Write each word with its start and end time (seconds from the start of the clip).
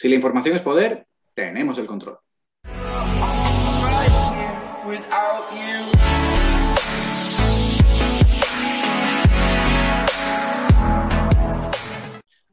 Si 0.00 0.08
la 0.08 0.14
información 0.14 0.56
es 0.56 0.62
poder, 0.62 1.06
tenemos 1.34 1.76
el 1.76 1.84
control. 1.84 2.18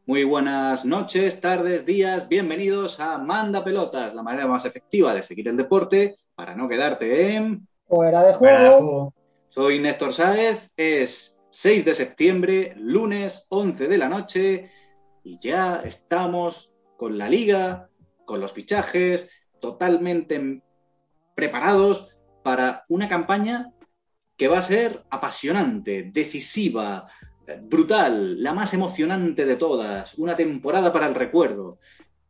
Muy 0.05 0.25
buenas 0.25 0.83
noches, 0.83 1.39
tardes, 1.39 1.85
días, 1.85 2.27
bienvenidos 2.27 2.99
a 2.99 3.17
Manda 3.17 3.63
Pelotas, 3.63 4.13
la 4.13 4.23
manera 4.23 4.45
más 4.45 4.65
efectiva 4.65 5.13
de 5.13 5.23
seguir 5.23 5.47
el 5.47 5.55
deporte 5.55 6.17
para 6.35 6.53
no 6.53 6.67
quedarte 6.67 7.33
en... 7.33 7.65
Fuera 7.85 8.23
de 8.25 8.33
juego. 8.33 9.13
Soy 9.47 9.79
Néstor 9.79 10.11
Sáez, 10.11 10.69
es 10.75 11.39
6 11.51 11.85
de 11.85 11.95
septiembre, 11.95 12.73
lunes 12.75 13.45
11 13.47 13.87
de 13.87 13.97
la 13.97 14.09
noche 14.09 14.69
y 15.23 15.39
ya 15.39 15.81
estamos 15.85 16.73
con 16.97 17.17
la 17.17 17.29
liga, 17.29 17.89
con 18.25 18.41
los 18.41 18.51
fichajes, 18.51 19.29
totalmente 19.61 20.61
preparados 21.35 22.09
para 22.43 22.83
una 22.89 23.07
campaña 23.07 23.71
que 24.35 24.47
va 24.47 24.59
a 24.59 24.63
ser 24.63 25.03
apasionante, 25.09 26.11
decisiva, 26.11 27.07
brutal, 27.61 28.41
la 28.43 28.53
más 28.53 28.73
emocionante 28.73 29.45
de 29.45 29.55
todas, 29.55 30.17
una 30.17 30.35
temporada 30.35 30.91
para 30.91 31.07
el 31.07 31.15
recuerdo. 31.15 31.79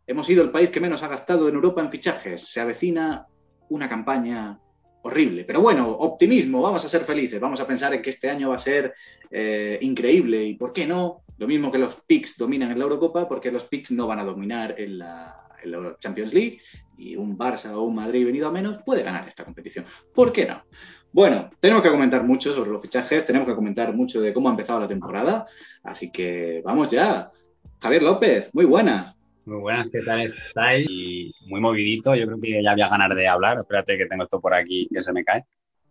Hemos 0.05 0.27
sido 0.27 0.44
el 0.44 0.52
país 0.52 0.70
que 0.70 0.80
menos 0.80 1.03
ha 1.03 1.08
gastado 1.08 1.49
en 1.49 1.55
Europa 1.55 1.81
en 1.81 1.92
fichajes. 1.92 2.47
Se 2.47 2.61
avecina 2.61 3.27
una 3.70 3.89
campaña 3.89 4.59
horrible. 5.02 5.44
Pero 5.44 5.61
bueno, 5.61 5.89
optimismo, 5.89 6.61
vamos 6.61 6.83
a 6.86 6.89
ser 6.89 7.03
felices, 7.03 7.39
vamos 7.39 7.59
a 7.59 7.67
pensar 7.67 7.94
en 7.94 8.02
que 8.02 8.09
este 8.11 8.30
año 8.30 8.49
va 8.49 8.55
a 8.55 8.59
ser 8.59 8.94
eh, 9.31 9.77
increíble 9.81 10.44
y, 10.44 10.55
¿por 10.55 10.72
qué 10.72 10.86
no? 10.86 11.23
Lo 11.38 11.47
mismo 11.47 11.71
que 11.71 11.77
los 11.77 11.95
PICs 11.95 12.38
dominan 12.38 12.71
en 12.71 12.80
la 12.80 12.85
Eurocopa, 12.85 13.27
porque 13.27 13.52
los 13.52 13.66
PICs 13.66 13.91
no 13.91 14.07
van 14.07 14.19
a 14.19 14.23
dominar 14.23 14.75
en 14.77 14.99
la, 14.99 15.47
en 15.63 15.71
la 15.71 15.95
Champions 15.99 16.33
League 16.33 16.59
y 16.97 17.16
un 17.16 17.38
Barça 17.38 17.71
o 17.73 17.83
un 17.83 17.95
Madrid 17.95 18.25
venido 18.25 18.47
a 18.47 18.52
menos 18.52 18.81
puede 18.83 19.03
ganar 19.03 19.27
esta 19.27 19.45
competición. 19.45 19.85
¿Por 20.13 20.31
qué 20.31 20.45
no? 20.45 20.63
Bueno, 21.11 21.49
tenemos 21.59 21.83
que 21.83 21.89
comentar 21.89 22.23
mucho 22.23 22.53
sobre 22.53 22.71
los 22.71 22.81
fichajes, 22.81 23.25
tenemos 23.25 23.47
que 23.47 23.55
comentar 23.55 23.93
mucho 23.93 24.21
de 24.21 24.33
cómo 24.33 24.49
ha 24.49 24.52
empezado 24.52 24.80
la 24.80 24.88
temporada, 24.88 25.45
así 25.83 26.11
que 26.11 26.61
vamos 26.63 26.89
ya. 26.89 27.31
Javier 27.80 28.03
López, 28.03 28.49
muy 28.53 28.65
buenas. 28.65 29.15
Muy 29.45 29.59
buenas, 29.61 29.89
¿qué 29.89 30.02
tal 30.02 30.21
estáis? 30.21 30.85
Y 30.89 31.31
muy 31.47 31.61
movidito, 31.61 32.13
yo 32.15 32.25
creo 32.25 32.39
que 32.41 32.61
ya 32.61 32.71
había 32.71 32.89
ganas 32.89 33.15
de 33.15 33.27
hablar. 33.27 33.59
Espérate 33.59 33.97
que 33.97 34.05
tengo 34.05 34.23
esto 34.23 34.41
por 34.41 34.53
aquí 34.53 34.88
que 34.93 35.02
se 35.02 35.13
me 35.13 35.23
cae. 35.23 35.45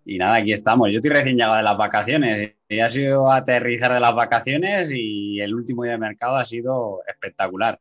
Y 0.04 0.18
nada, 0.18 0.36
aquí 0.36 0.52
estamos. 0.52 0.90
Yo 0.90 0.96
estoy 0.96 1.10
recién 1.10 1.36
llegado 1.36 1.56
de 1.56 1.62
las 1.62 1.76
vacaciones. 1.76 2.55
Ha 2.68 2.88
sido 2.88 3.30
aterrizar 3.30 3.92
de 3.92 4.00
las 4.00 4.14
vacaciones 4.14 4.90
y 4.92 5.40
el 5.40 5.54
último 5.54 5.84
día 5.84 5.92
de 5.92 5.98
mercado 5.98 6.36
ha 6.36 6.44
sido 6.44 7.00
espectacular. 7.06 7.78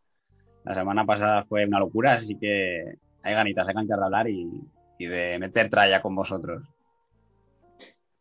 La 0.64 0.76
semana 0.76 1.06
pasada 1.06 1.44
fue 1.46 1.66
una 1.66 1.80
locura, 1.80 2.14
así 2.14 2.38
que 2.38 2.96
hay 3.24 3.34
ganitas, 3.34 3.68
hay 3.68 3.74
ganitas 3.74 4.00
de 4.00 4.06
hablar 4.06 4.30
y, 4.30 4.48
y 5.00 5.06
de 5.06 5.38
meter 5.40 5.70
tralla 5.70 6.02
con 6.02 6.16
vosotros. 6.16 6.64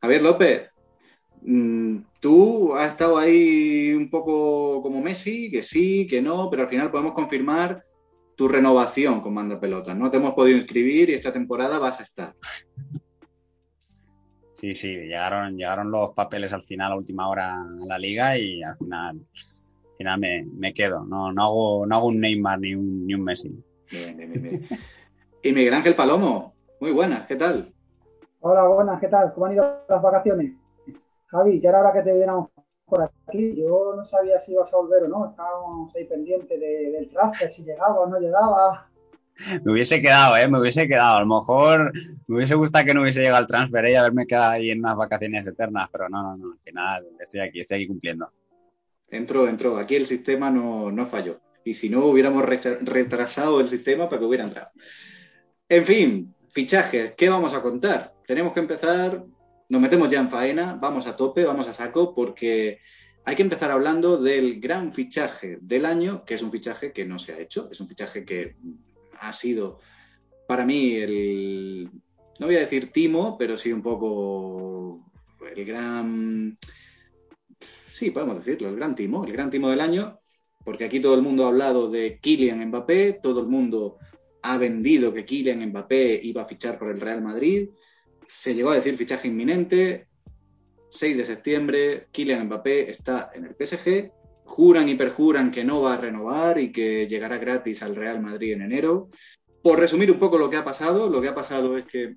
Javier 0.00 0.22
López, 0.22 0.70
mm, 1.42 1.98
tú 2.20 2.74
has 2.74 2.92
estado 2.92 3.18
ahí 3.18 3.92
un 3.92 4.10
poco 4.10 4.82
como 4.82 5.00
Messi, 5.00 5.50
que 5.50 5.62
sí, 5.62 6.06
que 6.06 6.20
no, 6.20 6.50
pero 6.50 6.62
al 6.62 6.68
final 6.68 6.90
podemos 6.90 7.12
confirmar 7.12 7.84
tu 8.36 8.48
renovación 8.48 9.20
con 9.20 9.34
Manda 9.34 9.60
Pelotas. 9.60 9.96
No 9.96 10.10
te 10.10 10.16
hemos 10.16 10.34
podido 10.34 10.58
inscribir 10.58 11.10
y 11.10 11.14
esta 11.14 11.32
temporada 11.32 11.78
vas 11.78 12.00
a 12.00 12.02
estar. 12.02 12.34
Sí, 14.54 14.72
sí, 14.72 14.96
llegaron, 14.96 15.56
llegaron 15.56 15.90
los 15.90 16.10
papeles 16.10 16.52
al 16.52 16.62
final, 16.62 16.92
a 16.92 16.96
última 16.96 17.28
hora 17.28 17.54
en 17.54 17.88
la 17.88 17.98
liga 17.98 18.38
y 18.38 18.62
al 18.62 18.76
final, 18.76 19.16
al 19.16 19.96
final 19.98 20.20
me, 20.20 20.44
me, 20.44 20.72
quedo. 20.72 21.04
No, 21.04 21.32
no, 21.32 21.42
hago, 21.42 21.86
no 21.86 21.96
hago 21.96 22.06
un 22.06 22.20
Neymar 22.20 22.60
ni 22.60 22.74
un, 22.74 23.06
ni 23.06 23.14
un 23.14 23.24
Messi. 23.24 23.50
Bien, 23.90 24.16
bien, 24.16 24.42
bien, 24.42 24.68
y 25.42 25.52
Miguel 25.52 25.74
Ángel 25.74 25.94
Palomo, 25.94 26.54
muy 26.80 26.92
buenas, 26.92 27.26
¿qué 27.26 27.36
tal? 27.36 27.74
Hola, 28.40 28.66
buenas, 28.66 29.00
¿qué 29.00 29.08
tal? 29.08 29.32
¿Cómo 29.34 29.46
han 29.46 29.54
ido 29.54 29.84
las 29.88 30.02
vacaciones? 30.02 30.52
Javi, 31.26 31.60
ya 31.60 31.70
era 31.70 31.80
hora 31.80 31.92
que 31.92 32.02
te 32.02 32.14
viéramos 32.14 32.50
por 32.86 33.02
aquí. 33.02 33.56
Yo 33.56 33.94
no 33.96 34.04
sabía 34.04 34.40
si 34.40 34.52
ibas 34.52 34.72
a 34.72 34.76
volver 34.76 35.04
o 35.04 35.08
no. 35.08 35.26
Estábamos 35.26 35.94
ahí 35.96 36.04
pendientes 36.04 36.60
de, 36.60 36.90
del 36.92 37.08
transfer, 37.08 37.50
si 37.52 37.64
llegaba 37.64 38.00
o 38.00 38.06
no 38.06 38.18
llegaba. 38.18 38.88
Me 39.64 39.72
hubiese 39.72 40.00
quedado, 40.00 40.36
¿eh? 40.36 40.48
Me 40.48 40.60
hubiese 40.60 40.86
quedado. 40.86 41.16
A 41.16 41.20
lo 41.20 41.26
mejor 41.26 41.92
me 42.26 42.36
hubiese 42.36 42.54
gustado 42.54 42.84
que 42.84 42.94
no 42.94 43.02
hubiese 43.02 43.20
llegado 43.20 43.40
el 43.40 43.46
transfer 43.46 43.84
¿eh? 43.84 43.92
y 43.92 43.94
haberme 43.96 44.26
quedado 44.26 44.52
ahí 44.52 44.70
en 44.70 44.78
unas 44.78 44.96
vacaciones 44.96 45.46
eternas, 45.46 45.88
pero 45.90 46.08
no, 46.08 46.22
no, 46.22 46.36
no. 46.36 46.52
Al 46.52 46.58
final 46.64 47.06
estoy 47.20 47.40
aquí, 47.40 47.60
estoy 47.60 47.78
aquí 47.78 47.86
cumpliendo. 47.86 48.30
Entró, 49.10 49.48
entró. 49.48 49.78
Aquí 49.78 49.96
el 49.96 50.06
sistema 50.06 50.50
no, 50.50 50.90
no 50.90 51.06
falló. 51.06 51.40
Y 51.64 51.74
si 51.74 51.88
no, 51.88 52.04
hubiéramos 52.06 52.44
retrasado 52.44 53.60
el 53.60 53.68
sistema 53.68 54.08
para 54.08 54.20
que 54.20 54.26
hubiera 54.26 54.44
entrado. 54.44 54.70
En 55.68 55.86
fin, 55.86 56.34
fichajes, 56.50 57.14
¿qué 57.16 57.28
vamos 57.28 57.54
a 57.54 57.62
contar? 57.62 58.14
tenemos 58.26 58.52
que 58.52 58.60
empezar, 58.60 59.24
nos 59.68 59.80
metemos 59.80 60.10
ya 60.10 60.20
en 60.20 60.30
faena, 60.30 60.74
vamos 60.80 61.06
a 61.06 61.16
tope, 61.16 61.44
vamos 61.44 61.68
a 61.68 61.72
saco, 61.72 62.14
porque 62.14 62.80
hay 63.24 63.36
que 63.36 63.42
empezar 63.42 63.70
hablando 63.70 64.18
del 64.18 64.60
gran 64.60 64.92
fichaje 64.92 65.58
del 65.60 65.84
año, 65.84 66.24
que 66.24 66.34
es 66.34 66.42
un 66.42 66.50
fichaje 66.50 66.92
que 66.92 67.04
no 67.04 67.18
se 67.18 67.32
ha 67.32 67.38
hecho, 67.38 67.68
es 67.70 67.80
un 67.80 67.88
fichaje 67.88 68.24
que 68.24 68.56
ha 69.28 69.32
sido 69.32 69.78
para 70.46 70.64
mí 70.64 70.94
el, 70.94 71.90
no 72.38 72.46
voy 72.46 72.56
a 72.56 72.60
decir 72.60 72.92
timo, 72.92 73.36
pero 73.38 73.56
sí 73.56 73.72
un 73.72 73.82
poco 73.82 75.10
el 75.54 75.64
gran, 75.64 76.58
sí, 77.92 78.10
podemos 78.10 78.38
decirlo, 78.38 78.68
el 78.68 78.76
gran 78.76 78.94
timo, 78.94 79.24
el 79.24 79.32
gran 79.32 79.50
timo 79.50 79.70
del 79.70 79.80
año, 79.80 80.18
porque 80.64 80.84
aquí 80.84 81.00
todo 81.00 81.14
el 81.14 81.22
mundo 81.22 81.44
ha 81.44 81.48
hablado 81.48 81.90
de 81.90 82.18
Kylian 82.20 82.66
Mbappé, 82.68 83.20
todo 83.22 83.40
el 83.40 83.46
mundo 83.46 83.98
ha 84.42 84.58
vendido 84.58 85.12
que 85.12 85.24
Kylian 85.24 85.66
Mbappé 85.68 86.20
iba 86.22 86.42
a 86.42 86.46
fichar 86.46 86.78
por 86.78 86.90
el 86.90 87.00
Real 87.00 87.22
Madrid, 87.22 87.68
se 88.26 88.54
llegó 88.54 88.70
a 88.70 88.76
decir 88.76 88.96
fichaje 88.96 89.28
inminente. 89.28 90.08
6 90.90 91.16
de 91.16 91.24
septiembre, 91.24 92.06
Kylian 92.12 92.46
Mbappé 92.46 92.90
está 92.90 93.30
en 93.34 93.44
el 93.44 93.54
PSG. 93.54 94.12
Juran 94.44 94.88
y 94.88 94.94
perjuran 94.94 95.50
que 95.50 95.64
no 95.64 95.82
va 95.82 95.94
a 95.94 95.98
renovar 95.98 96.58
y 96.58 96.70
que 96.70 97.06
llegará 97.08 97.38
gratis 97.38 97.82
al 97.82 97.96
Real 97.96 98.20
Madrid 98.20 98.52
en 98.52 98.62
enero. 98.62 99.08
Por 99.62 99.78
resumir 99.78 100.10
un 100.10 100.18
poco 100.18 100.38
lo 100.38 100.50
que 100.50 100.56
ha 100.56 100.64
pasado, 100.64 101.08
lo 101.08 101.20
que 101.20 101.28
ha 101.28 101.34
pasado 101.34 101.76
es 101.78 101.86
que 101.86 102.16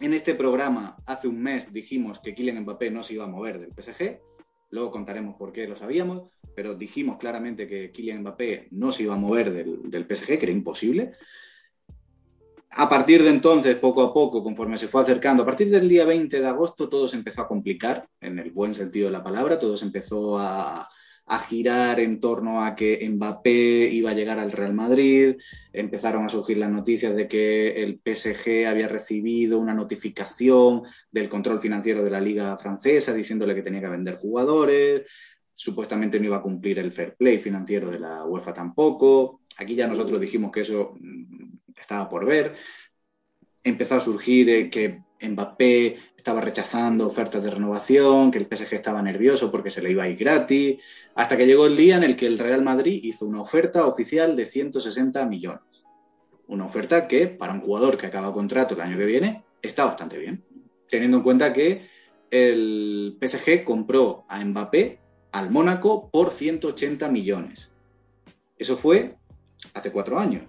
en 0.00 0.14
este 0.14 0.34
programa 0.34 0.96
hace 1.06 1.28
un 1.28 1.40
mes 1.40 1.72
dijimos 1.72 2.18
que 2.18 2.34
Kylian 2.34 2.62
Mbappé 2.62 2.90
no 2.90 3.02
se 3.02 3.14
iba 3.14 3.24
a 3.24 3.28
mover 3.28 3.60
del 3.60 3.70
PSG. 3.70 4.18
Luego 4.70 4.90
contaremos 4.90 5.36
por 5.36 5.52
qué 5.52 5.68
lo 5.68 5.76
sabíamos, 5.76 6.30
pero 6.56 6.74
dijimos 6.74 7.18
claramente 7.18 7.68
que 7.68 7.92
Kylian 7.92 8.22
Mbappé 8.22 8.68
no 8.72 8.90
se 8.90 9.04
iba 9.04 9.14
a 9.14 9.18
mover 9.18 9.52
del, 9.52 9.90
del 9.90 10.06
PSG, 10.06 10.38
que 10.38 10.46
era 10.46 10.50
imposible. 10.50 11.12
A 12.70 12.88
partir 12.88 13.22
de 13.22 13.28
entonces, 13.28 13.76
poco 13.76 14.02
a 14.02 14.14
poco, 14.14 14.42
conforme 14.42 14.78
se 14.78 14.88
fue 14.88 15.02
acercando, 15.02 15.42
a 15.42 15.46
partir 15.46 15.68
del 15.68 15.86
día 15.86 16.06
20 16.06 16.40
de 16.40 16.46
agosto, 16.46 16.88
todo 16.88 17.06
se 17.06 17.16
empezó 17.16 17.42
a 17.42 17.48
complicar, 17.48 18.08
en 18.18 18.38
el 18.38 18.50
buen 18.50 18.72
sentido 18.72 19.06
de 19.06 19.12
la 19.12 19.22
palabra, 19.22 19.58
todo 19.58 19.76
se 19.76 19.84
empezó 19.84 20.38
a, 20.38 20.88
a 21.26 21.38
girar 21.40 22.00
en 22.00 22.20
torno 22.20 22.64
a 22.64 22.74
que 22.74 23.08
Mbappé 23.08 23.88
iba 23.92 24.10
a 24.10 24.14
llegar 24.14 24.38
al 24.38 24.52
Real 24.52 24.74
Madrid, 24.74 25.36
empezaron 25.72 26.24
a 26.24 26.28
surgir 26.28 26.58
las 26.58 26.70
noticias 26.70 27.16
de 27.16 27.28
que 27.28 27.82
el 27.82 28.00
PSG 28.04 28.66
había 28.66 28.88
recibido 28.88 29.58
una 29.58 29.74
notificación 29.74 30.82
del 31.10 31.28
control 31.28 31.60
financiero 31.60 32.02
de 32.02 32.10
la 32.10 32.20
liga 32.20 32.56
francesa 32.58 33.14
diciéndole 33.14 33.54
que 33.54 33.62
tenía 33.62 33.80
que 33.80 33.88
vender 33.88 34.16
jugadores, 34.16 35.02
supuestamente 35.54 36.18
no 36.18 36.26
iba 36.26 36.38
a 36.38 36.42
cumplir 36.42 36.78
el 36.78 36.92
fair 36.92 37.14
play 37.14 37.38
financiero 37.38 37.90
de 37.90 38.00
la 38.00 38.24
UEFA 38.24 38.52
tampoco. 38.52 39.42
Aquí 39.56 39.74
ya 39.74 39.86
nosotros 39.86 40.20
dijimos 40.20 40.50
que 40.50 40.62
eso 40.62 40.94
estaba 41.76 42.08
por 42.08 42.26
ver. 42.26 42.56
Empezó 43.62 43.96
a 43.96 44.00
surgir 44.00 44.50
eh, 44.50 44.70
que 44.70 45.02
Mbappé 45.20 45.98
estaba 46.22 46.40
rechazando 46.40 47.08
ofertas 47.08 47.42
de 47.42 47.50
renovación, 47.50 48.30
que 48.30 48.38
el 48.38 48.46
PSG 48.46 48.74
estaba 48.74 49.02
nervioso 49.02 49.50
porque 49.50 49.70
se 49.70 49.82
le 49.82 49.90
iba 49.90 50.04
a 50.04 50.08
ir 50.08 50.16
gratis, 50.16 50.80
hasta 51.16 51.36
que 51.36 51.46
llegó 51.46 51.66
el 51.66 51.76
día 51.76 51.96
en 51.96 52.04
el 52.04 52.14
que 52.14 52.28
el 52.28 52.38
Real 52.38 52.62
Madrid 52.62 53.00
hizo 53.02 53.26
una 53.26 53.40
oferta 53.40 53.86
oficial 53.86 54.36
de 54.36 54.46
160 54.46 55.26
millones. 55.26 55.82
Una 56.46 56.64
oferta 56.64 57.08
que, 57.08 57.26
para 57.26 57.52
un 57.52 57.60
jugador 57.60 57.98
que 57.98 58.06
acaba 58.06 58.32
contrato 58.32 58.74
el 58.74 58.82
año 58.82 58.96
que 58.96 59.04
viene, 59.04 59.42
está 59.60 59.84
bastante 59.84 60.16
bien, 60.16 60.44
teniendo 60.88 61.16
en 61.16 61.22
cuenta 61.24 61.52
que 61.52 61.88
el 62.30 63.18
PSG 63.20 63.64
compró 63.64 64.24
a 64.28 64.44
Mbappé 64.44 65.00
al 65.32 65.50
Mónaco 65.50 66.08
por 66.08 66.30
180 66.30 67.08
millones. 67.08 67.72
Eso 68.56 68.76
fue 68.76 69.16
hace 69.74 69.90
cuatro 69.90 70.20
años. 70.20 70.44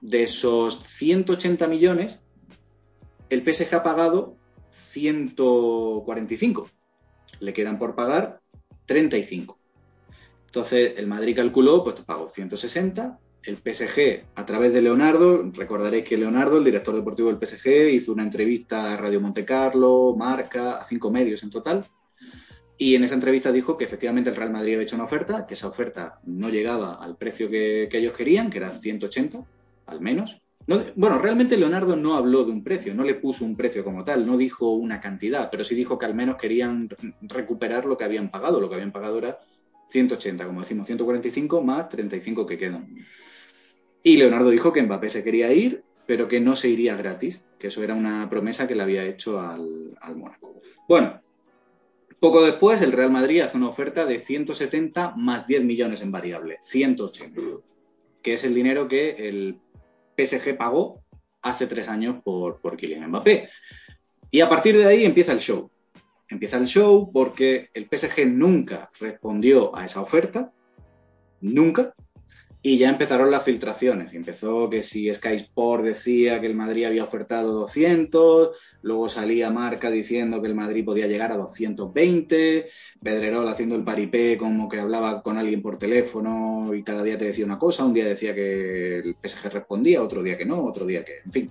De 0.00 0.22
esos 0.22 0.84
180 0.84 1.66
millones, 1.66 2.22
el 3.28 3.42
PSG 3.42 3.74
ha 3.74 3.82
pagado 3.82 4.36
145. 4.74 6.70
Le 7.40 7.52
quedan 7.52 7.78
por 7.78 7.94
pagar 7.94 8.40
35. 8.86 9.58
Entonces, 10.46 10.94
el 10.96 11.06
Madrid 11.06 11.36
calculó, 11.36 11.82
pues 11.82 11.96
pagó 12.02 12.28
160. 12.28 13.18
El 13.42 13.56
PSG, 13.56 14.24
a 14.36 14.46
través 14.46 14.72
de 14.72 14.80
Leonardo, 14.80 15.50
recordaréis 15.52 16.04
que 16.04 16.16
Leonardo, 16.16 16.58
el 16.58 16.64
director 16.64 16.94
deportivo 16.94 17.28
del 17.32 17.44
PSG, 17.44 17.90
hizo 17.90 18.12
una 18.12 18.22
entrevista 18.22 18.92
a 18.92 18.96
Radio 18.96 19.20
Monte 19.20 19.44
Carlo, 19.44 20.14
Marca, 20.16 20.76
a 20.76 20.84
cinco 20.84 21.10
medios 21.10 21.42
en 21.42 21.50
total. 21.50 21.86
Y 22.78 22.94
en 22.94 23.04
esa 23.04 23.14
entrevista 23.14 23.52
dijo 23.52 23.76
que 23.76 23.84
efectivamente 23.84 24.30
el 24.30 24.36
Real 24.36 24.50
Madrid 24.50 24.74
había 24.74 24.84
hecho 24.84 24.96
una 24.96 25.04
oferta, 25.04 25.46
que 25.46 25.54
esa 25.54 25.68
oferta 25.68 26.20
no 26.24 26.48
llegaba 26.48 26.94
al 26.94 27.16
precio 27.16 27.50
que, 27.50 27.88
que 27.90 27.98
ellos 27.98 28.16
querían, 28.16 28.50
que 28.50 28.58
eran 28.58 28.80
180, 28.80 29.44
al 29.86 30.00
menos, 30.00 30.40
bueno, 30.66 31.18
realmente 31.18 31.56
Leonardo 31.56 31.96
no 31.96 32.14
habló 32.14 32.44
de 32.44 32.52
un 32.52 32.64
precio, 32.64 32.94
no 32.94 33.04
le 33.04 33.14
puso 33.14 33.44
un 33.44 33.56
precio 33.56 33.84
como 33.84 34.04
tal, 34.04 34.26
no 34.26 34.36
dijo 34.36 34.70
una 34.72 35.00
cantidad, 35.00 35.50
pero 35.50 35.64
sí 35.64 35.74
dijo 35.74 35.98
que 35.98 36.06
al 36.06 36.14
menos 36.14 36.36
querían 36.36 36.88
recuperar 37.20 37.84
lo 37.84 37.98
que 37.98 38.04
habían 38.04 38.30
pagado. 38.30 38.60
Lo 38.60 38.68
que 38.68 38.76
habían 38.76 38.92
pagado 38.92 39.18
era 39.18 39.38
180, 39.90 40.46
como 40.46 40.60
decimos, 40.60 40.86
145 40.86 41.62
más 41.62 41.88
35 41.88 42.46
que 42.46 42.58
quedan. 42.58 42.96
Y 44.02 44.16
Leonardo 44.16 44.50
dijo 44.50 44.72
que 44.72 44.82
Mbappé 44.82 45.08
se 45.08 45.24
quería 45.24 45.52
ir, 45.52 45.82
pero 46.06 46.28
que 46.28 46.40
no 46.40 46.56
se 46.56 46.68
iría 46.68 46.96
gratis, 46.96 47.42
que 47.58 47.68
eso 47.68 47.82
era 47.82 47.94
una 47.94 48.28
promesa 48.28 48.66
que 48.66 48.74
le 48.74 48.82
había 48.82 49.04
hecho 49.04 49.40
al, 49.40 49.96
al 50.00 50.16
Mónaco. 50.16 50.60
Bueno, 50.88 51.20
poco 52.20 52.42
después 52.42 52.80
el 52.80 52.92
Real 52.92 53.10
Madrid 53.10 53.40
hace 53.40 53.56
una 53.56 53.68
oferta 53.68 54.06
de 54.06 54.18
170 54.18 55.14
más 55.16 55.46
10 55.46 55.64
millones 55.64 56.00
en 56.00 56.10
variable, 56.10 56.60
180, 56.64 57.40
que 58.22 58.34
es 58.34 58.44
el 58.44 58.54
dinero 58.54 58.88
que 58.88 59.28
el 59.28 59.58
PSG 60.16 60.56
pagó 60.56 61.02
hace 61.42 61.66
tres 61.66 61.88
años 61.88 62.22
por, 62.22 62.60
por 62.60 62.76
Kylian 62.76 63.08
Mbappé. 63.08 63.50
Y 64.30 64.40
a 64.40 64.48
partir 64.48 64.76
de 64.76 64.86
ahí 64.86 65.04
empieza 65.04 65.32
el 65.32 65.40
show. 65.40 65.70
Empieza 66.28 66.56
el 66.56 66.66
show 66.66 67.12
porque 67.12 67.70
el 67.74 67.86
PSG 67.86 68.26
nunca 68.26 68.90
respondió 68.98 69.76
a 69.76 69.84
esa 69.84 70.00
oferta, 70.00 70.52
nunca, 71.40 71.94
y 72.66 72.78
ya 72.78 72.88
empezaron 72.88 73.30
las 73.30 73.44
filtraciones. 73.44 74.14
Empezó 74.14 74.70
que 74.70 74.82
si 74.82 75.12
Sky 75.12 75.34
Sport 75.34 75.84
decía 75.84 76.40
que 76.40 76.46
el 76.46 76.54
Madrid 76.54 76.86
había 76.86 77.04
ofertado 77.04 77.52
200, 77.52 78.56
luego 78.80 79.10
salía 79.10 79.50
Marca 79.50 79.90
diciendo 79.90 80.40
que 80.40 80.48
el 80.48 80.54
Madrid 80.54 80.82
podía 80.82 81.06
llegar 81.06 81.30
a 81.30 81.36
220, 81.36 82.70
Pedrerol 83.02 83.48
haciendo 83.48 83.76
el 83.76 83.84
paripé 83.84 84.38
como 84.38 84.66
que 84.70 84.80
hablaba 84.80 85.22
con 85.22 85.36
alguien 85.36 85.60
por 85.60 85.78
teléfono 85.78 86.74
y 86.74 86.82
cada 86.82 87.02
día 87.02 87.18
te 87.18 87.26
decía 87.26 87.44
una 87.44 87.58
cosa, 87.58 87.84
un 87.84 87.92
día 87.92 88.06
decía 88.06 88.34
que 88.34 89.00
el 89.00 89.16
PSG 89.22 89.50
respondía, 89.52 90.02
otro 90.02 90.22
día 90.22 90.38
que 90.38 90.46
no, 90.46 90.64
otro 90.64 90.86
día 90.86 91.04
que, 91.04 91.18
en 91.22 91.32
fin 91.32 91.50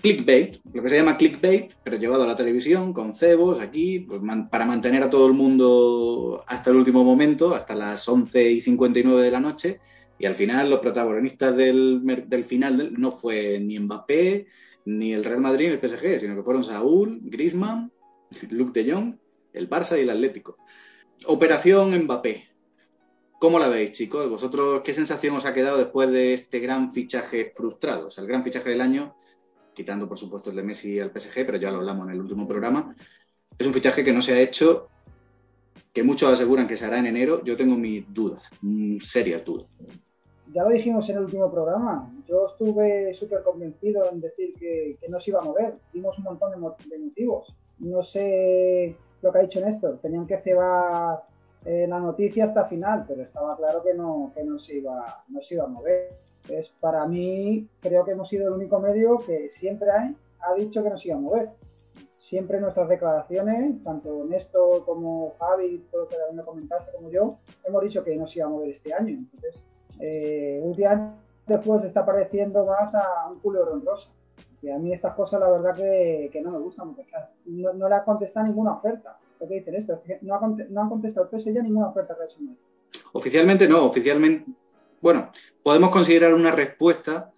clickbait, 0.00 0.58
lo 0.72 0.82
que 0.82 0.88
se 0.88 0.96
llama 0.96 1.16
clickbait, 1.16 1.72
pero 1.82 1.96
llevado 1.96 2.24
a 2.24 2.26
la 2.26 2.36
televisión 2.36 2.92
con 2.92 3.14
cebos 3.14 3.60
aquí, 3.60 4.00
pues, 4.00 4.20
para 4.50 4.64
mantener 4.64 5.02
a 5.02 5.10
todo 5.10 5.26
el 5.26 5.32
mundo 5.32 6.44
hasta 6.46 6.70
el 6.70 6.76
último 6.76 7.04
momento, 7.04 7.54
hasta 7.54 7.74
las 7.74 8.08
11 8.08 8.50
y 8.50 8.60
59 8.60 9.22
de 9.22 9.30
la 9.30 9.40
noche. 9.40 9.80
Y 10.18 10.26
al 10.26 10.34
final 10.34 10.70
los 10.70 10.80
protagonistas 10.80 11.56
del, 11.56 12.02
final 12.48 12.92
no 12.96 13.12
fue 13.12 13.60
ni 13.60 13.78
Mbappé, 13.78 14.46
ni 14.86 15.12
el 15.12 15.24
Real 15.24 15.40
Madrid, 15.40 15.68
ni 15.68 15.74
el 15.74 15.88
PSG, 15.88 16.18
sino 16.20 16.34
que 16.34 16.42
fueron 16.42 16.64
Saúl, 16.64 17.20
Griezmann, 17.22 17.92
Luke 18.50 18.80
de 18.80 18.92
Jong, 18.92 19.14
el 19.52 19.68
Barça 19.70 19.96
y 19.96 20.02
el 20.02 20.10
Atlético. 20.10 20.56
Operación 21.26 21.96
Mbappé. 22.04 22.48
¿Cómo 23.38 23.60
la 23.60 23.68
veis, 23.68 23.92
chicos? 23.92 24.28
¿Vosotros 24.28 24.82
qué 24.84 24.92
sensación 24.92 25.36
os 25.36 25.44
ha 25.44 25.54
quedado 25.54 25.78
después 25.78 26.10
de 26.10 26.34
este 26.34 26.58
gran 26.58 26.92
fichaje 26.92 27.52
frustrado? 27.54 28.08
O 28.08 28.10
sea, 28.10 28.22
el 28.22 28.28
gran 28.28 28.42
fichaje 28.42 28.70
del 28.70 28.80
año 28.80 29.14
quitando 29.78 30.08
por 30.08 30.18
supuesto 30.18 30.50
el 30.50 30.56
de 30.56 30.64
Messi 30.64 30.98
al 30.98 31.12
PSG, 31.12 31.46
pero 31.46 31.56
ya 31.56 31.70
lo 31.70 31.78
hablamos 31.78 32.08
en 32.08 32.14
el 32.14 32.20
último 32.20 32.48
programa. 32.48 32.96
Es 33.56 33.64
un 33.64 33.72
fichaje 33.72 34.02
que 34.02 34.12
no 34.12 34.20
se 34.20 34.32
ha 34.32 34.40
hecho, 34.40 34.88
que 35.92 36.02
muchos 36.02 36.32
aseguran 36.32 36.66
que 36.66 36.74
se 36.74 36.84
hará 36.84 36.98
en 36.98 37.06
enero. 37.06 37.44
Yo 37.44 37.56
tengo 37.56 37.76
mis 37.76 38.12
dudas, 38.12 38.42
mm, 38.60 38.98
serias 38.98 39.44
dudas. 39.44 39.68
Ya 40.52 40.64
lo 40.64 40.70
dijimos 40.70 41.08
en 41.08 41.18
el 41.18 41.24
último 41.26 41.48
programa. 41.48 42.12
Yo 42.26 42.46
estuve 42.46 43.14
súper 43.14 43.44
convencido 43.44 44.10
en 44.10 44.20
decir 44.20 44.52
que, 44.58 44.98
no 45.08 45.20
se 45.20 45.30
iba 45.30 45.38
a 45.40 45.44
mover. 45.44 45.74
Dimos 45.92 46.18
un 46.18 46.24
montón 46.24 46.50
de, 46.50 46.98
motivos. 46.98 47.54
No 47.78 48.02
sé 48.02 48.96
lo 49.22 49.30
que 49.30 49.38
ha 49.38 49.42
dicho 49.42 49.60
Néstor. 49.60 49.98
Tenían 50.02 50.26
que 50.26 50.38
cebar 50.38 51.22
eh, 51.64 51.86
la 51.88 52.00
noticia 52.00 52.46
hasta 52.46 52.64
final, 52.64 53.04
pero 53.06 53.22
estaba 53.22 53.56
claro 53.56 53.84
que 53.84 53.94
no, 53.94 54.32
que 54.34 54.42
no, 54.42 54.58
se, 54.58 54.78
iba, 54.78 55.22
no 55.28 55.40
se 55.40 55.54
iba 55.54 55.64
a 55.64 55.68
mover. 55.68 56.27
Para 56.80 57.06
mí, 57.06 57.68
creo 57.80 58.04
que 58.04 58.12
hemos 58.12 58.28
sido 58.28 58.48
el 58.48 58.54
único 58.54 58.80
medio 58.80 59.18
que 59.18 59.48
siempre 59.48 59.88
ha, 59.90 60.54
dicho 60.54 60.82
que 60.82 60.90
nos 60.90 61.04
iba 61.04 61.16
a 61.16 61.20
mover. 61.20 61.50
Siempre 62.18 62.60
nuestras 62.60 62.88
declaraciones, 62.88 63.82
tanto 63.84 64.24
Néstor 64.24 64.84
como 64.84 65.34
Javi, 65.38 65.84
todo 65.90 66.08
que 66.08 66.16
también 66.16 66.36
lo 66.36 66.44
comentaste, 66.44 66.92
como 66.92 67.10
yo, 67.10 67.38
hemos 67.64 67.82
dicho 67.82 68.04
que 68.04 68.16
nos 68.16 68.34
iba 68.36 68.46
a 68.46 68.50
mover 68.50 68.70
este 68.70 68.92
año. 68.92 69.18
Entonces, 69.18 69.54
eh, 70.00 70.60
un 70.62 70.72
día 70.72 71.14
después 71.46 71.84
está 71.84 72.04
pareciendo 72.04 72.66
más 72.66 72.94
a 72.94 73.28
un 73.30 73.38
culo 73.40 73.64
rosa. 73.64 74.08
Y 74.60 74.70
a 74.70 74.78
mí 74.78 74.92
estas 74.92 75.14
cosas, 75.14 75.40
la 75.40 75.48
verdad, 75.48 75.74
que, 75.76 76.40
no 76.42 76.50
me 76.50 76.58
gustan, 76.58 76.96
no, 77.46 77.88
le 77.88 77.94
ha 77.94 78.04
contestado 78.04 78.46
ninguna 78.46 78.72
oferta. 78.72 79.18
Lo 79.40 79.46
que 79.46 79.54
dicen 79.54 79.76
esto, 79.76 80.02
no, 80.22 80.34
ha, 80.34 80.48
no 80.68 80.80
han 80.82 80.88
contestado 80.88 81.28
PSG 81.30 81.62
ninguna 81.62 81.88
oferta 81.88 82.16
que 82.16 82.54
Oficialmente 83.12 83.68
no, 83.68 83.84
oficialmente 83.86 84.50
bueno, 85.00 85.32
podemos 85.62 85.90
considerar 85.90 86.34
una 86.34 86.50
respuesta. 86.50 87.32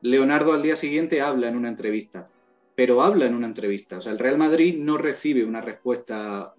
Leonardo 0.00 0.52
al 0.52 0.62
día 0.62 0.76
siguiente 0.76 1.20
habla 1.20 1.48
en 1.48 1.56
una 1.56 1.68
entrevista, 1.68 2.28
pero 2.74 3.02
habla 3.02 3.26
en 3.26 3.34
una 3.34 3.46
entrevista. 3.46 3.98
O 3.98 4.00
sea, 4.00 4.12
el 4.12 4.18
Real 4.18 4.38
Madrid 4.38 4.76
no 4.78 4.98
recibe 4.98 5.44
una 5.44 5.60
respuesta 5.60 6.54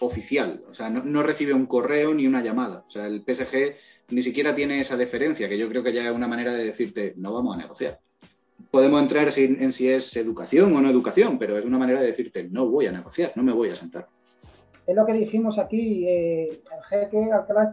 oficial, 0.00 0.62
o 0.70 0.74
sea, 0.74 0.90
no, 0.90 1.22
recibe 1.22 1.54
un 1.54 1.66
correo 1.66 2.14
ni 2.14 2.26
una 2.26 2.42
llamada. 2.42 2.84
O 2.86 2.90
sea, 2.90 3.06
el 3.06 3.22
PSG 3.22 3.76
ni 4.10 4.22
siquiera 4.22 4.54
tiene 4.54 4.80
esa 4.80 4.96
deferencia, 4.96 5.48
que 5.48 5.58
yo 5.58 5.68
creo 5.68 5.82
que 5.82 5.92
ya 5.92 6.04
es 6.08 6.14
una 6.14 6.28
manera 6.28 6.52
de 6.52 6.64
decirte, 6.64 7.14
no 7.16 7.32
vamos 7.32 7.56
a 7.56 7.60
negociar. 7.60 8.00
Podemos 8.70 9.00
entrar 9.00 9.28
en, 9.36 9.72
si 9.72 9.88
es 9.88 10.16
educación 10.16 10.74
o 10.74 10.80
no 10.80 10.90
educación, 10.90 11.38
pero 11.38 11.58
es 11.58 11.64
una 11.64 11.78
manera 11.78 12.00
de 12.00 12.08
decirte, 12.08 12.44
no 12.44 12.68
voy 12.68 12.86
a 12.86 12.92
negociar, 12.92 13.32
no 13.36 13.42
me 13.42 13.52
voy 13.52 13.70
a 13.70 13.74
sentar. 13.74 14.06
Es 14.86 14.94
lo 14.94 15.04
que 15.04 15.14
dijimos 15.14 15.58
aquí, 15.58 16.06
eh, 16.06 16.48
el 16.50 16.84
jeque 16.88 17.32
Alcalá 17.32 17.72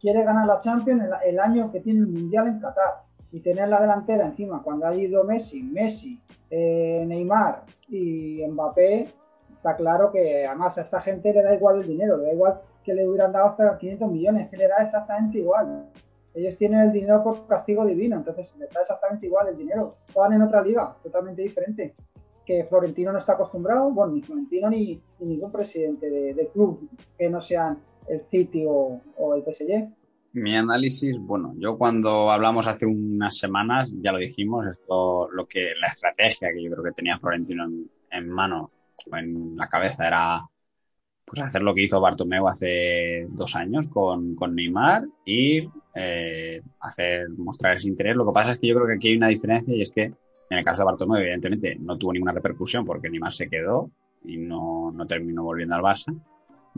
quiere 0.00 0.24
ganar 0.24 0.46
la 0.46 0.60
Champions 0.60 1.04
el, 1.24 1.38
año 1.38 1.70
que 1.72 1.80
tiene 1.80 2.00
el 2.00 2.06
Mundial 2.06 2.48
en 2.48 2.60
Qatar 2.60 3.02
y 3.30 3.40
tener 3.40 3.68
la 3.68 3.80
delantera 3.80 4.24
encima 4.24 4.62
cuando 4.62 4.86
ha 4.86 4.94
ido 4.94 5.24
Messi, 5.24 5.62
Messi, 5.62 6.20
eh, 6.50 7.04
Neymar 7.06 7.64
y 7.88 8.42
Mbappé, 8.46 9.12
está 9.50 9.76
claro 9.76 10.10
que 10.12 10.46
además 10.46 10.78
a 10.78 10.82
esta 10.82 11.00
gente 11.00 11.32
le 11.32 11.42
da 11.42 11.54
igual 11.54 11.80
el 11.80 11.88
dinero, 11.88 12.16
le 12.16 12.26
da 12.26 12.32
igual 12.32 12.60
que 12.84 12.94
le 12.94 13.06
hubieran 13.06 13.32
dado 13.32 13.48
hasta 13.48 13.76
500 13.76 14.10
millones, 14.10 14.48
que 14.48 14.56
le 14.56 14.68
da 14.68 14.76
exactamente 14.82 15.38
igual. 15.38 15.90
Ellos 16.34 16.56
tienen 16.56 16.80
el 16.80 16.92
dinero 16.92 17.22
por 17.22 17.46
castigo 17.46 17.84
divino, 17.84 18.16
entonces 18.16 18.50
les 18.56 18.70
da 18.70 18.82
exactamente 18.82 19.26
igual 19.26 19.48
el 19.48 19.58
dinero. 19.58 19.96
Juegan 20.14 20.34
en 20.34 20.42
otra 20.42 20.62
liga, 20.62 20.96
totalmente 21.02 21.42
diferente, 21.42 21.94
que 22.46 22.64
Florentino 22.64 23.12
no 23.12 23.18
está 23.18 23.32
acostumbrado, 23.32 23.90
bueno, 23.90 24.12
ni 24.12 24.22
Florentino 24.22 24.70
ni, 24.70 25.02
ningún 25.18 25.52
presidente 25.52 26.08
de, 26.08 26.32
de 26.32 26.48
club 26.48 26.88
que 27.18 27.28
no 27.28 27.42
sean 27.42 27.78
el 28.08 28.22
City 28.30 28.64
o, 28.66 29.00
el 29.34 29.42
PSG? 29.42 29.88
Mi 30.32 30.56
análisis, 30.56 31.18
bueno, 31.18 31.54
yo 31.58 31.78
cuando 31.78 32.30
hablamos 32.30 32.66
hace 32.66 32.86
unas 32.86 33.38
semanas, 33.38 33.92
ya 34.00 34.12
lo 34.12 34.18
dijimos, 34.18 34.66
esto, 34.66 35.28
lo 35.30 35.46
que, 35.46 35.72
la 35.80 35.88
estrategia 35.88 36.52
que 36.52 36.62
yo 36.62 36.70
creo 36.70 36.84
que 36.84 36.92
tenía 36.92 37.18
Florentino 37.18 37.64
en, 38.10 38.28
mano 38.28 38.70
en 39.12 39.56
la 39.56 39.68
cabeza 39.68 40.06
era 40.06 40.42
pues 41.24 41.42
hacer 41.42 41.62
lo 41.62 41.74
que 41.74 41.82
hizo 41.82 42.00
Bartomeu 42.00 42.48
hace 42.48 43.26
dos 43.30 43.54
años 43.54 43.86
con, 43.88 44.34
con 44.34 44.54
Neymar 44.54 45.06
y 45.26 45.68
eh, 45.94 46.62
hacer, 46.80 47.28
mostrar 47.36 47.76
ese 47.76 47.88
interés. 47.88 48.16
Lo 48.16 48.24
que 48.24 48.32
pasa 48.32 48.52
es 48.52 48.58
que 48.58 48.68
yo 48.68 48.74
creo 48.74 48.86
que 48.86 48.94
aquí 48.94 49.08
hay 49.08 49.16
una 49.16 49.28
diferencia 49.28 49.74
y 49.74 49.82
es 49.82 49.90
que 49.90 50.02
en 50.50 50.58
el 50.58 50.64
caso 50.64 50.80
de 50.80 50.86
Bartomeu, 50.86 51.20
evidentemente, 51.20 51.76
no 51.78 51.98
tuvo 51.98 52.14
ninguna 52.14 52.32
repercusión 52.32 52.84
porque 52.84 53.10
Neymar 53.10 53.32
se 53.32 53.50
quedó 53.50 53.90
y 54.24 54.38
no, 54.38 54.90
no 54.90 55.06
terminó 55.06 55.42
volviendo 55.42 55.76
al 55.76 55.82
Barça 55.82 56.18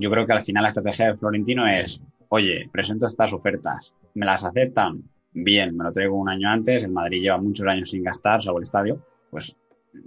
yo 0.01 0.11
creo 0.11 0.27
que 0.27 0.33
al 0.33 0.41
final 0.41 0.63
la 0.63 0.69
estrategia 0.69 1.09
de 1.09 1.17
Florentino 1.17 1.67
es, 1.67 2.03
oye, 2.29 2.69
presento 2.73 3.07
estas 3.07 3.33
ofertas, 3.33 3.95
¿me 4.15 4.27
las 4.27 4.45
aceptan? 4.45 5.03
Bien, 5.33 5.77
me 5.77 5.85
lo 5.85 5.93
traigo 5.93 6.17
un 6.17 6.29
año 6.29 6.49
antes, 6.49 6.83
el 6.83 6.93
Madrid 6.93 7.23
lleva 7.23 7.39
muchos 7.39 7.67
años 7.67 7.91
sin 7.91 8.03
gastar 8.03 8.43
sobre 8.43 8.59
el 8.59 8.65
estadio, 8.65 9.05
pues 9.31 9.57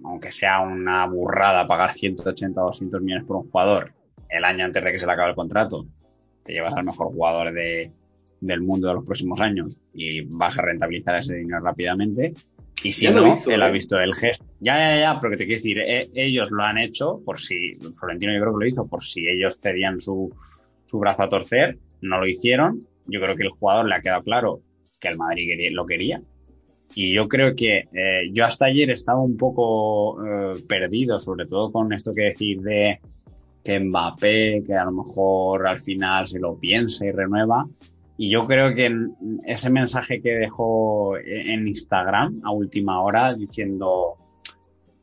aunque 0.03 0.31
sea 0.31 0.61
una 0.61 1.05
burrada 1.07 1.67
pagar 1.67 1.91
180 1.91 2.61
o 2.61 2.67
200 2.67 3.01
millones 3.01 3.25
por 3.25 3.37
un 3.37 3.49
jugador 3.49 3.93
el 4.29 4.43
año 4.43 4.65
antes 4.65 4.83
de 4.83 4.91
que 4.91 4.99
se 4.99 5.05
le 5.05 5.11
acabe 5.11 5.29
el 5.29 5.35
contrato, 5.35 5.85
te 6.43 6.53
llevas 6.53 6.73
al 6.73 6.85
mejor 6.85 7.07
jugador 7.07 7.53
de, 7.53 7.91
del 8.41 8.61
mundo 8.61 8.87
de 8.87 8.95
los 8.95 9.05
próximos 9.05 9.39
años 9.41 9.79
y 9.93 10.21
vas 10.21 10.57
a 10.57 10.63
rentabilizar 10.63 11.15
ese 11.15 11.35
dinero 11.35 11.61
rápidamente. 11.61 12.33
Y 12.81 12.91
si 12.91 13.09
no, 13.09 13.39
él 13.47 13.61
ha 13.61 13.69
¿eh? 13.69 13.71
visto 13.71 13.99
el 13.99 14.13
gesto. 14.13 14.45
Ya, 14.59 14.77
ya, 14.77 14.99
ya, 14.99 15.19
pero 15.19 15.31
que 15.31 15.37
te 15.37 15.45
quiero 15.45 15.57
decir, 15.57 15.79
eh, 15.79 16.09
ellos 16.13 16.51
lo 16.51 16.63
han 16.63 16.77
hecho 16.77 17.21
por 17.23 17.39
si, 17.39 17.75
Florentino 17.97 18.33
yo 18.33 18.41
creo 18.41 18.53
que 18.53 18.65
lo 18.65 18.67
hizo, 18.67 18.87
por 18.87 19.03
si 19.03 19.27
ellos 19.27 19.59
cedían 19.61 20.01
su, 20.01 20.33
su 20.85 20.99
brazo 20.99 21.23
a 21.23 21.29
torcer, 21.29 21.77
no 22.01 22.19
lo 22.19 22.27
hicieron 22.27 22.87
yo 23.05 23.19
creo 23.19 23.35
que 23.35 23.43
el 23.43 23.49
jugador 23.49 23.87
le 23.87 23.95
ha 23.95 24.01
quedado 24.01 24.23
claro 24.23 24.61
que 24.99 25.07
el 25.07 25.17
Madrid 25.17 25.49
lo 25.71 25.85
quería. 25.85 26.21
Y 26.95 27.13
yo 27.13 27.27
creo 27.27 27.55
que 27.55 27.87
eh, 27.93 28.29
yo 28.31 28.45
hasta 28.45 28.65
ayer 28.65 28.91
estaba 28.91 29.19
un 29.19 29.35
poco 29.35 30.23
eh, 30.23 30.63
perdido, 30.67 31.19
sobre 31.19 31.47
todo 31.47 31.71
con 31.71 31.91
esto 31.91 32.13
que 32.13 32.23
decir 32.23 32.61
de 32.61 32.99
que 33.63 33.79
Mbappé, 33.79 34.61
que 34.65 34.75
a 34.75 34.85
lo 34.85 34.91
mejor 34.91 35.67
al 35.67 35.79
final 35.79 36.27
se 36.27 36.39
lo 36.39 36.57
piensa 36.57 37.05
y 37.05 37.11
renueva. 37.11 37.65
Y 38.17 38.29
yo 38.29 38.45
creo 38.45 38.75
que 38.75 38.95
ese 39.45 39.69
mensaje 39.69 40.21
que 40.21 40.31
dejó 40.31 41.17
en 41.17 41.67
Instagram 41.67 42.41
a 42.43 42.51
última 42.51 43.01
hora 43.01 43.33
diciendo, 43.33 44.15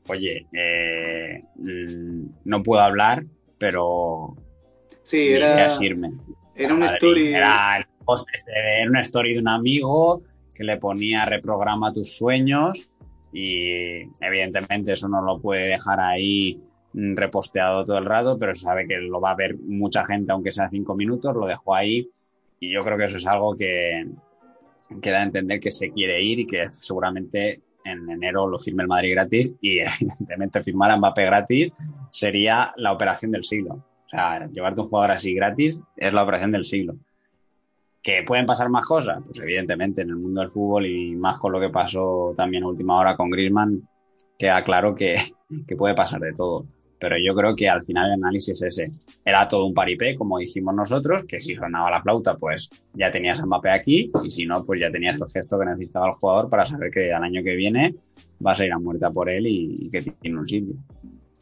oye, 0.08 0.46
eh, 0.52 1.42
mm, 1.56 2.24
no 2.44 2.62
puedo 2.62 2.80
hablar, 2.80 3.24
pero 3.58 4.36
sí, 5.02 5.28
era, 5.28 5.68
irme. 5.80 6.12
Era 6.54 6.74
una 6.74 6.94
story. 6.94 7.34
Era, 7.34 7.86
una 8.88 9.00
story 9.02 9.34
de 9.34 9.40
un 9.40 9.48
amigo 9.48 10.22
que 10.54 10.64
le 10.64 10.76
ponía 10.76 11.24
reprograma 11.24 11.92
tus 11.92 12.16
sueños 12.16 12.88
y 13.32 14.02
evidentemente 14.20 14.92
eso 14.92 15.08
no 15.08 15.22
lo 15.22 15.40
puede 15.40 15.68
dejar 15.68 16.00
ahí 16.00 16.60
mm, 16.92 17.16
reposteado 17.16 17.84
todo 17.84 17.98
el 17.98 18.04
rato, 18.04 18.38
pero 18.38 18.54
sabe 18.54 18.86
que 18.86 18.98
lo 18.98 19.20
va 19.20 19.32
a 19.32 19.36
ver 19.36 19.56
mucha 19.58 20.04
gente, 20.04 20.32
aunque 20.32 20.52
sea 20.52 20.68
cinco 20.70 20.94
minutos, 20.94 21.34
lo 21.34 21.46
dejó 21.46 21.74
ahí 21.74 22.04
y 22.60 22.70
yo 22.70 22.84
creo 22.84 22.98
que 22.98 23.04
eso 23.04 23.16
es 23.16 23.26
algo 23.26 23.56
que, 23.56 24.06
da 24.90 25.18
a 25.18 25.22
entender 25.22 25.58
que 25.58 25.70
se 25.70 25.90
quiere 25.90 26.22
ir 26.22 26.40
y 26.40 26.46
que 26.46 26.68
seguramente 26.70 27.62
en 27.84 28.08
enero 28.10 28.46
lo 28.46 28.58
firme 28.58 28.82
el 28.82 28.88
Madrid 28.88 29.12
gratis 29.12 29.54
y 29.62 29.78
evidentemente 30.00 30.62
firmar 30.62 30.90
a 30.90 30.98
Mbappé 30.98 31.24
gratis 31.24 31.72
sería 32.10 32.72
la 32.76 32.92
operación 32.92 33.32
del 33.32 33.44
siglo. 33.44 33.74
O 33.74 34.08
sea, 34.10 34.46
llevarte 34.48 34.82
un 34.82 34.88
jugador 34.88 35.12
así 35.12 35.34
gratis 35.34 35.80
es 35.96 36.12
la 36.12 36.22
operación 36.22 36.52
del 36.52 36.64
siglo. 36.64 36.96
¿Que 38.02 38.22
pueden 38.22 38.46
pasar 38.46 38.68
más 38.70 38.84
cosas? 38.84 39.22
Pues 39.24 39.40
evidentemente 39.40 40.02
en 40.02 40.10
el 40.10 40.16
mundo 40.16 40.40
del 40.40 40.50
fútbol 40.50 40.86
y 40.86 41.14
más 41.16 41.38
con 41.38 41.52
lo 41.52 41.60
que 41.60 41.70
pasó 41.70 42.34
también 42.36 42.64
a 42.64 42.68
última 42.68 42.98
hora 42.98 43.16
con 43.16 43.30
Griezmann, 43.30 43.88
queda 44.38 44.64
claro 44.64 44.94
que, 44.94 45.16
que 45.66 45.76
puede 45.76 45.94
pasar 45.94 46.20
de 46.20 46.32
todo. 46.32 46.66
Pero 47.00 47.16
yo 47.18 47.34
creo 47.34 47.56
que 47.56 47.68
al 47.68 47.82
final 47.82 48.08
el 48.08 48.12
análisis 48.12 48.62
es 48.62 48.78
ese. 48.78 48.92
Era 49.24 49.48
todo 49.48 49.64
un 49.64 49.72
paripé, 49.72 50.14
como 50.16 50.38
dijimos 50.38 50.74
nosotros, 50.74 51.24
que 51.24 51.40
si 51.40 51.54
sonaba 51.54 51.90
la 51.90 52.02
flauta, 52.02 52.36
pues 52.36 52.68
ya 52.92 53.10
tenías 53.10 53.40
a 53.40 53.46
Mbappé 53.46 53.70
aquí, 53.70 54.12
y 54.22 54.28
si 54.28 54.44
no, 54.44 54.62
pues 54.62 54.80
ya 54.80 54.90
tenías 54.92 55.18
el 55.18 55.28
gesto 55.28 55.58
que 55.58 55.64
necesitaba 55.64 56.08
el 56.08 56.14
jugador 56.14 56.50
para 56.50 56.66
saber 56.66 56.90
que 56.90 57.12
al 57.12 57.24
año 57.24 57.42
que 57.42 57.56
viene 57.56 57.94
vas 58.38 58.60
a 58.60 58.66
ir 58.66 58.72
a 58.72 58.78
muerte 58.78 59.06
por 59.12 59.30
él 59.30 59.46
y, 59.46 59.88
que 59.90 60.02
tiene 60.02 60.38
un 60.38 60.46
sitio. 60.46 60.74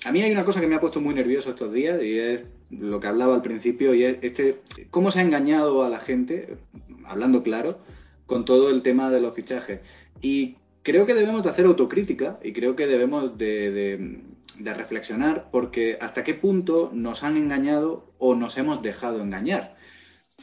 A 0.05 0.13
mí 0.13 0.23
hay 0.23 0.31
una 0.31 0.45
cosa 0.45 0.61
que 0.61 0.69
me 0.69 0.77
ha 0.77 0.81
puesto 0.81 1.01
muy 1.01 1.13
nervioso 1.13 1.51
estos 1.51 1.73
días 1.73 2.01
y 2.01 2.19
es 2.19 2.47
lo 2.71 3.01
que 3.01 3.09
hablaba 3.09 3.35
al 3.35 3.43
principio 3.43 3.95
y 3.95 4.05
es 4.05 4.19
este, 4.23 4.61
cómo 4.91 5.11
se 5.11 5.19
ha 5.19 5.23
engañado 5.23 5.85
a 5.85 5.91
la 5.91 5.99
gente, 5.99 6.57
hablando 7.05 7.43
claro, 7.43 7.81
con 8.27 8.45
todo 8.45 8.71
el 8.71 8.83
tema 8.83 9.11
de 9.11 9.21
los 9.21 9.35
fichajes. 9.35 9.81
Y 10.23 10.55
creo 10.85 11.05
que 11.05 11.15
debemos 11.15 11.43
de 11.43 11.51
hacer 11.51 11.67
autocrítica 11.67 12.39
y 12.45 12.53
creo 12.53 12.77
que 12.77 12.87
debemos 12.87 13.37
de 13.37 13.73
de 13.73 14.21
reflexionar 14.65 15.49
porque 15.51 15.99
hasta 16.01 16.25
qué 16.25 16.35
punto 16.35 16.91
nos 16.93 17.23
han 17.25 17.37
engañado 17.37 18.13
o 18.19 18.35
nos 18.35 18.57
hemos 18.59 18.83
dejado 18.83 19.23
engañar. 19.23 19.77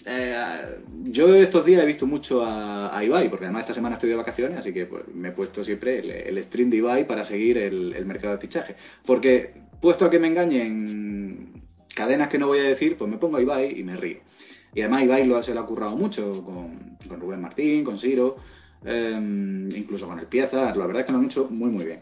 Eh, 0.06 0.36
yo 1.04 1.34
estos 1.36 1.66
días 1.66 1.82
he 1.82 1.86
visto 1.86 2.06
mucho 2.06 2.44
a, 2.46 3.02
Ibai, 3.04 3.30
porque 3.30 3.46
además 3.46 3.62
esta 3.62 3.74
semana 3.74 3.96
estoy 3.96 4.10
de 4.10 4.16
vacaciones, 4.18 4.58
así 4.60 4.74
que 4.74 4.86
pues, 4.86 5.08
me 5.14 5.30
he 5.30 5.32
puesto 5.32 5.64
siempre 5.64 6.28
el, 6.28 6.44
stream 6.44 6.70
de 6.70 6.78
Ibai 6.78 7.08
para 7.08 7.24
seguir 7.24 7.58
el, 7.58 8.06
mercado 8.06 8.36
de 8.36 8.42
fichaje. 8.42 8.76
Porque 9.06 9.54
puesto 9.82 10.06
a 10.06 10.10
que 10.10 10.20
me 10.20 10.28
engañen 10.28 11.64
cadenas 11.94 12.28
que 12.28 12.38
no 12.38 12.48
voy 12.48 12.60
a 12.60 12.64
decir, 12.64 12.98
pues 12.98 13.10
me 13.10 13.18
pongo 13.18 13.38
a 13.38 13.42
Ibai 13.42 13.80
y 13.80 13.84
me 13.84 13.96
río. 13.96 14.20
Y 14.74 14.82
además 14.82 15.04
Ibai 15.04 15.26
lo, 15.26 15.42
se 15.42 15.54
lo 15.54 15.62
ha 15.62 15.66
currado 15.66 15.96
mucho 15.96 16.44
con, 16.44 16.98
Rubén 17.20 17.42
Martín, 17.42 17.84
con 17.86 17.98
Siro, 17.98 18.36
em, 18.84 19.70
incluso 19.74 20.08
con 20.08 20.20
el 20.20 20.28
Pieza. 20.28 20.76
La 20.76 20.86
verdad 20.86 21.02
es 21.02 21.06
que 21.06 21.12
lo 21.14 21.20
han 21.20 21.26
hecho 21.26 21.48
muy, 21.50 21.70
muy 21.70 21.86
bien. 21.86 22.02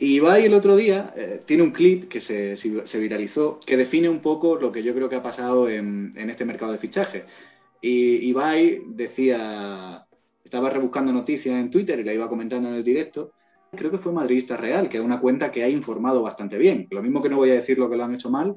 Y 0.00 0.14
Ibai 0.14 0.44
el 0.44 0.54
otro 0.54 0.76
día 0.76 1.12
eh, 1.16 1.42
tiene 1.44 1.64
un 1.64 1.72
clip 1.72 2.08
que 2.08 2.20
se, 2.20 2.54
viralizó 3.00 3.58
que 3.66 3.76
define 3.76 4.08
un 4.08 4.20
poco 4.20 4.54
lo 4.54 4.70
que 4.70 4.84
yo 4.84 4.94
creo 4.94 5.08
que 5.08 5.16
ha 5.16 5.22
pasado 5.22 5.68
en, 5.68 6.14
este 6.16 6.44
mercado 6.44 6.70
de 6.70 6.78
fichaje. 6.78 7.24
Y 7.80 8.28
Ibai 8.28 8.82
decía, 8.86 10.06
estaba 10.44 10.70
rebuscando 10.70 11.12
noticias 11.12 11.56
en 11.56 11.70
Twitter 11.70 11.98
y 11.98 12.04
la 12.04 12.14
iba 12.14 12.28
comentando 12.28 12.68
en 12.68 12.76
el 12.76 12.84
directo. 12.84 13.32
Creo 13.72 13.90
que 13.90 13.98
fue 13.98 14.12
Madridista 14.12 14.56
Real, 14.56 14.88
que 14.88 14.98
es 14.98 15.02
una 15.04 15.20
cuenta 15.20 15.50
que 15.50 15.64
ha 15.64 15.68
informado 15.68 16.22
bastante 16.22 16.58
bien. 16.58 16.86
Lo 16.90 17.02
mismo 17.02 17.20
que 17.20 17.28
no 17.28 17.36
voy 17.36 17.50
a 17.50 17.54
decir 17.54 17.76
lo 17.76 17.90
que 17.90 17.96
lo 17.96 18.04
han 18.04 18.14
hecho 18.14 18.30
mal, 18.30 18.56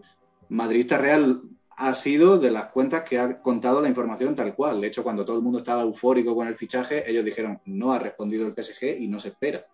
Madridista 0.49 0.99
Real 0.99 1.41
ha 1.75 1.93
sido 1.95 2.37
de 2.37 2.51
las 2.51 2.67
cuentas 2.67 3.03
que 3.03 3.17
ha 3.17 3.41
contado 3.41 3.81
la 3.81 3.89
información 3.89 4.35
tal 4.35 4.53
cual. 4.53 4.79
De 4.79 4.87
hecho, 4.87 5.03
cuando 5.03 5.25
todo 5.25 5.37
el 5.37 5.41
mundo 5.41 5.57
estaba 5.57 5.81
eufórico 5.81 6.35
con 6.35 6.47
el 6.47 6.55
fichaje, 6.55 7.09
ellos 7.09 7.25
dijeron, 7.25 7.59
no 7.65 7.93
ha 7.93 7.97
respondido 7.97 8.45
el 8.45 8.53
PSG 8.53 9.01
y 9.01 9.07
no 9.07 9.19
se 9.19 9.29
espera. 9.29 9.65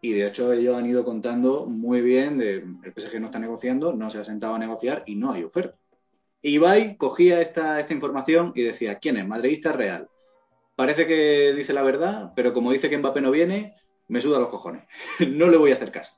Y 0.00 0.12
de 0.12 0.26
hecho 0.26 0.52
ellos 0.52 0.76
han 0.76 0.86
ido 0.86 1.04
contando 1.04 1.66
muy 1.66 2.00
bien 2.00 2.38
de 2.38 2.56
el 2.82 2.92
PSG 2.94 3.20
no 3.20 3.26
está 3.26 3.38
negociando, 3.38 3.92
no 3.92 4.10
se 4.10 4.18
ha 4.18 4.24
sentado 4.24 4.54
a 4.54 4.58
negociar 4.58 5.02
y 5.06 5.16
no 5.16 5.32
hay 5.32 5.44
oferta. 5.44 5.76
Ibai 6.42 6.96
cogía 6.96 7.40
esta, 7.40 7.80
esta 7.80 7.94
información 7.94 8.52
y 8.54 8.62
decía, 8.62 8.96
¿quién 8.96 9.16
es? 9.16 9.26
Madridista 9.26 9.72
real. 9.72 10.08
Parece 10.76 11.06
que 11.08 11.52
dice 11.54 11.72
la 11.72 11.82
verdad, 11.82 12.32
pero 12.36 12.52
como 12.52 12.70
dice 12.70 12.88
que 12.88 12.98
Mbappé 12.98 13.20
no 13.20 13.32
viene, 13.32 13.74
me 14.06 14.20
suda 14.20 14.38
los 14.38 14.48
cojones. 14.48 14.84
no 15.28 15.48
le 15.48 15.56
voy 15.56 15.72
a 15.72 15.74
hacer 15.74 15.90
caso. 15.90 16.12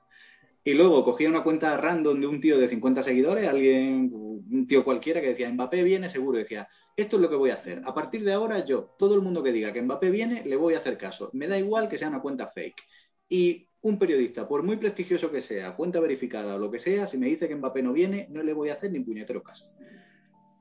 Y 0.62 0.74
luego 0.74 1.02
cogía 1.04 1.30
una 1.30 1.42
cuenta 1.42 1.76
random 1.78 2.20
de 2.20 2.26
un 2.26 2.40
tío 2.40 2.58
de 2.58 2.68
50 2.68 3.02
seguidores, 3.02 3.48
alguien, 3.48 4.10
un 4.12 4.66
tío 4.66 4.84
cualquiera 4.84 5.22
que 5.22 5.28
decía, 5.28 5.50
Mbappé 5.50 5.82
viene 5.82 6.10
seguro. 6.10 6.36
Decía, 6.36 6.68
esto 6.94 7.16
es 7.16 7.22
lo 7.22 7.30
que 7.30 7.36
voy 7.36 7.48
a 7.48 7.54
hacer. 7.54 7.80
A 7.86 7.94
partir 7.94 8.22
de 8.22 8.34
ahora 8.34 8.64
yo, 8.66 8.94
todo 8.98 9.14
el 9.14 9.22
mundo 9.22 9.42
que 9.42 9.52
diga 9.52 9.72
que 9.72 9.80
Mbappé 9.80 10.10
viene, 10.10 10.44
le 10.44 10.56
voy 10.56 10.74
a 10.74 10.78
hacer 10.78 10.98
caso. 10.98 11.30
Me 11.32 11.48
da 11.48 11.56
igual 11.58 11.88
que 11.88 11.96
sea 11.96 12.08
una 12.08 12.20
cuenta 12.20 12.48
fake. 12.48 12.82
Y 13.30 13.69
un 13.82 13.98
periodista, 13.98 14.46
por 14.46 14.62
muy 14.62 14.76
prestigioso 14.76 15.30
que 15.30 15.40
sea, 15.40 15.74
cuenta 15.74 16.00
verificada 16.00 16.56
o 16.56 16.58
lo 16.58 16.70
que 16.70 16.78
sea, 16.78 17.06
si 17.06 17.16
me 17.16 17.26
dice 17.26 17.48
que 17.48 17.56
Mbappé 17.56 17.82
no 17.82 17.92
viene, 17.92 18.26
no 18.30 18.42
le 18.42 18.52
voy 18.52 18.68
a 18.68 18.74
hacer 18.74 18.92
ni 18.92 19.00
puñetero 19.00 19.42
caso. 19.42 19.70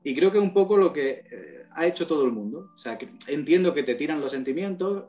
Y 0.02 0.14
creo 0.14 0.32
que 0.32 0.38
es 0.38 0.44
un 0.44 0.54
poco 0.54 0.76
lo 0.76 0.92
que 0.92 1.24
eh, 1.30 1.64
ha 1.72 1.86
hecho 1.86 2.06
todo 2.06 2.24
el 2.24 2.32
mundo. 2.32 2.70
O 2.74 2.78
sea, 2.78 2.98
entiendo 3.26 3.74
que 3.74 3.82
te 3.82 3.94
tiran 3.94 4.20
los 4.20 4.32
sentimientos, 4.32 5.04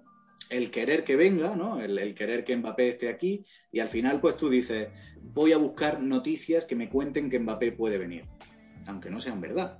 el 0.50 0.70
querer 0.72 1.06
que 1.06 1.16
venga, 1.16 1.56
¿no? 1.56 1.82
El, 1.82 1.98
el, 1.98 2.14
querer 2.14 2.44
que 2.44 2.58
Mbappé 2.58 2.90
esté 2.90 3.08
aquí, 3.08 3.46
y 3.72 3.80
al 3.80 3.88
final, 3.88 4.20
pues 4.20 4.36
tú 4.36 4.50
dices, 4.50 4.90
voy 5.22 5.54
a 5.54 5.58
buscar 5.58 6.02
noticias 6.02 6.66
que 6.66 6.76
me 6.76 6.90
cuenten 6.90 7.30
que 7.30 7.40
Mbappé 7.40 7.72
puede 7.72 7.98
venir, 7.98 8.26
aunque 8.88 9.10
no 9.10 9.22
sean 9.22 9.40
verdad. 9.40 9.80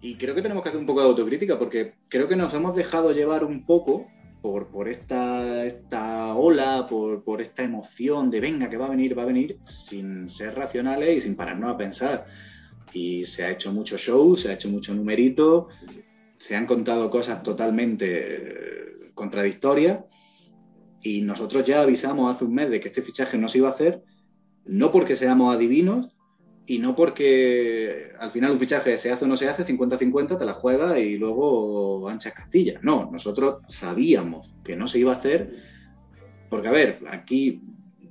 Y 0.00 0.14
creo 0.14 0.36
que 0.36 0.42
tenemos 0.42 0.62
que 0.62 0.68
hacer 0.68 0.80
un 0.80 0.86
poco 0.86 1.00
de 1.00 1.08
autocrítica, 1.08 1.58
porque 1.58 1.94
creo 2.08 2.28
que 2.28 2.36
nos 2.36 2.54
hemos 2.54 2.76
dejado 2.76 3.10
llevar 3.10 3.42
un 3.42 3.66
poco 3.66 4.06
por, 4.40 4.68
por 4.68 4.88
esta, 4.88 5.64
esta 5.64 6.34
ola, 6.34 6.86
por, 6.88 7.24
por, 7.24 7.40
esta 7.42 7.62
emoción 7.62 8.30
de 8.30 8.40
venga, 8.40 8.70
que 8.70 8.76
va 8.76 8.86
a 8.86 8.90
venir, 8.90 9.18
va 9.18 9.22
a 9.22 9.26
venir, 9.26 9.58
sin 9.64 10.28
ser 10.28 10.54
racionales 10.54 11.16
y 11.16 11.20
sin 11.20 11.36
pararnos 11.36 11.70
a 11.70 11.76
pensar. 11.76 12.26
Y 12.92 13.24
se 13.24 13.44
ha 13.44 13.50
hecho 13.50 13.72
mucho 13.72 13.98
show, 13.98 14.36
se 14.36 14.50
ha 14.50 14.54
hecho 14.54 14.68
mucho 14.68 14.94
numerito, 14.94 15.68
se 16.38 16.56
han 16.56 16.66
contado 16.66 17.10
cosas 17.10 17.42
totalmente 17.42 18.06
eh, 18.08 19.10
contradictorias 19.14 20.00
y 21.02 21.22
nosotros 21.22 21.64
ya 21.64 21.82
avisamos 21.82 22.34
hace 22.34 22.44
un 22.44 22.54
mes 22.54 22.70
de 22.70 22.80
que 22.80 22.88
este 22.88 23.02
fichaje 23.02 23.38
no 23.38 23.48
se 23.48 23.58
iba 23.58 23.68
a 23.68 23.72
hacer, 23.72 24.02
no 24.64 24.92
porque 24.92 25.16
seamos 25.16 25.54
adivinos, 25.54 26.08
y 26.70 26.78
no 26.80 26.94
porque 26.94 28.10
al 28.20 28.30
final 28.30 28.52
un 28.52 28.58
fichaje 28.58 28.98
se 28.98 29.10
hace 29.10 29.24
o 29.24 29.28
no 29.28 29.38
se 29.38 29.48
hace, 29.48 29.64
50-50 29.64 30.38
te 30.38 30.44
la 30.44 30.52
juega 30.52 30.98
y 30.98 31.16
luego 31.16 32.10
anchas 32.10 32.34
Castilla. 32.34 32.78
No, 32.82 33.08
nosotros 33.10 33.62
sabíamos 33.68 34.54
que 34.62 34.76
no 34.76 34.86
se 34.86 34.98
iba 34.98 35.14
a 35.14 35.16
hacer, 35.16 35.50
porque 36.50 36.68
a 36.68 36.72
ver, 36.72 36.98
aquí 37.10 37.62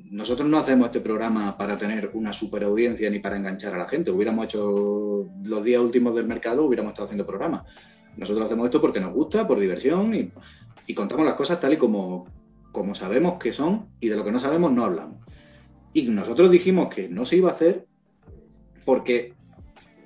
nosotros 0.10 0.50
no 0.50 0.58
hacemos 0.58 0.88
este 0.88 1.02
programa 1.02 1.56
para 1.56 1.78
tener 1.78 2.10
una 2.16 2.34
super 2.34 2.64
audiencia 2.64 3.12
ni 3.12 3.20
para 3.20 3.38
enganchar 3.38 3.76
a 3.76 3.78
la 3.78 3.88
gente. 3.88 4.10
Hubiéramos 4.10 4.46
hecho 4.46 5.30
los 5.44 5.64
días 5.64 5.80
últimos 5.80 6.16
del 6.16 6.26
mercado, 6.26 6.66
hubiéramos 6.66 6.94
estado 6.94 7.06
haciendo 7.06 7.28
programa. 7.28 7.64
Nosotros 8.18 8.48
hacemos 8.48 8.66
esto 8.66 8.82
porque 8.82 9.00
nos 9.00 9.14
gusta, 9.14 9.48
por 9.48 9.60
diversión 9.60 10.16
y, 10.16 10.32
y 10.88 10.96
contamos 10.96 11.28
las 11.28 11.36
cosas 11.36 11.62
tal 11.62 11.74
y 11.74 11.78
como, 11.78 12.26
como 12.72 12.96
sabemos 12.96 13.38
que 13.38 13.54
son 13.54 13.90
y 14.00 14.08
de 14.08 14.16
lo 14.16 14.26
que 14.26 14.32
no 14.32 14.40
sabemos 14.40 14.72
no 14.72 14.84
hablamos. 14.84 15.18
Y 15.94 16.08
nosotros 16.08 16.50
dijimos 16.50 16.88
que 16.88 17.08
no 17.08 17.24
se 17.24 17.38
iba 17.38 17.52
a 17.52 17.54
hacer 17.54 17.86
porque 18.88 19.34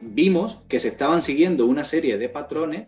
vimos 0.01 0.57
que 0.67 0.79
se 0.79 0.87
estaban 0.87 1.21
siguiendo 1.21 1.67
una 1.67 1.83
serie 1.83 2.17
de 2.17 2.29
patrones 2.29 2.87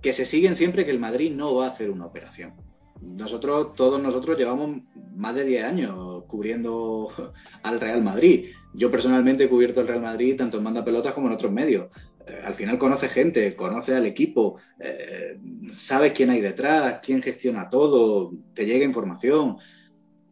que 0.00 0.14
se 0.14 0.24
siguen 0.24 0.54
siempre 0.54 0.86
que 0.86 0.92
el 0.92 0.98
Madrid 0.98 1.30
no 1.30 1.56
va 1.56 1.66
a 1.66 1.70
hacer 1.72 1.90
una 1.90 2.06
operación. 2.06 2.54
Nosotros, 3.02 3.74
todos 3.74 4.02
nosotros 4.02 4.38
llevamos 4.38 4.80
más 5.14 5.34
de 5.34 5.44
10 5.44 5.62
años 5.62 6.24
cubriendo 6.26 7.10
al 7.62 7.80
Real 7.80 8.02
Madrid. 8.02 8.46
Yo 8.72 8.90
personalmente 8.90 9.44
he 9.44 9.48
cubierto 9.50 9.82
al 9.82 9.88
Real 9.88 10.00
Madrid 10.00 10.36
tanto 10.38 10.56
en 10.56 10.64
manda 10.64 10.82
pelotas 10.82 11.12
como 11.12 11.26
en 11.26 11.34
otros 11.34 11.52
medios. 11.52 11.90
Eh, 12.26 12.40
al 12.42 12.54
final 12.54 12.78
conoce 12.78 13.10
gente, 13.10 13.54
conoce 13.56 13.94
al 13.94 14.06
equipo, 14.06 14.56
eh, 14.80 15.38
sabe 15.70 16.14
quién 16.14 16.30
hay 16.30 16.40
detrás, 16.40 17.00
quién 17.04 17.20
gestiona 17.20 17.68
todo, 17.68 18.32
te 18.54 18.64
llega 18.64 18.86
información. 18.86 19.58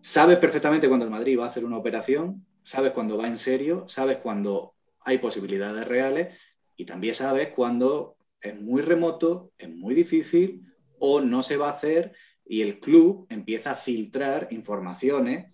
Sabes 0.01 0.39
perfectamente 0.39 0.89
cuando 0.89 1.05
el 1.05 1.11
Madrid 1.11 1.39
va 1.39 1.45
a 1.45 1.49
hacer 1.51 1.67
una 1.67 1.77
operación 1.77 2.43
sabes 2.65 2.93
cuando 2.93 3.17
va 3.17 3.29
en 3.29 3.39
serio, 3.39 3.85
sabes 3.87 4.19
cuando 4.19 4.75
hay 5.01 5.19
posibilidades 5.19 5.87
reales 5.87 6.37
y 6.77 6.87
también 6.87 7.15
sabes 7.15 7.51
cuando 7.55 8.17
es 8.41 8.61
muy 8.61 8.83
remoto, 8.83 9.53
es 9.59 9.69
muy 9.69 9.95
difícil 9.95 10.63
o 10.99 11.21
no 11.21 11.43
se 11.43 11.57
va 11.57 11.69
a 11.69 11.73
hacer 11.73 12.13
y 12.45 12.63
el 12.63 12.81
club 12.81 13.27
empieza 13.29 13.73
a 13.73 13.77
filtrar 13.77 14.49
informaciones 14.51 15.53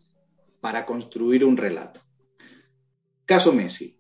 para 0.61 0.87
construir 0.87 1.45
un 1.45 1.57
relato. 1.57 2.01
Caso 3.25 3.53
Messi. 3.53 3.99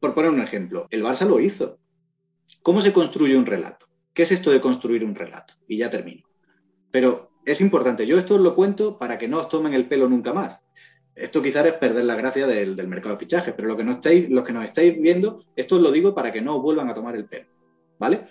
Por 0.00 0.14
poner 0.14 0.30
un 0.30 0.40
ejemplo, 0.40 0.86
el 0.90 1.02
Barça 1.02 1.26
lo 1.26 1.40
hizo. 1.40 1.78
¿Cómo 2.62 2.80
se 2.80 2.92
construye 2.92 3.36
un 3.36 3.46
relato? 3.46 3.86
¿Qué 4.14 4.22
es 4.22 4.32
esto 4.32 4.50
de 4.50 4.60
construir 4.60 5.04
un 5.04 5.14
relato? 5.14 5.54
Y 5.66 5.78
ya 5.78 5.90
termino. 5.90 6.28
Pero 6.90 7.30
es 7.44 7.60
importante, 7.60 8.06
yo 8.06 8.18
esto 8.18 8.36
os 8.36 8.40
lo 8.40 8.54
cuento 8.54 8.98
para 8.98 9.18
que 9.18 9.28
no 9.28 9.40
os 9.40 9.48
tomen 9.48 9.74
el 9.74 9.88
pelo 9.88 10.08
nunca 10.08 10.32
más. 10.32 10.60
Esto 11.18 11.42
quizás 11.42 11.66
es 11.66 11.72
perder 11.74 12.04
la 12.04 12.14
gracia 12.14 12.46
del, 12.46 12.76
mercado 12.86 13.16
de 13.16 13.20
fichajes, 13.20 13.52
pero 13.54 13.66
lo 13.66 13.76
que 13.76 13.82
no 13.82 13.92
estáis, 13.92 14.30
los 14.30 14.44
que 14.44 14.52
nos 14.52 14.64
estáis 14.64 15.00
viendo, 15.00 15.44
esto 15.56 15.76
os 15.76 15.82
lo 15.82 15.90
digo 15.90 16.14
para 16.14 16.32
que 16.32 16.40
no 16.40 16.56
os 16.56 16.62
vuelvan 16.62 16.88
a 16.88 16.94
tomar 16.94 17.16
el 17.16 17.26
pelo. 17.26 17.46
¿Vale? 17.98 18.28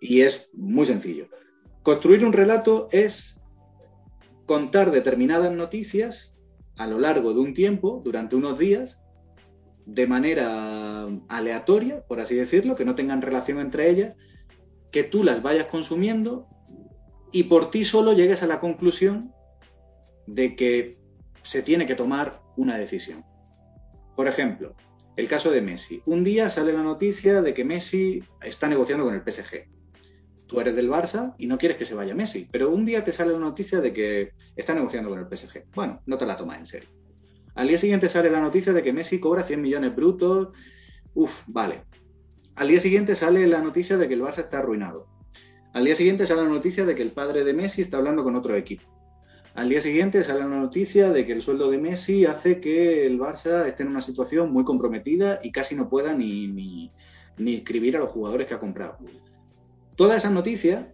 Y 0.00 0.20
es 0.20 0.50
muy 0.54 0.86
sencillo. 0.86 1.26
Construir 1.82 2.24
un 2.24 2.32
relato 2.32 2.88
es 2.92 3.42
contar 4.46 4.92
determinadas 4.92 5.52
noticias 5.52 6.40
a 6.76 6.86
lo 6.86 7.00
largo 7.00 7.34
de 7.34 7.40
un 7.40 7.54
tiempo, 7.54 8.00
durante 8.04 8.36
unos 8.36 8.56
días, 8.56 9.02
de 9.84 10.06
manera 10.06 11.08
aleatoria, 11.28 12.04
por 12.06 12.20
así 12.20 12.36
decirlo, 12.36 12.76
que 12.76 12.84
no 12.84 12.94
tengan 12.94 13.20
relación 13.20 13.58
entre 13.58 13.90
ellas, 13.90 14.14
que 14.92 15.02
tú 15.02 15.24
las 15.24 15.42
vayas 15.42 15.66
consumiendo 15.66 16.46
y 17.32 17.44
por 17.44 17.70
ti 17.70 17.84
solo 17.84 18.12
llegues 18.12 18.42
a 18.42 18.46
la 18.46 18.60
conclusión 18.60 19.32
de 20.26 20.54
que 20.54 21.01
se 21.42 21.62
tiene 21.62 21.86
que 21.86 21.94
tomar 21.94 22.40
una 22.56 22.78
decisión. 22.78 23.24
Por 24.16 24.28
ejemplo, 24.28 24.74
el 25.16 25.28
caso 25.28 25.50
de 25.50 25.60
Messi. 25.60 26.02
Un 26.06 26.24
día 26.24 26.50
sale 26.50 26.72
la 26.72 26.82
noticia 26.82 27.42
de 27.42 27.54
que 27.54 27.64
Messi 27.64 28.22
está 28.42 28.68
negociando 28.68 29.04
con 29.04 29.14
el 29.14 29.22
PSG 29.22 29.72
tú 30.52 30.60
eres 30.60 30.76
del 30.76 30.90
Barça 30.90 31.34
y 31.38 31.46
no 31.46 31.56
quieres 31.56 31.78
que 31.78 31.86
se 31.86 31.94
vaya 31.94 32.14
Messi, 32.14 32.46
pero 32.52 32.70
un 32.70 32.84
día 32.84 33.02
te 33.02 33.12
sale 33.12 33.32
la 33.32 33.38
noticia 33.38 33.80
de 33.80 33.92
que 33.92 34.32
está 34.54 34.74
negociando 34.74 35.08
con 35.08 35.18
el 35.18 35.26
PSG. 35.26 35.64
Bueno, 35.74 36.02
no 36.04 36.18
te 36.18 36.26
la 36.26 36.36
tomas 36.36 36.58
en 36.58 36.66
serio. 36.66 36.90
Al 37.54 37.68
día 37.68 37.78
siguiente 37.78 38.10
sale 38.10 38.30
la 38.30 38.40
noticia 38.40 38.74
de 38.74 38.82
que 38.82 38.92
Messi 38.92 39.18
cobra 39.18 39.44
100 39.44 39.60
millones 39.60 39.96
brutos. 39.96 40.48
Uf, 41.14 41.32
vale. 41.46 41.84
Al 42.54 42.68
día 42.68 42.80
siguiente 42.80 43.14
sale 43.14 43.46
la 43.46 43.60
noticia 43.60 43.96
de 43.96 44.06
que 44.08 44.14
el 44.14 44.20
Barça 44.20 44.40
está 44.40 44.58
arruinado. 44.58 45.06
Al 45.72 45.86
día 45.86 45.96
siguiente 45.96 46.26
sale 46.26 46.42
la 46.42 46.48
noticia 46.50 46.84
de 46.84 46.94
que 46.94 47.02
el 47.02 47.12
padre 47.12 47.44
de 47.44 47.54
Messi 47.54 47.80
está 47.80 47.96
hablando 47.96 48.22
con 48.22 48.36
otro 48.36 48.54
equipo. 48.54 48.84
Al 49.54 49.68
día 49.68 49.80
siguiente 49.82 50.24
sale 50.24 50.40
la 50.40 50.46
noticia 50.46 51.10
de 51.10 51.26
que 51.26 51.32
el 51.32 51.42
sueldo 51.42 51.70
de 51.70 51.76
Messi 51.76 52.24
hace 52.24 52.60
que 52.60 53.06
el 53.06 53.18
Barça 53.18 53.66
esté 53.66 53.82
en 53.82 53.90
una 53.90 54.00
situación 54.00 54.50
muy 54.50 54.64
comprometida 54.64 55.40
y 55.42 55.52
casi 55.52 55.74
no 55.74 55.90
pueda 55.90 56.14
ni, 56.14 56.46
ni, 56.46 56.90
ni 57.36 57.56
escribir 57.56 57.96
a 57.96 58.00
los 58.00 58.10
jugadores 58.10 58.46
que 58.46 58.54
ha 58.54 58.58
comprado. 58.58 58.96
Todas 59.94 60.18
esas 60.18 60.32
noticias 60.32 60.86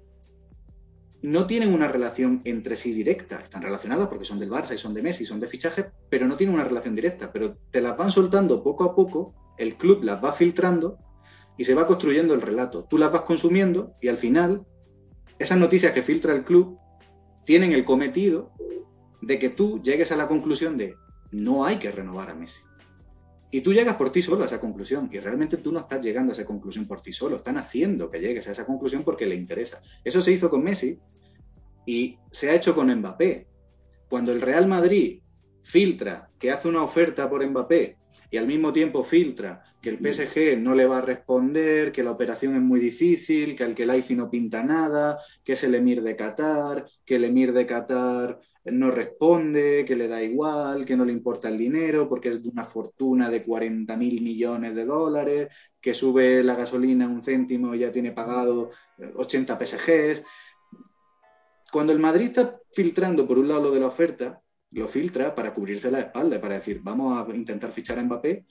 no 1.22 1.46
tienen 1.46 1.72
una 1.72 1.86
relación 1.86 2.40
entre 2.44 2.74
sí 2.74 2.92
directa, 2.92 3.38
están 3.38 3.62
relacionadas 3.62 4.08
porque 4.08 4.24
son 4.24 4.40
del 4.40 4.50
Barça 4.50 4.74
y 4.74 4.78
son 4.78 4.94
de 4.94 5.02
Messi, 5.02 5.24
son 5.24 5.38
de 5.38 5.48
fichajes, 5.48 5.86
pero 6.08 6.26
no 6.26 6.36
tienen 6.36 6.54
una 6.54 6.64
relación 6.64 6.96
directa, 6.96 7.32
pero 7.32 7.56
te 7.70 7.80
las 7.80 7.96
van 7.96 8.10
soltando 8.10 8.62
poco 8.62 8.84
a 8.84 8.94
poco, 8.94 9.34
el 9.56 9.74
club 9.76 10.02
las 10.02 10.22
va 10.22 10.32
filtrando 10.32 10.98
y 11.56 11.64
se 11.64 11.74
va 11.74 11.86
construyendo 11.86 12.34
el 12.34 12.40
relato. 12.40 12.84
Tú 12.84 12.98
las 12.98 13.12
vas 13.12 13.22
consumiendo 13.22 13.94
y 14.00 14.08
al 14.08 14.16
final 14.16 14.62
esas 15.38 15.58
noticias 15.58 15.92
que 15.92 16.02
filtra 16.02 16.34
el 16.34 16.44
club 16.44 16.77
tienen 17.48 17.72
el 17.72 17.86
cometido 17.86 18.52
de 19.22 19.38
que 19.38 19.48
tú 19.48 19.80
llegues 19.82 20.12
a 20.12 20.16
la 20.16 20.28
conclusión 20.28 20.76
de 20.76 20.96
no 21.30 21.64
hay 21.64 21.78
que 21.78 21.90
renovar 21.90 22.28
a 22.28 22.34
Messi. 22.34 22.60
Y 23.50 23.62
tú 23.62 23.72
llegas 23.72 23.96
por 23.96 24.12
ti 24.12 24.20
solo 24.20 24.42
a 24.42 24.46
esa 24.46 24.60
conclusión 24.60 25.08
y 25.10 25.18
realmente 25.18 25.56
tú 25.56 25.72
no 25.72 25.78
estás 25.78 26.02
llegando 26.02 26.30
a 26.30 26.34
esa 26.34 26.44
conclusión 26.44 26.86
por 26.86 27.00
ti 27.00 27.10
solo, 27.10 27.36
están 27.36 27.56
haciendo 27.56 28.10
que 28.10 28.20
llegues 28.20 28.46
a 28.48 28.52
esa 28.52 28.66
conclusión 28.66 29.02
porque 29.02 29.24
le 29.24 29.34
interesa. 29.34 29.80
Eso 30.04 30.20
se 30.20 30.32
hizo 30.32 30.50
con 30.50 30.62
Messi 30.62 30.98
y 31.86 32.18
se 32.30 32.50
ha 32.50 32.54
hecho 32.54 32.74
con 32.74 32.94
Mbappé. 32.94 33.46
Cuando 34.10 34.30
el 34.32 34.42
Real 34.42 34.66
Madrid 34.66 35.22
filtra 35.62 36.28
que 36.38 36.50
hace 36.50 36.68
una 36.68 36.82
oferta 36.82 37.30
por 37.30 37.42
Mbappé 37.48 37.96
y 38.30 38.36
al 38.36 38.46
mismo 38.46 38.74
tiempo 38.74 39.04
filtra 39.04 39.67
que 39.80 39.90
el 39.90 39.98
PSG 39.98 40.58
no 40.58 40.74
le 40.74 40.86
va 40.86 40.98
a 40.98 41.02
responder, 41.02 41.92
que 41.92 42.02
la 42.02 42.10
operación 42.10 42.56
es 42.56 42.62
muy 42.62 42.80
difícil, 42.80 43.54
que 43.54 43.64
al 43.64 43.74
que 43.74 43.84
el 43.84 44.16
no 44.16 44.30
pinta 44.30 44.62
nada, 44.64 45.20
que 45.44 45.52
es 45.52 45.62
el 45.62 45.74
emir 45.74 46.02
de 46.02 46.16
Qatar, 46.16 46.86
que 47.04 47.16
el 47.16 47.24
emir 47.24 47.52
de 47.52 47.66
Qatar 47.66 48.40
no 48.64 48.90
responde, 48.90 49.84
que 49.86 49.96
le 49.96 50.08
da 50.08 50.22
igual, 50.22 50.84
que 50.84 50.96
no 50.96 51.04
le 51.04 51.12
importa 51.12 51.48
el 51.48 51.56
dinero 51.56 52.08
porque 52.08 52.30
es 52.30 52.42
de 52.42 52.48
una 52.48 52.64
fortuna 52.64 53.30
de 53.30 53.42
40 53.42 53.96
mil 53.96 54.20
millones 54.20 54.74
de 54.74 54.84
dólares, 54.84 55.48
que 55.80 55.94
sube 55.94 56.42
la 56.42 56.56
gasolina 56.56 57.06
un 57.06 57.22
céntimo 57.22 57.74
y 57.74 57.80
ya 57.80 57.92
tiene 57.92 58.12
pagado 58.12 58.70
80 59.16 59.58
PSGs. 59.58 60.24
Cuando 61.70 61.92
el 61.92 61.98
Madrid 61.98 62.26
está 62.26 62.58
filtrando 62.72 63.26
por 63.26 63.38
un 63.38 63.48
lado 63.48 63.64
lo 63.64 63.70
de 63.70 63.80
la 63.80 63.86
oferta, 63.86 64.40
lo 64.72 64.88
filtra 64.88 65.34
para 65.34 65.54
cubrirse 65.54 65.90
la 65.90 66.00
espalda, 66.00 66.40
para 66.40 66.56
decir, 66.56 66.80
vamos 66.82 67.16
a 67.16 67.34
intentar 67.34 67.72
fichar 67.72 67.98
a 67.98 68.04
Mbappé. 68.04 68.44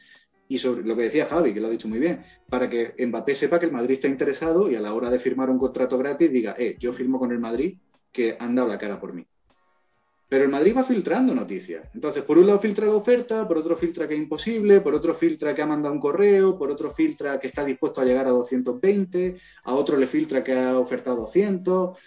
Y 0.50 0.60
sobre 0.60 0.84
lo 0.84 0.96
que 0.96 1.04
decía 1.04 1.26
Javi, 1.26 1.54
que 1.54 1.60
lo 1.60 1.68
ha 1.68 1.72
dicho 1.72 1.88
muy 1.88 2.00
bien, 2.00 2.24
para 2.50 2.70
que 2.70 2.94
Mbappé 3.06 3.36
sepa 3.36 3.60
que 3.60 3.66
el 3.66 3.72
Madrid 3.72 3.96
está 3.96 4.08
interesado 4.08 4.70
y 4.70 4.76
a 4.76 4.80
la 4.80 4.94
hora 4.94 5.10
de 5.10 5.20
firmar 5.20 5.50
un 5.50 5.58
contrato 5.58 5.98
gratis 5.98 6.32
diga, 6.32 6.56
eh, 6.58 6.76
yo 6.80 6.94
firmo 6.94 7.20
con 7.20 7.32
el 7.32 7.40
Madrid 7.40 7.78
que 8.12 8.38
han 8.40 8.56
dado 8.56 8.68
la 8.68 8.78
cara 8.78 9.00
por 9.00 9.14
mí. 9.14 9.26
Pero 10.30 10.44
el 10.44 10.50
Madrid 10.50 10.76
va 10.76 10.84
filtrando 10.84 11.34
noticias. 11.34 11.90
Entonces, 11.94 12.24
por 12.24 12.38
un 12.38 12.48
lado 12.48 12.60
filtra 12.60 12.86
la 12.86 12.96
oferta, 12.96 13.48
por 13.48 13.58
otro 13.58 13.78
filtra 13.78 14.08
que 14.08 14.14
es 14.14 14.20
imposible, 14.20 14.82
por 14.82 14.94
otro 14.94 15.14
filtra 15.14 15.56
que 15.56 15.62
ha 15.62 15.66
mandado 15.66 15.94
un 15.94 16.02
correo, 16.02 16.58
por 16.58 16.70
otro 16.70 16.92
filtra 16.92 17.40
que 17.40 17.48
está 17.48 17.64
dispuesto 17.64 18.02
a 18.02 18.06
llegar 18.06 18.28
a 18.28 18.32
220, 18.32 19.38
a 19.64 19.74
otro 19.74 19.96
le 19.96 20.08
filtra 20.08 20.44
que 20.44 20.54
ha 20.54 20.78
ofertado 20.78 21.18
200, 21.18 21.98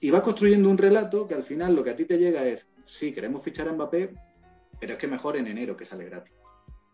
y 0.00 0.10
va 0.10 0.22
construyendo 0.22 0.70
un 0.70 0.78
relato 0.78 1.26
que 1.26 1.34
al 1.34 1.42
final 1.42 1.74
lo 1.74 1.82
que 1.82 1.90
a 1.90 1.96
ti 1.96 2.04
te 2.04 2.18
llega 2.18 2.46
es, 2.46 2.64
sí, 2.86 3.12
queremos 3.12 3.42
fichar 3.42 3.68
a 3.68 3.72
Mbappé, 3.72 4.10
pero 4.78 4.92
es 4.92 4.98
que 4.98 5.08
mejor 5.08 5.36
en 5.36 5.48
enero 5.48 5.76
que 5.76 5.84
sale 5.84 6.04
gratis. 6.04 6.37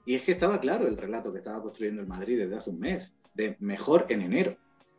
Y 0.05 0.15
es 0.15 0.23
que 0.23 0.33
estaba 0.33 0.61
claro 0.61 0.87
el 0.87 0.97
relato 0.97 1.33
que 1.33 1.39
estaba 1.39 1.63
construyendo 1.63 2.03
el 2.03 2.09
Madrid 2.09 2.39
desde 2.39 2.57
hace 2.57 2.71
un 2.71 2.81
mes, 2.81 3.15
de 3.35 3.57
mejor 3.61 4.07
en 4.09 4.23
enero. 4.23 4.57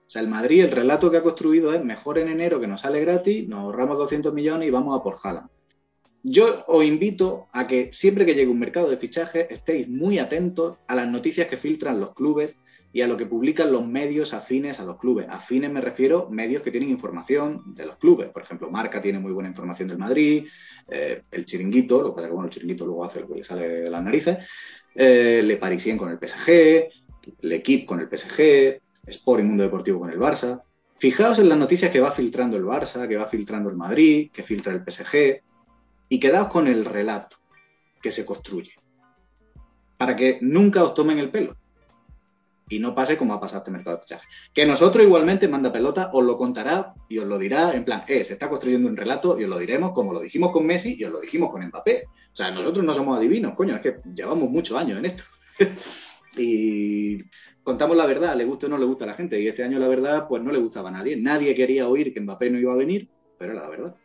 O 0.07 0.09
sea, 0.09 0.21
el 0.21 0.27
Madrid, 0.27 0.63
el 0.63 0.71
relato 0.71 1.09
que 1.09 1.17
ha 1.17 1.23
construido 1.23 1.73
es 1.73 1.83
mejor 1.83 2.19
en 2.19 2.29
enero 2.29 2.59
que 2.59 2.67
nos 2.67 2.81
sale 2.81 2.99
gratis, 2.99 3.47
nos 3.47 3.59
ahorramos 3.59 3.97
200 3.97 4.33
millones 4.33 4.67
y 4.67 4.71
vamos 4.71 4.99
a 4.99 5.03
por 5.03 5.17
Haaland. 5.21 5.49
Yo 6.23 6.63
os 6.67 6.83
invito 6.83 7.47
a 7.53 7.67
que 7.67 7.93
siempre 7.93 8.25
que 8.25 8.33
llegue 8.33 8.49
un 8.49 8.59
mercado 8.59 8.89
de 8.89 8.97
fichajes 8.97 9.47
estéis 9.49 9.87
muy 9.87 10.17
atentos 10.17 10.77
a 10.87 10.95
las 10.95 11.07
noticias 11.07 11.47
que 11.47 11.57
filtran 11.57 11.99
los 11.99 12.13
clubes 12.15 12.57
y 12.95 13.01
a 13.01 13.07
lo 13.07 13.17
que 13.17 13.25
publican 13.25 13.73
los 13.73 13.85
medios 13.85 14.33
afines 14.33 14.79
a 14.79 14.85
los 14.85 14.97
clubes. 14.97 15.27
Afines 15.29 15.69
me 15.69 15.81
refiero 15.81 16.29
medios 16.29 16.63
que 16.63 16.71
tienen 16.71 16.89
información 16.89 17.75
de 17.75 17.85
los 17.85 17.97
clubes. 17.97 18.29
Por 18.29 18.43
ejemplo, 18.43 18.71
Marca 18.71 19.01
tiene 19.01 19.19
muy 19.19 19.33
buena 19.33 19.49
información 19.49 19.89
del 19.89 19.97
Madrid, 19.97 20.47
eh, 20.87 21.23
el 21.29 21.45
Chiringuito, 21.45 22.01
lo 22.01 22.11
que 22.11 22.15
pasa 22.15 22.27
que 22.27 22.33
bueno, 22.33 22.47
el 22.47 22.53
Chiringuito 22.53 22.85
luego 22.85 23.03
hace 23.03 23.19
lo 23.19 23.27
que 23.27 23.35
le 23.35 23.43
sale 23.43 23.67
de 23.67 23.89
las 23.89 24.01
narices, 24.01 24.37
eh, 24.95 25.41
Le 25.43 25.57
Parisien 25.57 25.97
con 25.97 26.09
el 26.09 26.17
PSG, 26.17 26.87
L'Equipe 27.41 27.85
con 27.85 27.99
el 27.99 28.07
PSG, 28.07 28.79
Sport 29.07 29.41
y 29.41 29.43
Mundo 29.43 29.63
Deportivo 29.63 29.99
con 29.99 30.09
el 30.09 30.17
Barça. 30.17 30.61
Fijaos 30.97 31.37
en 31.39 31.49
las 31.49 31.57
noticias 31.57 31.91
que 31.91 31.99
va 31.99 32.13
filtrando 32.13 32.55
el 32.55 32.63
Barça, 32.63 33.09
que 33.09 33.17
va 33.17 33.27
filtrando 33.27 33.69
el 33.69 33.75
Madrid, 33.75 34.31
que 34.31 34.41
filtra 34.41 34.71
el 34.71 34.89
PSG, 34.89 35.41
y 36.07 36.17
quedaos 36.17 36.47
con 36.47 36.65
el 36.65 36.85
relato 36.85 37.35
que 38.01 38.13
se 38.13 38.25
construye. 38.25 38.71
Para 39.97 40.15
que 40.15 40.37
nunca 40.39 40.81
os 40.81 40.93
tomen 40.93 41.19
el 41.19 41.29
pelo. 41.29 41.57
Y 42.67 42.79
no 42.79 42.95
pase 42.95 43.17
como 43.17 43.33
ha 43.33 43.39
pasado 43.39 43.59
este 43.59 43.71
mercado 43.71 43.97
de 43.97 44.01
fichajes. 44.01 44.27
Que 44.53 44.65
nosotros 44.65 45.05
igualmente, 45.05 45.47
manda 45.47 45.71
pelota, 45.71 46.09
os 46.13 46.23
lo 46.23 46.35
contará 46.37 46.93
y 47.07 47.19
os 47.19 47.27
lo 47.27 47.37
dirá 47.37 47.73
en 47.73 47.85
plan, 47.85 48.03
eh, 48.07 48.23
se 48.23 48.33
está 48.33 48.49
construyendo 48.49 48.89
un 48.89 48.97
relato 48.97 49.39
y 49.39 49.43
os 49.43 49.49
lo 49.49 49.59
diremos 49.59 49.91
como 49.91 50.13
lo 50.13 50.19
dijimos 50.19 50.51
con 50.51 50.65
Messi 50.65 50.95
y 50.97 51.03
os 51.03 51.11
lo 51.11 51.19
dijimos 51.19 51.51
con 51.51 51.65
Mbappé. 51.65 52.05
O 52.07 52.35
sea, 52.35 52.51
nosotros 52.51 52.83
no 52.83 52.93
somos 52.93 53.17
adivinos, 53.17 53.53
coño, 53.55 53.75
es 53.75 53.81
que 53.81 53.97
llevamos 54.13 54.49
muchos 54.49 54.77
años 54.77 54.99
en 54.99 55.05
esto. 55.05 55.23
y 56.37 57.23
contamos 57.63 57.95
la 57.97 58.05
verdad, 58.05 58.35
le 58.35 58.45
gusta 58.45 58.67
o 58.67 58.69
no 58.69 58.77
le 58.77 58.85
gusta 58.85 59.05
a 59.05 59.07
la 59.07 59.13
gente. 59.13 59.39
Y 59.39 59.47
este 59.47 59.63
año 59.63 59.79
la 59.79 59.87
verdad, 59.87 60.27
pues 60.27 60.41
no 60.41 60.51
le 60.51 60.59
gustaba 60.59 60.89
a 60.89 60.91
nadie. 60.91 61.17
Nadie 61.17 61.55
quería 61.55 61.87
oír 61.87 62.13
que 62.13 62.21
Mbappé 62.21 62.49
no 62.49 62.59
iba 62.59 62.73
a 62.73 62.77
venir, 62.77 63.09
pero 63.37 63.53
era 63.53 63.61
la 63.61 63.69
verdad. 63.69 63.95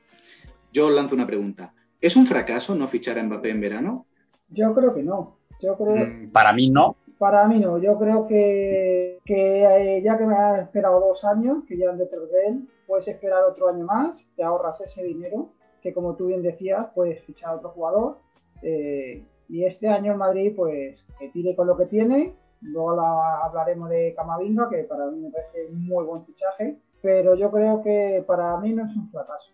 Yo 0.72 0.86
os 0.86 0.94
lanzo 0.94 1.14
una 1.14 1.26
pregunta. 1.26 1.74
¿Es 2.00 2.16
un 2.16 2.26
fracaso 2.26 2.74
no 2.74 2.88
fichar 2.88 3.18
a 3.18 3.22
Mbappé 3.22 3.50
en 3.50 3.60
verano? 3.60 4.06
Yo 4.48 4.74
creo 4.74 4.94
que 4.94 5.02
no. 5.02 5.38
Yo 5.60 5.76
creo... 5.76 6.06
Mm, 6.06 6.30
para 6.30 6.52
mí 6.52 6.70
no. 6.70 6.96
Para 7.20 7.46
mí 7.46 7.60
no. 7.60 7.76
Yo 7.76 7.98
creo 7.98 8.26
que, 8.26 9.18
eh, 9.26 10.02
ya 10.02 10.16
que 10.16 10.26
me 10.26 10.34
has 10.34 10.60
esperado 10.62 11.00
dos 11.00 11.22
años, 11.22 11.64
que 11.68 11.76
ya 11.76 11.90
han 11.90 11.98
detrás 11.98 12.30
de 12.30 12.46
él, 12.46 12.68
puedes 12.86 13.08
esperar 13.08 13.44
otro 13.44 13.68
año 13.68 13.84
más, 13.84 14.26
te 14.36 14.42
ahorras 14.42 14.80
ese 14.80 15.02
dinero, 15.02 15.50
que 15.82 15.92
como 15.92 16.16
tú 16.16 16.28
bien 16.28 16.40
decías, 16.42 16.86
puedes 16.94 17.22
fichar 17.24 17.50
a 17.50 17.56
otro 17.56 17.68
jugador. 17.72 18.20
Eh, 18.62 19.22
y 19.50 19.64
este 19.66 19.88
año 19.88 20.12
en 20.12 20.18
Madrid, 20.18 20.54
pues 20.56 21.04
que 21.18 21.28
tire 21.28 21.54
con 21.54 21.66
lo 21.66 21.76
que 21.76 21.84
tiene. 21.84 22.34
Luego 22.62 23.02
hablaremos 23.02 23.90
de 23.90 24.14
Camavinga, 24.16 24.70
que 24.70 24.84
para 24.84 25.04
mí 25.10 25.20
me 25.20 25.30
parece 25.30 25.66
un 25.66 25.86
muy 25.86 26.06
buen 26.06 26.24
fichaje. 26.24 26.78
Pero 27.02 27.34
yo 27.34 27.50
creo 27.50 27.82
que 27.82 28.24
para 28.26 28.56
mí 28.56 28.72
no 28.72 28.86
es 28.86 28.96
un 28.96 29.10
fracaso 29.10 29.50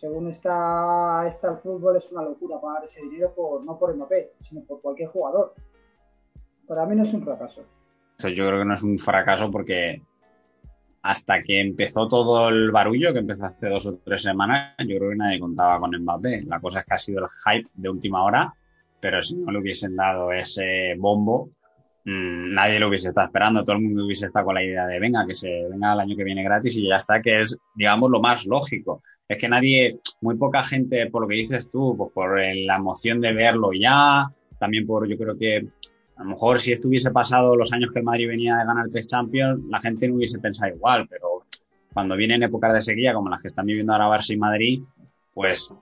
según 0.00 0.28
está, 0.28 1.26
está 1.26 1.50
el 1.50 1.58
fútbol, 1.58 1.96
es 1.96 2.10
una 2.12 2.22
locura 2.22 2.60
pagar 2.60 2.84
ese 2.84 3.00
dinero 3.02 3.32
por, 3.34 3.64
no 3.64 3.78
por 3.78 3.94
Mbappé, 3.94 4.32
sino 4.40 4.62
por 4.62 4.80
cualquier 4.80 5.08
jugador. 5.08 5.54
Para 6.68 6.84
mí 6.84 6.94
no 6.94 7.04
es 7.04 7.14
un 7.14 7.24
fracaso. 7.24 7.64
Yo 8.18 8.48
creo 8.48 8.58
que 8.60 8.64
no 8.66 8.74
es 8.74 8.82
un 8.82 8.98
fracaso 8.98 9.50
porque 9.50 10.02
hasta 11.02 11.42
que 11.42 11.60
empezó 11.60 12.08
todo 12.08 12.48
el 12.48 12.70
barullo, 12.70 13.12
que 13.12 13.20
empezó 13.20 13.46
hace 13.46 13.68
dos 13.68 13.86
o 13.86 13.98
tres 14.04 14.22
semanas, 14.22 14.74
yo 14.80 14.98
creo 14.98 15.10
que 15.10 15.16
nadie 15.16 15.40
contaba 15.40 15.80
con 15.80 15.96
Mbappé. 15.96 16.42
La 16.46 16.60
cosa 16.60 16.80
es 16.80 16.84
que 16.84 16.94
ha 16.94 16.98
sido 16.98 17.24
el 17.24 17.30
hype 17.46 17.70
de 17.74 17.88
última 17.88 18.22
hora, 18.22 18.52
pero 19.00 19.22
si 19.22 19.36
no 19.36 19.50
le 19.50 19.60
hubiesen 19.60 19.96
dado 19.96 20.32
ese 20.32 20.94
bombo, 20.98 21.48
mmm, 22.04 22.52
nadie 22.52 22.80
lo 22.80 22.88
hubiese 22.88 23.08
estado 23.08 23.28
esperando, 23.28 23.64
todo 23.64 23.76
el 23.76 23.82
mundo 23.82 24.04
hubiese 24.04 24.26
estado 24.26 24.46
con 24.46 24.56
la 24.56 24.64
idea 24.64 24.86
de 24.86 24.98
venga, 24.98 25.24
que 25.26 25.34
se 25.34 25.68
venga 25.70 25.94
el 25.94 26.00
año 26.00 26.16
que 26.16 26.24
viene 26.24 26.42
gratis 26.42 26.76
y 26.76 26.88
ya 26.88 26.96
está, 26.96 27.22
que 27.22 27.40
es, 27.40 27.56
digamos, 27.76 28.10
lo 28.10 28.20
más 28.20 28.44
lógico. 28.44 29.02
Es 29.26 29.38
que 29.38 29.48
nadie, 29.48 30.00
muy 30.20 30.36
poca 30.36 30.62
gente, 30.64 31.06
por 31.06 31.22
lo 31.22 31.28
que 31.28 31.36
dices 31.36 31.70
tú, 31.70 31.94
pues 31.96 32.10
por 32.12 32.38
la 32.38 32.76
emoción 32.76 33.20
de 33.20 33.32
verlo 33.32 33.70
ya, 33.72 34.28
también 34.58 34.84
por, 34.84 35.08
yo 35.08 35.16
creo 35.16 35.38
que 35.38 35.68
a 36.18 36.24
lo 36.24 36.30
mejor 36.30 36.60
si 36.60 36.72
esto 36.72 36.88
hubiese 36.88 37.10
pasado 37.12 37.54
los 37.54 37.72
años 37.72 37.92
que 37.92 38.00
el 38.00 38.04
Madrid 38.04 38.28
venía 38.28 38.56
de 38.56 38.64
ganar 38.64 38.88
tres 38.90 39.06
Champions, 39.06 39.60
la 39.68 39.80
gente 39.80 40.08
no 40.08 40.16
hubiese 40.16 40.38
pensado 40.40 40.74
igual, 40.74 41.06
pero 41.08 41.44
cuando 41.92 42.16
vienen 42.16 42.42
épocas 42.42 42.74
de 42.74 42.82
sequía 42.82 43.14
como 43.14 43.30
las 43.30 43.40
que 43.40 43.46
están 43.46 43.66
viviendo 43.66 43.92
ahora 43.92 44.08
Barça 44.08 44.34
y 44.34 44.36
Madrid, 44.36 44.82
pues 45.32 45.72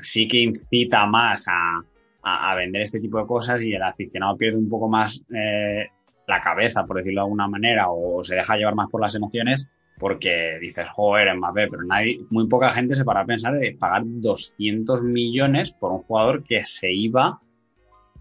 sí 0.00 0.28
que 0.28 0.38
incita 0.38 1.06
más 1.06 1.46
a, 1.48 1.82
a, 2.22 2.52
a, 2.52 2.54
vender 2.54 2.82
este 2.82 3.00
tipo 3.00 3.18
de 3.18 3.26
cosas 3.26 3.60
y 3.60 3.72
el 3.72 3.82
aficionado 3.82 4.36
pierde 4.36 4.58
un 4.58 4.68
poco 4.68 4.88
más 4.88 5.24
eh, 5.34 5.88
la 6.28 6.40
cabeza, 6.40 6.84
por 6.84 6.98
decirlo 6.98 7.22
de 7.22 7.24
alguna 7.24 7.48
manera, 7.48 7.90
o 7.90 8.22
se 8.22 8.36
deja 8.36 8.56
llevar 8.56 8.76
más 8.76 8.88
por 8.88 9.00
las 9.00 9.14
emociones 9.16 9.68
porque 9.98 10.58
dices, 10.60 10.86
joder, 10.92 11.32
Mbappé, 11.36 11.68
pero 11.68 11.82
nadie, 11.84 12.20
muy 12.30 12.48
poca 12.48 12.70
gente 12.70 12.94
se 12.94 13.04
para 13.04 13.20
a 13.20 13.24
pensar 13.24 13.54
de 13.54 13.76
pagar 13.78 14.02
200 14.04 15.02
millones 15.04 15.72
por 15.72 15.92
un 15.92 16.02
jugador 16.02 16.42
que 16.42 16.64
se 16.64 16.92
iba 16.92 17.40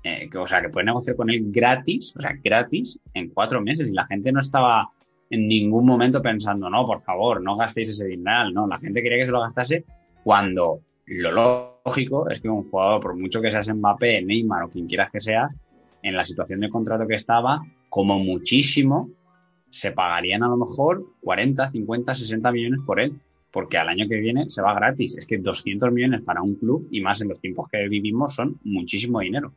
eh, 0.03 0.29
que, 0.29 0.37
o 0.37 0.47
sea, 0.47 0.61
que 0.61 0.69
puedes 0.69 0.85
negociar 0.85 1.15
con 1.15 1.29
él 1.29 1.43
gratis, 1.51 2.13
o 2.17 2.21
sea, 2.21 2.37
gratis 2.43 2.99
en 3.13 3.29
cuatro 3.29 3.61
meses 3.61 3.87
y 3.87 3.93
la 3.93 4.05
gente 4.07 4.31
no 4.31 4.39
estaba 4.39 4.89
en 5.29 5.47
ningún 5.47 5.85
momento 5.85 6.21
pensando, 6.21 6.69
no, 6.69 6.85
por 6.85 7.01
favor, 7.01 7.43
no 7.43 7.55
gastéis 7.55 7.89
ese 7.89 8.05
dinero, 8.05 8.51
no, 8.51 8.67
la 8.67 8.77
gente 8.79 9.01
quería 9.01 9.19
que 9.19 9.25
se 9.25 9.31
lo 9.31 9.41
gastase 9.41 9.85
cuando 10.23 10.81
lo 11.05 11.31
lógico 11.85 12.29
es 12.29 12.41
que 12.41 12.49
un 12.49 12.69
jugador, 12.69 13.01
por 13.01 13.15
mucho 13.15 13.41
que 13.41 13.51
seas 13.51 13.67
Mbappé, 13.67 14.21
Neymar 14.21 14.63
o 14.63 14.69
quien 14.69 14.87
quieras 14.87 15.09
que 15.11 15.19
seas, 15.19 15.53
en 16.03 16.15
la 16.15 16.23
situación 16.23 16.59
de 16.61 16.69
contrato 16.69 17.07
que 17.07 17.15
estaba, 17.15 17.61
como 17.89 18.19
muchísimo, 18.19 19.09
se 19.69 19.91
pagarían 19.91 20.43
a 20.43 20.47
lo 20.47 20.57
mejor 20.57 21.05
40, 21.21 21.69
50, 21.69 22.15
60 22.15 22.51
millones 22.51 22.79
por 22.85 22.99
él, 22.99 23.13
porque 23.51 23.77
al 23.77 23.89
año 23.89 24.07
que 24.07 24.19
viene 24.19 24.49
se 24.49 24.61
va 24.61 24.73
gratis. 24.73 25.17
Es 25.17 25.25
que 25.25 25.37
200 25.37 25.91
millones 25.91 26.21
para 26.21 26.41
un 26.41 26.55
club, 26.55 26.87
y 26.91 27.01
más 27.01 27.21
en 27.21 27.29
los 27.29 27.39
tiempos 27.39 27.69
que 27.69 27.87
vivimos, 27.87 28.33
son 28.33 28.59
muchísimo 28.63 29.19
dinero. 29.19 29.53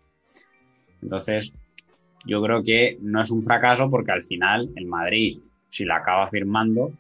Entonces, 1.05 1.53
yo 2.27 2.43
creo 2.43 2.63
que 2.63 2.99
no 3.01 3.21
es 3.21 3.31
un 3.31 3.45
fracaso 3.45 3.91
porque 3.91 4.13
al 4.13 4.23
final 4.23 4.71
el 4.75 4.87
Madrid, 4.87 5.39
si 5.69 5.85
la 5.85 5.97
acaba 5.97 6.27
firmando, 6.27 6.93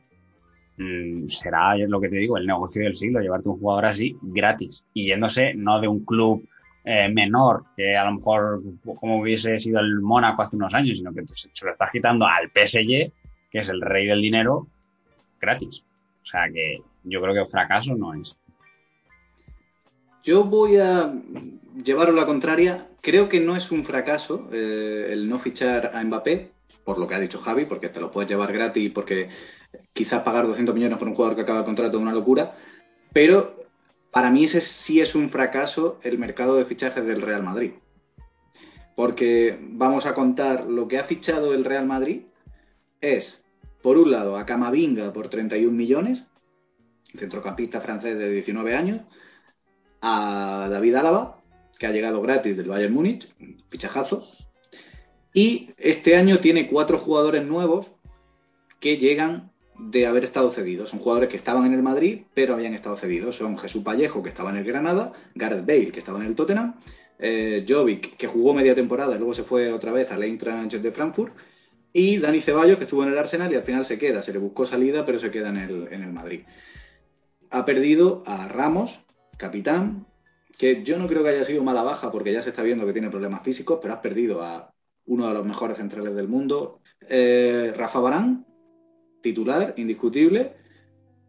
mmm, 0.76 1.26
será 1.28 1.76
lo 1.76 2.00
que 2.00 2.10
te 2.10 2.16
digo, 2.16 2.36
el 2.36 2.46
negocio 2.46 2.84
del 2.84 2.94
siglo, 2.94 3.20
llevarte 3.20 3.48
un 3.48 3.58
jugador 3.58 3.86
así 3.86 4.16
gratis 4.20 4.84
y 4.92 5.06
yéndose 5.06 5.54
no 5.54 5.80
de 5.80 5.88
un 5.88 6.04
club 6.04 6.46
eh, 6.84 7.08
menor 7.08 7.64
que 7.74 7.96
a 7.96 8.04
lo 8.04 8.16
mejor 8.16 8.62
como 9.00 9.20
hubiese 9.20 9.58
sido 9.58 9.80
el 9.80 10.00
Mónaco 10.00 10.42
hace 10.42 10.56
unos 10.56 10.74
años, 10.74 10.98
sino 10.98 11.14
que 11.14 11.22
se 11.26 11.64
lo 11.64 11.72
estás 11.72 11.90
quitando 11.90 12.26
al 12.26 12.50
PSG, 12.50 13.10
que 13.50 13.58
es 13.58 13.68
el 13.70 13.80
rey 13.80 14.06
del 14.06 14.20
dinero, 14.20 14.68
gratis. 15.40 15.82
O 16.22 16.26
sea 16.26 16.50
que 16.52 16.82
yo 17.04 17.22
creo 17.22 17.34
que 17.34 17.50
fracaso 17.50 17.96
no 17.96 18.12
es. 18.12 18.38
Yo 20.22 20.44
voy 20.44 20.76
a 20.76 21.12
llevaros 21.82 22.14
la 22.14 22.26
contraria. 22.26 22.88
Creo 23.00 23.28
que 23.28 23.40
no 23.40 23.56
es 23.56 23.70
un 23.70 23.84
fracaso 23.84 24.48
eh, 24.52 25.08
el 25.10 25.28
no 25.28 25.38
fichar 25.38 25.92
a 25.94 26.02
Mbappé, 26.02 26.50
por 26.84 26.98
lo 26.98 27.06
que 27.06 27.14
ha 27.14 27.20
dicho 27.20 27.40
Javi, 27.40 27.64
porque 27.64 27.88
te 27.88 28.00
lo 28.00 28.10
puedes 28.10 28.30
llevar 28.30 28.52
gratis, 28.52 28.90
porque 28.92 29.28
quizás 29.92 30.22
pagar 30.22 30.46
200 30.46 30.74
millones 30.74 30.98
por 30.98 31.08
un 31.08 31.14
jugador 31.14 31.36
que 31.36 31.42
acaba 31.42 31.60
el 31.60 31.64
contrato 31.64 31.96
es 31.96 32.02
una 32.02 32.12
locura. 32.12 32.56
Pero 33.12 33.56
para 34.10 34.30
mí 34.30 34.44
ese 34.44 34.60
sí 34.60 35.00
es 35.00 35.14
un 35.14 35.30
fracaso 35.30 35.98
el 36.02 36.18
mercado 36.18 36.56
de 36.56 36.64
fichajes 36.64 37.04
del 37.04 37.22
Real 37.22 37.42
Madrid. 37.42 37.72
Porque 38.94 39.58
vamos 39.60 40.06
a 40.06 40.14
contar 40.14 40.66
lo 40.66 40.86
que 40.86 40.98
ha 40.98 41.04
fichado 41.04 41.52
el 41.52 41.64
Real 41.64 41.86
Madrid 41.86 42.22
es, 43.00 43.44
por 43.82 43.98
un 43.98 44.12
lado, 44.12 44.36
a 44.36 44.46
Camavinga 44.46 45.12
por 45.12 45.28
31 45.28 45.72
millones, 45.72 46.26
centrocampista 47.14 47.80
francés 47.80 48.16
de 48.16 48.30
19 48.30 48.74
años, 48.74 49.00
a 50.00 50.68
David 50.70 50.94
Álava, 50.94 51.33
que 51.78 51.86
ha 51.86 51.92
llegado 51.92 52.22
gratis 52.22 52.56
del 52.56 52.68
Bayern 52.68 52.94
Múnich, 52.94 53.28
fichajazo. 53.68 54.28
Y 55.32 55.70
este 55.78 56.16
año 56.16 56.38
tiene 56.38 56.68
cuatro 56.68 56.98
jugadores 56.98 57.44
nuevos 57.44 57.90
que 58.80 58.98
llegan 58.98 59.50
de 59.78 60.06
haber 60.06 60.24
estado 60.24 60.50
cedidos. 60.50 60.90
Son 60.90 61.00
jugadores 61.00 61.28
que 61.28 61.36
estaban 61.36 61.66
en 61.66 61.74
el 61.74 61.82
Madrid, 61.82 62.22
pero 62.34 62.54
habían 62.54 62.74
estado 62.74 62.96
cedidos. 62.96 63.36
Son 63.36 63.58
Jesús 63.58 63.82
Pallejo, 63.82 64.22
que 64.22 64.28
estaba 64.28 64.50
en 64.50 64.56
el 64.56 64.64
Granada, 64.64 65.12
Gareth 65.34 65.66
Bale, 65.66 65.90
que 65.90 65.98
estaba 65.98 66.20
en 66.20 66.26
el 66.26 66.34
Tottenham, 66.34 66.76
eh, 67.18 67.64
Jovic, 67.68 68.16
que 68.16 68.26
jugó 68.26 68.54
media 68.54 68.74
temporada 68.74 69.14
y 69.14 69.18
luego 69.18 69.34
se 69.34 69.42
fue 69.42 69.72
otra 69.72 69.92
vez 69.92 70.10
al 70.12 70.22
Eintracht 70.22 70.74
de 70.74 70.92
Frankfurt, 70.92 71.34
y 71.92 72.18
Dani 72.18 72.40
Ceballos, 72.40 72.76
que 72.76 72.84
estuvo 72.84 73.04
en 73.04 73.10
el 73.10 73.18
Arsenal 73.18 73.52
y 73.52 73.56
al 73.56 73.62
final 73.62 73.84
se 73.84 73.98
queda. 73.98 74.22
Se 74.22 74.32
le 74.32 74.38
buscó 74.38 74.66
salida, 74.66 75.06
pero 75.06 75.18
se 75.18 75.30
queda 75.30 75.48
en 75.48 75.56
el, 75.56 75.88
en 75.92 76.02
el 76.02 76.12
Madrid. 76.12 76.42
Ha 77.50 77.64
perdido 77.64 78.24
a 78.26 78.48
Ramos, 78.48 79.04
capitán, 79.36 80.06
que 80.56 80.82
yo 80.82 80.98
no 80.98 81.06
creo 81.06 81.22
que 81.22 81.30
haya 81.30 81.44
sido 81.44 81.62
mala 81.62 81.82
baja 81.82 82.10
porque 82.10 82.32
ya 82.32 82.42
se 82.42 82.50
está 82.50 82.62
viendo 82.62 82.86
que 82.86 82.92
tiene 82.92 83.10
problemas 83.10 83.42
físicos, 83.42 83.78
pero 83.80 83.94
has 83.94 84.00
perdido 84.00 84.42
a 84.42 84.72
uno 85.06 85.28
de 85.28 85.34
los 85.34 85.44
mejores 85.44 85.76
centrales 85.76 86.14
del 86.14 86.28
mundo. 86.28 86.80
Eh, 87.08 87.72
Rafa 87.76 88.00
Barán, 88.00 88.46
titular, 89.22 89.74
indiscutible. 89.76 90.52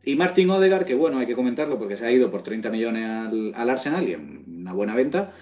Y 0.03 0.15
Martin 0.15 0.49
Odegar, 0.51 0.85
que 0.85 0.93
bueno, 0.93 1.17
hay 1.17 1.25
que 1.25 1.35
comentarlo 1.35 1.79
porque 1.79 1.97
se 1.97 2.05
ha 2.05 2.11
ido 2.11 2.29
por 2.29 2.43
30 2.43 2.69
millones 2.69 3.05
al, 3.05 3.53
al, 3.55 3.69
Arsenal 3.69 4.07
y 4.07 4.13
en 4.13 4.43
una 4.47 4.73
buena 4.73 4.93
venta, 4.93 5.33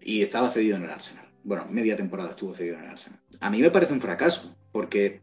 y 0.00 0.22
estaba 0.22 0.50
cedido 0.50 0.76
en 0.76 0.84
el 0.84 0.90
Arsenal. 0.90 1.26
Bueno, 1.42 1.66
media 1.68 1.96
temporada 1.96 2.30
estuvo 2.30 2.54
cedido 2.54 2.76
en 2.76 2.84
el 2.84 2.90
Arsenal. 2.90 3.18
A 3.40 3.50
mí 3.50 3.60
me 3.60 3.70
parece 3.70 3.92
un 3.92 4.00
fracaso, 4.00 4.54
porque 4.70 5.20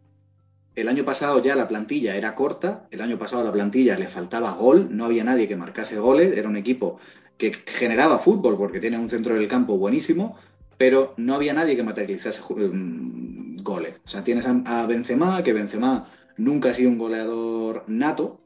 el 0.76 0.89
año 0.89 1.06
pasado 1.06 1.41
ya 1.41 1.56
la 1.56 1.67
plantilla 1.67 2.15
era 2.17 2.36
corta, 2.36 2.88
el 2.91 3.02
año 3.02 3.17
pasado 3.17 3.41
a 3.41 3.45
la 3.45 3.52
plantilla 3.52 3.97
le 3.97 4.08
faltaba 4.08 4.54
gol, 4.54 4.89
no 4.95 5.06
había 5.06 5.23
nadie 5.23 5.47
que 5.47 5.56
marcase 5.56 5.97
goles, 5.97 6.38
era 6.38 6.50
un 6.50 6.58
equipo 6.58 7.00
que 7.38 7.54
generaba 7.65 8.19
fútbol 8.19 8.58
porque 8.58 8.80
tiene 8.80 8.97
un 8.97 9.10
centro 9.10 9.36
del 9.36 9.47
campo 9.47 9.78
buenísimo, 9.78 10.38
pero 10.78 11.13
no 11.17 11.36
había 11.36 11.54
nadie 11.54 11.76
que 11.76 11.84
materializase 11.84 12.41
um, 12.54 13.58
goles. 13.58 13.95
O 14.06 14.10
sea, 14.10 14.23
tienes 14.23 14.47
a, 14.47 14.86
Benzema, 14.88 15.43
que 15.43 15.54
Benzema 15.54 16.10
nunca 16.38 16.69
ha 16.69 16.73
sido 16.73 16.89
un 16.89 16.97
goleador 16.97 17.84
nato. 17.88 18.41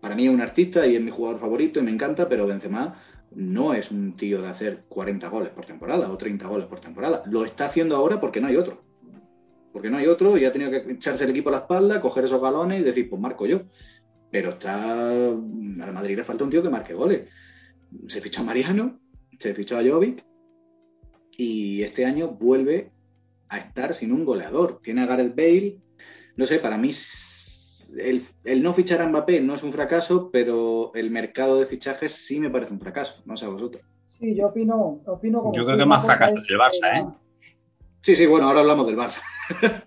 Para 0.00 0.14
mí 0.14 0.26
es 0.26 0.32
un 0.32 0.40
artista 0.40 0.86
y 0.86 0.96
es 0.96 1.02
mi 1.02 1.10
jugador 1.10 1.40
favorito 1.40 1.80
y 1.80 1.82
me 1.82 1.90
encanta, 1.90 2.28
pero 2.28 2.46
Benzema 2.46 3.00
no 3.32 3.74
es 3.74 3.90
un 3.90 4.16
tío 4.16 4.40
de 4.40 4.48
hacer 4.48 4.84
40 4.88 5.28
goles 5.28 5.50
por 5.50 5.66
temporada 5.66 6.10
o 6.10 6.16
30 6.16 6.46
goles 6.46 6.66
por 6.66 6.80
temporada. 6.80 7.22
Lo 7.26 7.44
está 7.44 7.66
haciendo 7.66 7.96
ahora 7.96 8.20
porque 8.20 8.40
no 8.40 8.48
hay 8.48 8.56
otro. 8.56 8.82
Porque 9.72 9.90
no 9.90 9.98
hay 9.98 10.06
otro 10.06 10.38
y 10.38 10.44
ha 10.44 10.52
tenido 10.52 10.70
que 10.70 10.92
echarse 10.92 11.24
el 11.24 11.30
equipo 11.30 11.50
a 11.50 11.52
la 11.52 11.58
espalda, 11.58 12.00
coger 12.00 12.24
esos 12.24 12.40
galones 12.40 12.80
y 12.80 12.84
decir, 12.84 13.10
pues 13.10 13.20
marco 13.20 13.46
yo. 13.46 13.62
Pero 14.30 14.50
está. 14.50 15.08
Al 15.10 15.92
Madrid 15.92 16.16
le 16.16 16.24
falta 16.24 16.44
un 16.44 16.50
tío 16.50 16.62
que 16.62 16.70
marque 16.70 16.94
goles 16.94 17.28
se 18.08 18.20
fichó 18.20 18.42
a 18.42 18.44
Mariano, 18.44 18.98
se 19.38 19.54
fichó 19.54 19.78
a 19.78 19.82
Jovic 19.82 20.24
y 21.36 21.82
este 21.82 22.04
año 22.04 22.28
vuelve 22.28 22.92
a 23.48 23.58
estar 23.58 23.94
sin 23.94 24.12
un 24.12 24.24
goleador. 24.24 24.80
Tiene 24.82 25.02
a 25.02 25.06
Gareth 25.06 25.36
Bale. 25.36 25.80
No 26.36 26.46
sé, 26.46 26.58
para 26.58 26.76
mí 26.76 26.90
el, 27.98 28.26
el, 28.44 28.62
no 28.62 28.74
fichar 28.74 29.00
a 29.00 29.08
Mbappé 29.08 29.40
no 29.40 29.54
es 29.54 29.62
un 29.62 29.72
fracaso, 29.72 30.30
pero 30.30 30.92
el 30.94 31.10
mercado 31.10 31.58
de 31.58 31.66
fichajes 31.66 32.12
sí 32.12 32.40
me 32.40 32.50
parece 32.50 32.72
un 32.72 32.80
fracaso. 32.80 33.22
No 33.24 33.36
sé 33.36 33.46
a 33.46 33.48
vosotros. 33.48 33.82
Sí, 34.18 34.34
yo 34.34 34.48
opino. 34.48 35.00
opino 35.06 35.40
como 35.40 35.52
yo 35.52 35.64
creo 35.64 35.76
que 35.76 35.84
más 35.84 36.04
fracaso 36.04 36.34
del 36.34 36.58
Barça, 36.58 37.00
¿eh? 37.00 37.06
Sí, 38.02 38.14
sí, 38.14 38.26
bueno, 38.26 38.46
ahora 38.46 38.60
hablamos 38.60 38.86
del 38.86 38.96
Barça. 38.96 39.20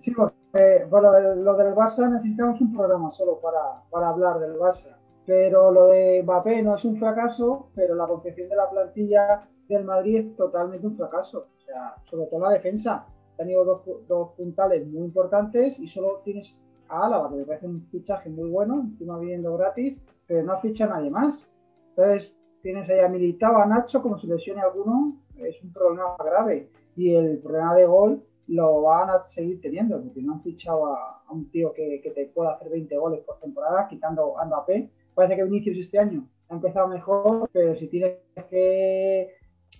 sí, 0.00 0.10
porque 0.12 0.84
bueno, 0.88 1.12
lo 1.36 1.56
del 1.56 1.74
Barça 1.74 2.08
necesitamos 2.10 2.60
un 2.60 2.74
programa 2.74 3.10
solo 3.10 3.40
para, 3.40 3.82
para 3.90 4.10
hablar 4.10 4.38
del 4.38 4.52
Barça. 4.52 4.99
Pero 5.30 5.70
lo 5.70 5.86
de 5.86 6.24
Mbappé 6.24 6.60
no 6.60 6.74
es 6.74 6.84
un 6.84 6.96
fracaso, 6.96 7.68
pero 7.76 7.94
la 7.94 8.08
concepción 8.08 8.48
de 8.48 8.56
la 8.56 8.68
plantilla 8.68 9.46
del 9.68 9.84
Madrid 9.84 10.16
es 10.16 10.34
totalmente 10.34 10.84
un 10.88 10.96
fracaso. 10.96 11.46
O 11.56 11.60
sea, 11.60 11.94
sobre 12.10 12.26
todo 12.26 12.40
la 12.40 12.50
defensa. 12.50 13.06
Ha 13.06 13.36
tenido 13.36 13.64
dos, 13.64 13.82
dos 14.08 14.32
puntales 14.32 14.84
muy 14.88 15.04
importantes 15.04 15.78
y 15.78 15.86
solo 15.86 16.20
tienes 16.24 16.56
a 16.88 17.06
Álava, 17.06 17.30
que 17.30 17.36
me 17.36 17.44
parece 17.44 17.68
un 17.68 17.86
fichaje 17.92 18.28
muy 18.28 18.50
bueno, 18.50 18.80
encima 18.80 19.20
viniendo 19.20 19.56
gratis, 19.56 20.02
pero 20.26 20.42
no 20.42 20.58
ficha 20.58 20.86
a 20.86 20.88
nadie 20.88 21.10
más. 21.10 21.46
Entonces, 21.90 22.36
tienes 22.60 22.90
ahí 22.90 22.98
a 22.98 23.04
a 23.04 23.66
Nacho, 23.66 24.02
como 24.02 24.18
si 24.18 24.26
lesione 24.26 24.62
alguno, 24.62 25.16
es 25.36 25.62
un 25.62 25.72
problema 25.72 26.16
grave. 26.18 26.70
Y 26.96 27.14
el 27.14 27.38
problema 27.38 27.76
de 27.76 27.86
gol 27.86 28.24
lo 28.48 28.82
van 28.82 29.10
a 29.10 29.28
seguir 29.28 29.60
teniendo, 29.60 30.02
porque 30.02 30.22
no 30.22 30.32
han 30.32 30.42
fichado 30.42 30.86
a, 30.86 31.22
a 31.24 31.32
un 31.32 31.48
tío 31.52 31.72
que, 31.72 32.00
que, 32.02 32.10
te 32.10 32.26
pueda 32.26 32.54
hacer 32.54 32.68
20 32.68 32.96
goles 32.96 33.20
por 33.24 33.38
temporada, 33.38 33.86
quitando 33.86 34.36
a 34.36 34.44
Mbappé, 34.44 34.90
parece 35.20 35.36
que 35.36 35.44
Vinicius 35.44 35.78
este 35.78 35.98
año 35.98 36.26
ha 36.48 36.54
empezado 36.54 36.88
mejor, 36.88 37.50
pero 37.52 37.76
si 37.76 37.88
tienes 37.88 38.16
que 38.48 39.28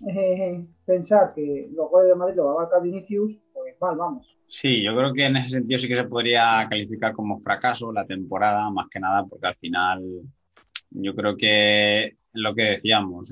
eh, 0.07 0.65
pensar 0.85 1.33
que 1.33 1.67
los 1.73 1.89
goles 1.89 2.09
de 2.09 2.15
Madrid 2.15 2.35
lo 2.35 2.45
va 2.45 2.51
a 2.53 2.63
marcar 2.63 2.83
Vinicius, 2.83 3.35
pues 3.51 3.73
mal, 3.81 3.97
vamos. 3.97 4.37
Sí, 4.47 4.83
yo 4.83 4.95
creo 4.95 5.13
que 5.13 5.25
en 5.25 5.37
ese 5.37 5.49
sentido 5.49 5.79
sí 5.79 5.87
que 5.87 5.95
se 5.95 6.03
podría 6.03 6.67
calificar 6.69 7.13
como 7.13 7.39
fracaso 7.39 7.91
la 7.91 8.05
temporada, 8.05 8.69
más 8.69 8.87
que 8.89 8.99
nada, 8.99 9.25
porque 9.25 9.47
al 9.47 9.55
final 9.55 10.03
yo 10.91 11.15
creo 11.15 11.35
que 11.35 12.17
lo 12.33 12.53
que 12.53 12.63
decíamos, 12.63 13.31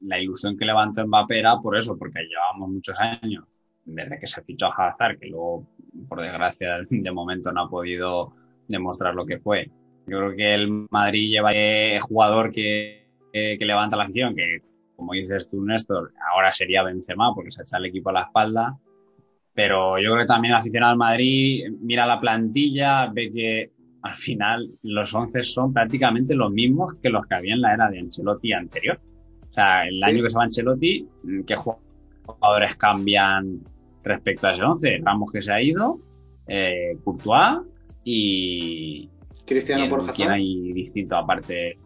la 0.00 0.20
ilusión 0.20 0.56
que 0.56 0.64
levantó 0.64 1.04
Mbappé 1.04 1.40
era 1.40 1.58
por 1.58 1.76
eso, 1.76 1.98
porque 1.98 2.20
llevábamos 2.22 2.70
muchos 2.70 2.98
años 3.00 3.44
desde 3.84 4.18
que 4.18 4.26
se 4.26 4.42
fichó 4.42 4.66
a 4.66 4.90
Hazard, 4.90 5.18
que 5.18 5.26
luego, 5.26 5.66
por 6.08 6.20
desgracia, 6.20 6.78
de 6.88 7.12
momento 7.12 7.50
no 7.50 7.62
ha 7.62 7.68
podido 7.68 8.32
demostrar 8.68 9.14
lo 9.14 9.26
que 9.26 9.40
fue. 9.40 9.70
Yo 10.06 10.18
creo 10.18 10.36
que 10.36 10.54
el 10.54 10.86
Madrid 10.90 11.30
lleva 11.30 11.52
el 11.52 12.00
jugador 12.00 12.50
que, 12.50 13.06
que, 13.32 13.58
levanta 13.60 13.96
la 13.96 14.04
afición, 14.04 14.34
que 14.34 14.62
como 14.96 15.12
dices 15.12 15.48
tú, 15.48 15.64
Néstor, 15.64 16.12
ahora 16.32 16.52
sería 16.52 16.82
Benzema 16.82 17.34
porque 17.34 17.50
se 17.50 17.62
echa 17.62 17.78
el 17.78 17.86
equipo 17.86 18.10
a 18.10 18.14
la 18.14 18.22
espalda. 18.22 18.76
Pero 19.54 19.98
yo 19.98 20.12
creo 20.12 20.22
que 20.22 20.28
también 20.28 20.52
el 20.52 20.58
aficionado 20.58 20.92
al 20.92 20.98
Madrid 20.98 21.64
mira 21.80 22.06
la 22.06 22.20
plantilla, 22.20 23.06
ve 23.06 23.30
que 23.32 23.70
al 24.02 24.14
final 24.14 24.70
los 24.82 25.14
11 25.14 25.42
son 25.42 25.72
prácticamente 25.72 26.34
los 26.34 26.50
mismos 26.50 26.94
que 27.02 27.10
los 27.10 27.26
que 27.26 27.34
había 27.34 27.54
en 27.54 27.60
la 27.60 27.74
era 27.74 27.90
de 27.90 28.00
Ancelotti 28.00 28.52
anterior. 28.52 29.00
O 29.50 29.52
sea, 29.52 29.86
el 29.86 30.02
año 30.02 30.22
que 30.22 30.30
se 30.30 30.38
va 30.38 30.44
Ancelotti, 30.44 31.08
¿qué 31.46 31.56
jugadores 31.56 32.76
cambian 32.76 33.60
respecto 34.02 34.46
a 34.46 34.52
ese 34.52 34.62
11? 34.62 35.00
Ramos 35.02 35.32
que 35.32 35.42
se 35.42 35.52
ha 35.52 35.62
ido, 35.62 36.00
eh, 36.46 36.96
Courtois 37.04 37.60
y... 38.04 39.08
Cristiano 39.50 39.88
por 39.88 40.00
Hazard. 40.00 40.14
¿Quién 40.14 40.30
hay 40.30 40.72
distinto 40.72 41.16
aparte? 41.16 41.78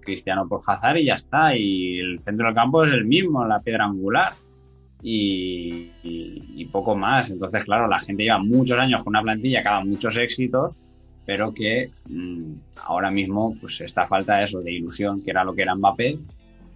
Cristiano 0.00 0.48
por 0.48 0.60
Hazard 0.66 0.96
y 0.96 1.04
ya 1.04 1.14
está. 1.14 1.56
Y 1.56 1.98
el 1.98 2.18
centro 2.18 2.46
del 2.46 2.54
campo 2.54 2.82
es 2.84 2.92
el 2.92 3.04
mismo, 3.04 3.44
la 3.46 3.60
piedra 3.60 3.84
angular. 3.84 4.32
Y, 5.04 5.90
y, 6.02 6.64
poco 6.66 6.96
más. 6.96 7.30
Entonces, 7.30 7.64
claro, 7.64 7.88
la 7.88 7.98
gente 7.98 8.22
lleva 8.22 8.38
muchos 8.38 8.78
años 8.78 9.02
con 9.02 9.10
una 9.10 9.22
plantilla 9.22 9.62
cada 9.62 9.84
muchos 9.84 10.16
éxitos 10.16 10.78
pero 11.24 11.52
que 11.54 11.90
mm, 12.08 12.52
ahora 12.76 13.10
mismo 13.10 13.54
pues 13.60 13.80
está 13.80 14.06
falta 14.06 14.42
eso 14.42 14.60
de 14.60 14.72
ilusión, 14.72 15.22
que 15.22 15.30
era 15.30 15.44
lo 15.44 15.54
que 15.54 15.62
era 15.62 15.74
Mbappé, 15.74 16.18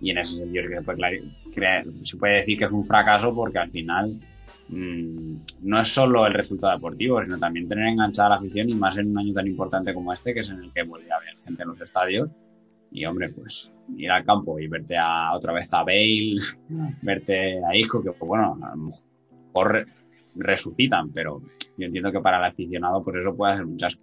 y 0.00 0.10
en 0.10 0.18
ese 0.18 0.36
sentido 0.36 0.68
que 0.68 0.76
se 0.76 0.82
puede, 0.82 1.22
se 2.02 2.16
puede 2.16 2.34
decir 2.36 2.58
que 2.58 2.64
es 2.64 2.72
un 2.72 2.84
fracaso 2.84 3.34
porque 3.34 3.58
al 3.58 3.70
final 3.70 4.20
mm, 4.68 5.36
no 5.62 5.80
es 5.80 5.88
solo 5.88 6.26
el 6.26 6.34
resultado 6.34 6.72
deportivo, 6.72 7.20
sino 7.22 7.38
también 7.38 7.68
tener 7.68 7.88
enganchada 7.88 8.30
la 8.30 8.36
afición 8.36 8.68
y 8.68 8.74
más 8.74 8.98
en 8.98 9.10
un 9.10 9.18
año 9.18 9.32
tan 9.32 9.46
importante 9.46 9.94
como 9.94 10.12
este, 10.12 10.34
que 10.34 10.40
es 10.40 10.50
en 10.50 10.62
el 10.62 10.72
que 10.72 10.82
vuelve 10.82 11.10
a 11.12 11.16
haber 11.16 11.36
gente 11.42 11.62
en 11.62 11.68
los 11.68 11.80
estadios. 11.80 12.30
Y 12.90 13.04
hombre, 13.04 13.30
pues 13.30 13.72
ir 13.96 14.10
al 14.10 14.24
campo 14.24 14.58
y 14.58 14.68
verte 14.68 14.96
a, 14.96 15.34
otra 15.34 15.52
vez 15.52 15.72
a 15.72 15.82
Bale, 15.82 16.38
verte 17.02 17.60
a 17.64 17.76
Isco, 17.76 18.02
que 18.02 18.12
pues, 18.12 18.28
bueno, 18.28 18.58
a 18.62 18.76
lo 18.76 18.84
mejor 18.84 19.86
resucitan, 20.34 21.10
pero 21.12 21.40
yo 21.76 21.86
entiendo 21.86 22.12
que 22.12 22.20
para 22.20 22.38
el 22.38 22.44
aficionado 22.44 23.02
pues 23.02 23.16
eso 23.16 23.34
puede 23.34 23.56
ser 23.56 23.66
muchas 23.66 24.00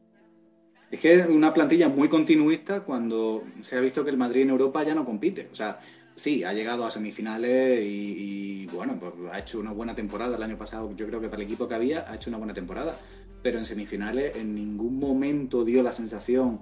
es 0.93 0.99
que 0.99 1.15
es 1.15 1.27
una 1.27 1.51
plantilla 1.51 1.89
muy 1.89 2.07
continuista 2.07 2.81
cuando 2.81 3.43
se 3.61 3.75
ha 3.75 3.79
visto 3.79 4.03
que 4.03 4.11
el 4.11 4.17
Madrid 4.17 4.43
en 4.43 4.51
Europa 4.51 4.83
ya 4.83 4.93
no 4.93 5.03
compite. 5.03 5.49
O 5.51 5.55
sea, 5.55 5.79
sí, 6.15 6.43
ha 6.43 6.53
llegado 6.53 6.85
a 6.85 6.91
semifinales 6.91 7.79
y, 7.83 8.65
bueno, 8.67 8.97
pues 8.99 9.13
ha 9.31 9.39
hecho 9.39 9.59
una 9.59 9.71
buena 9.71 9.95
temporada 9.95 10.35
el 10.35 10.43
año 10.43 10.57
pasado. 10.57 10.93
Yo 10.95 11.07
creo 11.07 11.21
que 11.21 11.29
para 11.29 11.41
el 11.41 11.47
equipo 11.47 11.67
que 11.67 11.75
había 11.75 12.09
ha 12.09 12.15
hecho 12.15 12.29
una 12.29 12.37
buena 12.37 12.53
temporada. 12.53 12.95
Pero 13.41 13.59
en 13.59 13.65
semifinales 13.65 14.35
en 14.37 14.55
ningún 14.55 14.99
momento 14.99 15.65
dio 15.65 15.83
la 15.83 15.91
sensación 15.91 16.61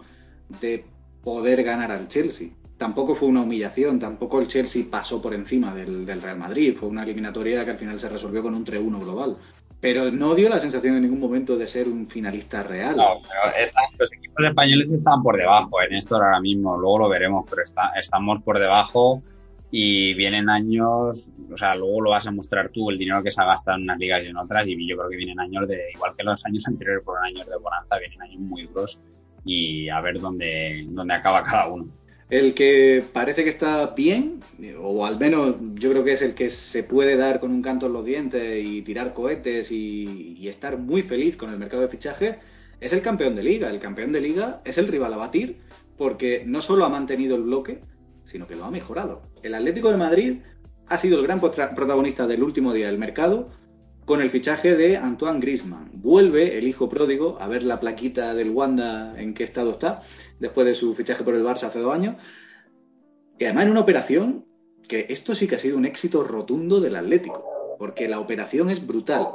de 0.61 0.83
poder 1.23 1.63
ganar 1.63 1.91
al 1.91 2.07
Chelsea. 2.07 2.49
Tampoco 2.77 3.13
fue 3.13 3.29
una 3.29 3.43
humillación, 3.43 3.99
tampoco 3.99 4.39
el 4.39 4.47
Chelsea 4.47 4.85
pasó 4.89 5.21
por 5.21 5.35
encima 5.35 5.75
del, 5.75 6.05
del 6.05 6.21
Real 6.21 6.39
Madrid. 6.39 6.75
Fue 6.75 6.89
una 6.89 7.03
eliminatoria 7.03 7.63
que 7.63 7.71
al 7.71 7.77
final 7.77 7.99
se 7.99 8.09
resolvió 8.09 8.41
con 8.41 8.55
un 8.55 8.65
3-1 8.65 8.99
global 8.99 9.37
pero 9.81 10.11
no 10.11 10.35
dio 10.35 10.47
la 10.47 10.59
sensación 10.59 10.95
en 10.95 11.01
ningún 11.01 11.19
momento 11.19 11.57
de 11.57 11.67
ser 11.67 11.87
un 11.87 12.07
finalista 12.07 12.61
real. 12.61 12.95
No, 12.95 13.19
pero 13.27 13.65
los 13.97 14.13
equipos 14.13 14.45
españoles 14.45 14.91
están 14.91 15.23
por 15.23 15.35
debajo 15.37 15.81
en 15.81 15.95
esto 15.95 16.15
ahora 16.15 16.39
mismo, 16.39 16.77
luego 16.77 16.99
lo 16.99 17.09
veremos, 17.09 17.45
pero 17.49 17.63
está, 17.63 17.91
estamos 17.97 18.43
por 18.43 18.59
debajo 18.59 19.23
y 19.71 20.13
vienen 20.15 20.49
años, 20.49 21.31
o 21.51 21.57
sea, 21.57 21.75
luego 21.75 22.01
lo 22.01 22.09
vas 22.09 22.27
a 22.27 22.31
mostrar 22.31 22.69
tú, 22.69 22.89
el 22.89 22.97
dinero 22.97 23.23
que 23.23 23.31
se 23.31 23.41
ha 23.41 23.45
gastado 23.45 23.77
en 23.77 23.83
unas 23.83 23.97
ligas 23.97 24.23
y 24.23 24.27
en 24.27 24.37
otras, 24.37 24.67
y 24.67 24.87
yo 24.87 24.97
creo 24.97 25.09
que 25.09 25.15
vienen 25.15 25.39
años 25.39 25.65
de, 25.67 25.91
igual 25.95 26.13
que 26.17 26.25
los 26.25 26.45
años 26.45 26.67
anteriores, 26.67 27.03
por 27.05 27.17
años 27.25 27.47
de 27.47 27.57
bonanza, 27.57 27.97
vienen 27.97 28.21
años 28.21 28.39
muy 28.41 28.63
duros 28.63 28.99
y 29.45 29.87
a 29.89 30.01
ver 30.01 30.19
dónde, 30.19 30.85
dónde 30.89 31.13
acaba 31.13 31.43
cada 31.43 31.69
uno. 31.69 31.87
El 32.29 32.53
que 32.53 33.03
parece 33.11 33.43
que 33.43 33.49
está 33.49 33.87
bien, 33.87 34.39
o 34.79 35.05
al 35.05 35.19
menos 35.19 35.55
yo 35.73 35.91
creo 35.91 36.03
que 36.05 36.13
es 36.13 36.21
el 36.21 36.33
que 36.33 36.49
se 36.49 36.83
puede 36.83 37.17
dar 37.17 37.41
con 37.41 37.51
un 37.51 37.61
canto 37.61 37.87
en 37.87 37.93
los 37.93 38.05
dientes 38.05 38.65
y 38.65 38.81
tirar 38.83 39.13
cohetes 39.13 39.69
y, 39.69 40.47
estar 40.47 40.77
muy 40.77 41.03
feliz 41.03 41.35
con 41.35 41.49
el 41.49 41.57
mercado 41.57 41.81
de 41.81 41.89
fichajes, 41.89 42.37
es 42.79 42.93
el 42.93 43.01
campeón 43.01 43.35
de 43.35 43.43
liga. 43.43 43.69
El 43.69 43.79
campeón 43.79 44.13
de 44.13 44.21
liga 44.21 44.61
es 44.63 44.77
el 44.77 44.87
rival 44.87 45.13
a 45.13 45.17
batir 45.17 45.57
porque 45.97 46.43
no 46.45 46.61
solo 46.61 46.85
ha 46.85 46.89
mantenido 46.89 47.35
el 47.35 47.43
bloque, 47.43 47.81
sino 48.23 48.47
que 48.47 48.55
lo 48.55 48.63
ha 48.63 48.71
mejorado. 48.71 49.23
El 49.43 49.55
Atlético 49.55 49.89
de 49.89 49.97
Madrid 49.97 50.37
ha 50.87 50.97
sido 50.97 51.19
el 51.19 51.23
gran 51.23 51.39
protagonista 51.39 52.27
del 52.27 52.43
último 52.43 52.73
día 52.73 52.87
del 52.87 52.99
mercado 52.99 53.49
con 54.05 54.21
el 54.21 54.29
fichaje 54.29 54.75
de 54.75 54.97
Antoine 54.97 55.39
Grisman. 55.39 55.89
Vuelve 55.93 56.57
el 56.57 56.67
hijo 56.67 56.89
pródigo 56.89 57.37
a 57.39 57.47
ver 57.47 57.63
la 57.63 57.79
plaquita 57.79 58.35
del 58.35 58.51
Wanda 58.51 59.19
en 59.19 59.33
qué 59.33 59.43
estado 59.43 59.71
está, 59.71 60.03
después 60.39 60.67
de 60.67 60.75
su 60.75 60.93
fichaje 60.93 61.23
por 61.23 61.33
el 61.33 61.43
Barça 61.43 61.63
hace 61.63 61.79
dos 61.79 61.93
años. 61.93 62.17
Y 63.39 63.45
además 63.45 63.65
en 63.65 63.71
una 63.71 63.79
operación 63.79 64.45
que 64.87 65.07
esto 65.09 65.33
sí 65.33 65.47
que 65.47 65.55
ha 65.55 65.59
sido 65.59 65.77
un 65.77 65.85
éxito 65.85 66.23
rotundo 66.23 66.79
del 66.79 66.95
Atlético, 66.95 67.43
porque 67.79 68.07
la 68.07 68.19
operación 68.19 68.69
es 68.69 68.85
brutal. 68.85 69.29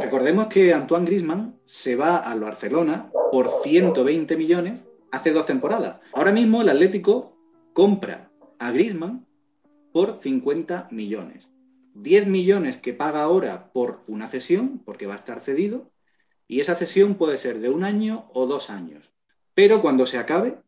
Recordemos 0.00 0.46
que 0.48 0.74
Antoine 0.74 1.06
Grisman 1.06 1.56
se 1.66 1.94
va 1.94 2.16
al 2.16 2.40
Barcelona 2.40 3.10
por 3.30 3.50
120 3.62 4.36
millones 4.36 4.80
hace 5.12 5.32
dos 5.32 5.46
temporadas. 5.46 6.00
Ahora 6.14 6.32
mismo 6.32 6.62
el 6.62 6.68
Atlético 6.68 7.36
compra 7.74 8.30
a 8.58 8.70
Grisman 8.72 9.25
por 9.96 10.18
50 10.20 10.88
millones. 10.90 11.50
10 11.94 12.26
millones 12.26 12.76
que 12.76 12.92
paga 12.92 13.22
ahora 13.22 13.72
por 13.72 14.00
una 14.06 14.28
cesión, 14.28 14.82
porque 14.84 15.06
va 15.06 15.14
a 15.14 15.16
estar 15.16 15.40
cedido, 15.40 15.90
y 16.46 16.60
esa 16.60 16.74
cesión 16.74 17.14
puede 17.14 17.38
ser 17.38 17.60
de 17.60 17.70
un 17.70 17.82
año 17.82 18.26
o 18.34 18.44
dos 18.44 18.68
años. 18.68 19.10
Pero 19.54 19.80
cuando 19.80 20.04
se 20.04 20.18
acabe, 20.18 20.58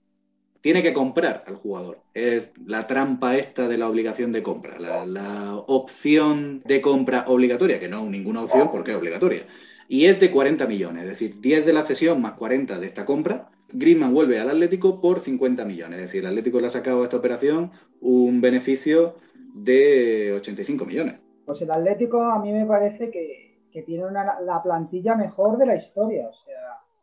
tiene 0.63 0.83
que 0.83 0.95
comprar 0.95 1.45
al 1.47 1.57
jugador. 1.57 2.01
Es 2.15 2.45
la 2.65 2.87
trampa 2.87 3.37
esta 3.37 3.69
de 3.69 3.77
la 3.77 3.91
obligación 3.91 4.33
de 4.33 4.43
compra, 4.43 4.79
la, 4.79 5.57
opción 5.57 6.63
de 6.65 6.81
compra 6.81 7.27
obligatoria, 7.27 7.79
que 7.79 7.89
no 7.91 8.09
ninguna 8.09 8.45
opción 8.45 8.71
porque 8.73 8.93
es 8.93 8.97
obligatoria. 8.97 9.47
Y 9.89 10.07
es 10.07 10.19
de 10.21 10.31
40 10.31 10.67
millones, 10.67 11.03
es 11.03 11.11
decir, 11.11 11.39
10 11.39 11.67
de 11.67 11.73
la 11.75 11.83
cesión 11.83 12.23
más 12.23 12.33
40 12.33 12.79
de 12.79 12.87
esta 12.87 13.05
compra. 13.05 13.51
Griezmann 13.73 14.15
vuelve 14.15 14.41
al 14.41 14.51
Atlético 14.51 15.01
por 15.01 15.21
50 15.21 15.65
millones, 15.65 15.99
es 15.99 16.07
decir, 16.07 16.21
el 16.21 16.29
Atlético 16.29 16.61
le 16.61 16.69
ha 16.69 16.71
sacado 16.71 17.03
a 17.03 17.05
esta 17.05 17.19
operación 17.19 17.71
un 18.01 18.41
beneficio 18.41 19.17
de 19.55 20.33
85 20.37 20.85
millones. 20.85 21.21
Pues 21.45 21.61
el 21.63 21.71
Atlético 21.71 22.23
a 22.23 22.39
mí 22.41 22.53
me 22.53 22.67
parece 22.67 23.11
que, 23.11 23.47
tiene 23.87 24.07
la 24.11 24.61
plantilla 24.61 25.15
mejor 25.15 25.57
de 25.57 25.67
la 25.67 25.77
historia. 25.77 26.29
O 26.29 26.33
sea, 26.33 26.59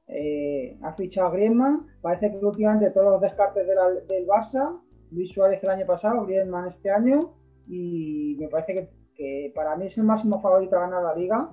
eh, 0.08 0.78
ha 0.84 0.94
fichado 0.94 1.30
a 1.30 1.32
Griezmann, 1.32 1.88
parece 2.02 2.32
que 2.32 2.46
últimamente 2.46 2.92
todos 2.92 3.14
los 3.14 3.22
descartes 3.22 3.66
del 3.66 4.28
Barça, 4.28 4.80
Luis 5.12 5.32
Suárez 5.32 5.64
el 5.64 5.70
año 5.70 5.86
pasado, 5.86 6.26
Griezmann 6.26 6.68
este 6.68 6.92
año, 6.92 7.34
y 7.68 8.36
me 8.40 8.48
parece 8.48 8.90
que, 9.16 9.52
para 9.56 9.76
mí 9.76 9.86
es 9.86 9.98
el 9.98 10.04
máximo 10.04 10.42
favorito 10.42 10.76
a 10.76 10.82
ganar 10.82 11.04
la 11.04 11.16
liga. 11.16 11.50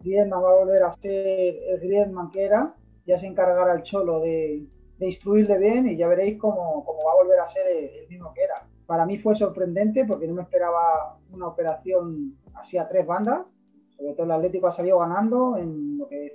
Griezmann 0.00 0.42
va 0.42 0.50
a 0.50 0.64
volver 0.64 0.82
a 0.82 0.92
ser 0.92 1.26
el 1.68 1.80
Griezmann 1.80 2.30
que 2.30 2.44
era, 2.44 2.74
ya 3.08 3.18
se 3.18 3.26
encargará 3.26 3.74
el 3.74 3.82
Cholo 3.82 4.20
de, 4.20 4.66
de 4.98 5.06
instruirle 5.06 5.58
bien 5.58 5.88
y 5.88 5.96
ya 5.96 6.06
veréis 6.06 6.38
cómo, 6.38 6.84
va 6.86 7.12
a 7.12 7.22
volver 7.22 7.40
a 7.40 7.48
ser 7.48 7.66
el 7.66 8.08
mismo 8.08 8.32
que 8.34 8.42
era 8.42 8.68
para 8.88 9.04
mí 9.04 9.18
fue 9.18 9.34
sorprendente 9.36 10.06
porque 10.06 10.26
no 10.26 10.32
me 10.32 10.42
esperaba 10.42 11.18
una 11.30 11.48
operación 11.48 12.38
así 12.54 12.78
a 12.78 12.88
tres 12.88 13.06
bandas. 13.06 13.46
Sobre 13.94 14.14
todo 14.14 14.24
el 14.24 14.32
Atlético 14.32 14.66
ha 14.66 14.72
salido 14.72 14.98
ganando 14.98 15.58
en 15.58 15.98
lo 15.98 16.08
que 16.08 16.32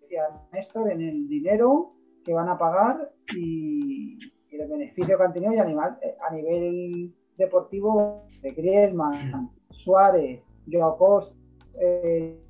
decía 0.00 0.28
Néstor, 0.52 0.92
en 0.92 1.00
el 1.00 1.26
dinero 1.26 1.94
que 2.24 2.32
van 2.32 2.48
a 2.48 2.56
pagar 2.56 3.10
y, 3.34 4.16
el 4.52 4.68
beneficio 4.68 5.18
que 5.18 5.24
han 5.24 5.32
tenido 5.32 5.52
y 5.52 5.58
a, 5.58 5.64
a 5.64 6.32
nivel 6.32 7.12
deportivo 7.36 8.24
de 8.42 8.52
Griezmann, 8.52 9.50
Suárez, 9.70 10.40
Joao 10.70 10.96
Costa, 10.96 11.36
eh, 11.80 12.40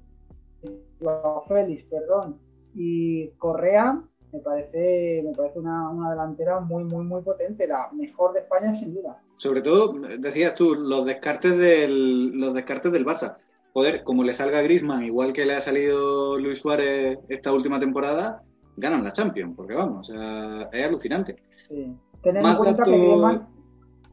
Joao 1.00 1.42
Félix, 1.48 1.84
perdón, 1.84 2.38
y 2.76 3.28
Correa 3.38 4.02
me 4.32 4.40
parece, 4.40 5.22
me 5.24 5.32
parece 5.32 5.58
una, 5.58 5.88
una, 5.88 6.10
delantera 6.10 6.60
muy, 6.60 6.84
muy, 6.84 7.04
muy 7.04 7.22
potente, 7.22 7.66
la 7.66 7.88
mejor 7.92 8.34
de 8.34 8.40
España 8.40 8.74
sin 8.74 8.94
duda. 8.94 9.18
Sobre 9.36 9.62
todo, 9.62 9.94
decías 10.18 10.54
tú, 10.54 10.74
los 10.74 11.06
descartes 11.06 11.56
del, 11.56 12.38
los 12.38 12.52
descartes 12.52 12.92
del 12.92 13.06
Barça. 13.06 13.38
Joder, 13.72 14.04
como 14.04 14.24
le 14.24 14.34
salga 14.34 14.58
a 14.58 14.62
Grisman, 14.62 15.04
igual 15.04 15.32
que 15.32 15.46
le 15.46 15.54
ha 15.54 15.60
salido 15.60 16.38
Luis 16.38 16.58
Suárez 16.58 17.18
esta 17.28 17.52
última 17.52 17.80
temporada, 17.80 18.42
ganan 18.76 19.04
la 19.04 19.12
Champions, 19.12 19.54
porque 19.56 19.74
vamos, 19.74 20.10
o 20.10 20.12
sea, 20.12 20.68
es 20.72 20.84
alucinante. 20.84 21.36
Sí. 21.68 21.96
Tener 22.22 22.44
en 22.44 22.56
cuenta 22.56 22.82
que 22.82 23.40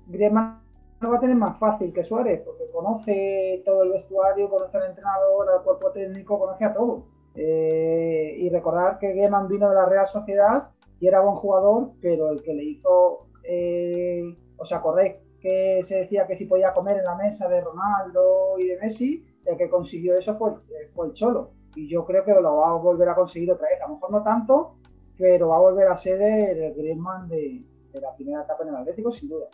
Griezmann, 0.07 0.61
lo 0.99 1.09
va 1.09 1.17
a 1.17 1.19
tener 1.19 1.35
más 1.35 1.57
fácil 1.59 1.91
que 1.91 2.03
Suárez, 2.03 2.41
porque 2.45 2.63
conoce 2.71 3.61
todo 3.65 3.83
el 3.83 3.91
vestuario, 3.91 4.49
conoce 4.49 4.77
al 4.77 4.89
entrenador, 4.89 5.49
al 5.49 5.63
cuerpo 5.63 5.91
técnico, 5.91 6.39
conoce 6.39 6.63
a 6.65 6.73
todo. 6.73 7.12
Eh, 7.35 8.35
y 8.39 8.49
recordar 8.49 8.99
que 8.99 9.13
Geman 9.13 9.47
vino 9.47 9.69
de 9.69 9.75
la 9.75 9.85
Real 9.85 10.07
Sociedad 10.07 10.69
y 10.99 11.07
era 11.07 11.21
buen 11.21 11.35
jugador, 11.35 11.91
pero 12.01 12.31
el 12.31 12.43
que 12.43 12.53
le 12.53 12.63
hizo, 12.63 13.27
eh, 13.43 14.35
os 14.57 14.71
acordáis 14.71 15.15
que 15.41 15.81
se 15.83 15.95
decía 15.95 16.25
que 16.27 16.35
si 16.35 16.45
podía 16.45 16.73
comer 16.73 16.97
en 16.97 17.03
la 17.05 17.15
mesa 17.15 17.49
de 17.49 17.61
Ronaldo 17.61 18.57
y 18.59 18.67
de 18.67 18.77
Messi, 18.79 19.25
el 19.45 19.57
que 19.57 19.69
consiguió 19.69 20.17
eso 20.17 20.37
fue, 20.37 20.51
fue 20.93 21.07
el 21.07 21.13
Cholo. 21.13 21.51
Y 21.75 21.87
yo 21.89 22.05
creo 22.05 22.23
que 22.23 22.33
lo 22.33 22.57
va 22.57 22.69
a 22.69 22.75
volver 22.75 23.09
a 23.09 23.15
conseguir 23.15 23.51
otra 23.51 23.67
vez. 23.67 23.81
A 23.81 23.87
lo 23.87 23.95
mejor 23.95 24.11
no 24.11 24.23
tanto, 24.23 24.75
pero 25.17 25.49
va 25.49 25.57
a 25.57 25.61
volver 25.61 25.87
a 25.87 25.97
ser 25.97 26.21
el 26.21 26.73
Griezmann 26.75 27.27
de, 27.27 27.61
de 27.91 28.01
la 28.01 28.15
primera 28.15 28.43
etapa 28.43 28.63
en 28.63 28.69
el 28.69 28.75
Atlético, 28.75 29.11
sin 29.11 29.29
duda. 29.29 29.47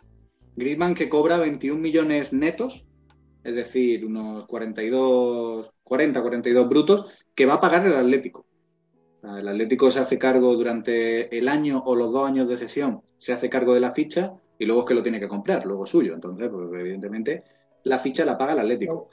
Griezmann 0.56 0.94
que 0.94 1.10
cobra 1.10 1.38
21 1.38 1.80
millones 1.80 2.34
netos, 2.34 2.86
es 3.44 3.56
decir, 3.56 4.06
unos 4.06 4.46
42, 4.46 5.72
40, 5.84 6.22
42 6.22 6.70
brutos, 6.70 7.08
que 7.36 7.46
va 7.46 7.56
a 7.56 7.62
pagar 7.62 7.86
el 7.86 7.94
Atlético. 7.94 8.46
El 9.24 9.48
Atlético 9.48 9.92
se 9.92 10.00
hace 10.00 10.18
cargo 10.18 10.56
durante 10.56 11.38
el 11.38 11.50
año 11.50 11.84
o 11.86 11.96
los 11.96 12.12
dos 12.12 12.28
años 12.28 12.48
de 12.48 12.58
cesión, 12.58 13.02
se 13.18 13.34
hace 13.34 13.50
cargo 13.50 13.74
de 13.74 13.82
la 13.82 13.92
ficha 13.92 14.34
y 14.58 14.66
luego 14.66 14.82
es 14.82 14.88
que 14.88 14.94
lo 14.94 15.04
tiene 15.04 15.20
que 15.20 15.28
comprar, 15.28 15.66
luego 15.66 15.86
suyo. 15.86 16.14
Entonces, 16.14 16.50
pues, 16.50 16.70
evidentemente, 16.74 17.44
la 17.84 18.00
ficha 18.00 18.26
la 18.26 18.38
paga 18.38 18.54
el 18.54 18.60
Atlético. 18.60 19.10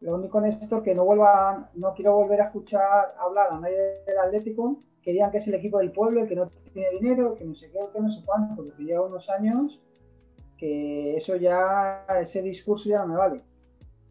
Lo, 0.00 0.16
único 0.16 0.38
en 0.38 0.46
esto 0.46 0.82
que 0.82 0.94
no 0.94 1.04
vuelva, 1.04 1.70
no 1.74 1.94
quiero 1.94 2.16
volver 2.16 2.40
a 2.40 2.46
escuchar 2.46 3.14
hablar 3.18 3.52
a 3.52 3.60
nadie 3.60 3.76
del 4.06 4.18
Atlético, 4.18 4.82
querían 5.02 5.30
que 5.30 5.38
es 5.38 5.46
el 5.46 5.54
equipo 5.54 5.78
del 5.78 5.92
pueblo, 5.92 6.22
el 6.22 6.28
que 6.28 6.36
no 6.36 6.50
tiene 6.72 6.90
dinero, 6.90 7.36
que 7.36 7.44
no 7.44 7.54
sé 7.54 7.70
qué, 7.70 7.78
que 7.92 8.00
no 8.00 8.10
sé 8.10 8.22
cuánto, 8.24 8.56
porque 8.56 8.82
lleva 8.82 9.06
unos 9.06 9.28
años 9.30 9.80
que 10.58 11.16
eso 11.16 11.34
ya, 11.36 12.06
ese 12.20 12.40
discurso 12.40 12.88
ya 12.88 13.00
no 13.00 13.08
me 13.08 13.16
vale. 13.16 13.42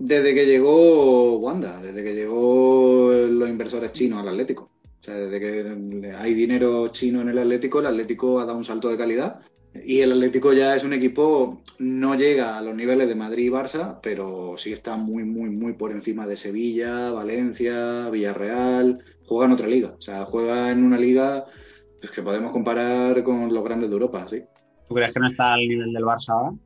Desde 0.04 0.34
que 0.34 0.48
llegó 0.48 1.38
Wanda, 1.38 1.80
desde 1.80 2.04
que 2.04 2.16
llegó 2.16 3.12
los 3.14 3.48
inversores 3.48 3.94
chinos 3.94 4.20
al 4.20 4.30
Atlético. 4.30 4.72
O 5.00 5.04
sea, 5.04 5.14
desde 5.14 5.40
que 5.40 6.12
hay 6.18 6.34
dinero 6.34 6.88
chino 6.88 7.22
en 7.22 7.30
el 7.30 7.38
Atlético, 7.38 7.82
el 7.82 7.86
Atlético 7.86 8.40
ha 8.40 8.46
dado 8.46 8.58
un 8.58 8.64
salto 8.64 8.90
de 8.90 8.98
calidad. 8.98 9.42
Y 9.86 10.00
el 10.00 10.12
Atlético 10.12 10.54
ya 10.54 10.76
es 10.76 10.84
un 10.84 10.94
equipo, 10.94 11.62
no 11.78 12.16
llega 12.16 12.58
a 12.58 12.64
los 12.64 12.76
niveles 12.76 13.08
de 13.10 13.14
Madrid 13.14 13.46
y 13.46 13.50
Barça, 13.50 14.00
pero 14.02 14.56
sí 14.58 14.74
está 14.74 14.98
muy, 14.98 15.24
muy, 15.24 15.52
muy 15.52 15.74
por 15.74 15.92
encima 15.92 16.26
de 16.26 16.36
Sevilla, 16.36 17.12
Valencia, 17.12 18.10
Villarreal. 18.10 19.04
Juega 19.28 19.46
en 19.46 19.52
otra 19.52 19.68
liga. 19.68 19.94
O 20.00 20.02
sea, 20.02 20.26
juega 20.26 20.72
en 20.72 20.84
una 20.84 20.98
liga 20.98 21.46
pues, 22.00 22.12
que 22.12 22.24
podemos 22.24 22.52
comparar 22.52 23.24
con 23.24 23.54
los 23.54 23.64
grandes 23.64 23.92
de 23.92 23.94
Europa, 23.94 24.26
sí. 24.28 24.42
¿Tú 24.90 24.96
crees 24.96 25.14
que 25.14 25.20
no 25.20 25.28
está 25.28 25.54
al 25.54 25.68
nivel 25.68 25.94
del 25.94 26.04
Barça 26.04 26.30
ahora? 26.30 26.58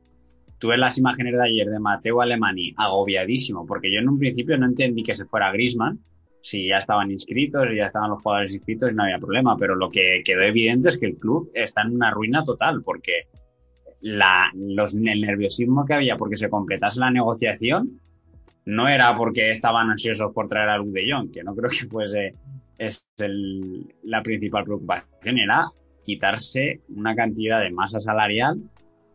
Tú 0.58 0.68
ves 0.68 0.78
las 0.78 0.96
imágenes 0.98 1.34
de 1.34 1.44
ayer 1.44 1.68
de 1.68 1.78
Mateo 1.78 2.20
Alemani 2.20 2.74
agobiadísimo, 2.76 3.66
porque 3.66 3.92
yo 3.92 3.98
en 3.98 4.08
un 4.08 4.18
principio 4.18 4.56
no 4.56 4.66
entendí 4.66 5.02
que 5.02 5.14
se 5.14 5.26
fuera 5.26 5.52
Grisman, 5.52 5.98
si 6.40 6.68
ya 6.68 6.78
estaban 6.78 7.10
inscritos, 7.10 7.66
ya 7.76 7.86
estaban 7.86 8.10
los 8.10 8.22
jugadores 8.22 8.54
inscritos, 8.54 8.94
no 8.94 9.02
había 9.02 9.18
problema, 9.18 9.56
pero 9.56 9.74
lo 9.74 9.90
que 9.90 10.22
quedó 10.24 10.42
evidente 10.42 10.90
es 10.90 10.98
que 10.98 11.06
el 11.06 11.16
club 11.16 11.50
está 11.52 11.82
en 11.82 11.94
una 11.94 12.10
ruina 12.10 12.44
total, 12.44 12.82
porque 12.82 13.24
el 14.00 15.20
nerviosismo 15.20 15.84
que 15.84 15.94
había 15.94 16.16
porque 16.16 16.36
se 16.36 16.48
completase 16.48 17.00
la 17.00 17.10
negociación 17.10 18.00
no 18.64 18.88
era 18.88 19.16
porque 19.16 19.50
estaban 19.50 19.90
ansiosos 19.90 20.32
por 20.32 20.48
traer 20.48 20.68
a 20.68 20.78
Luke 20.78 21.02
que 21.32 21.42
no 21.42 21.54
creo 21.54 21.70
que 21.70 21.86
fuese 21.86 22.34
es 22.78 23.08
el, 23.18 23.92
la 24.04 24.22
principal 24.22 24.64
preocupación, 24.64 25.38
era 25.38 25.66
quitarse 26.02 26.80
una 26.90 27.16
cantidad 27.16 27.60
de 27.60 27.70
masa 27.70 28.00
salarial 28.00 28.60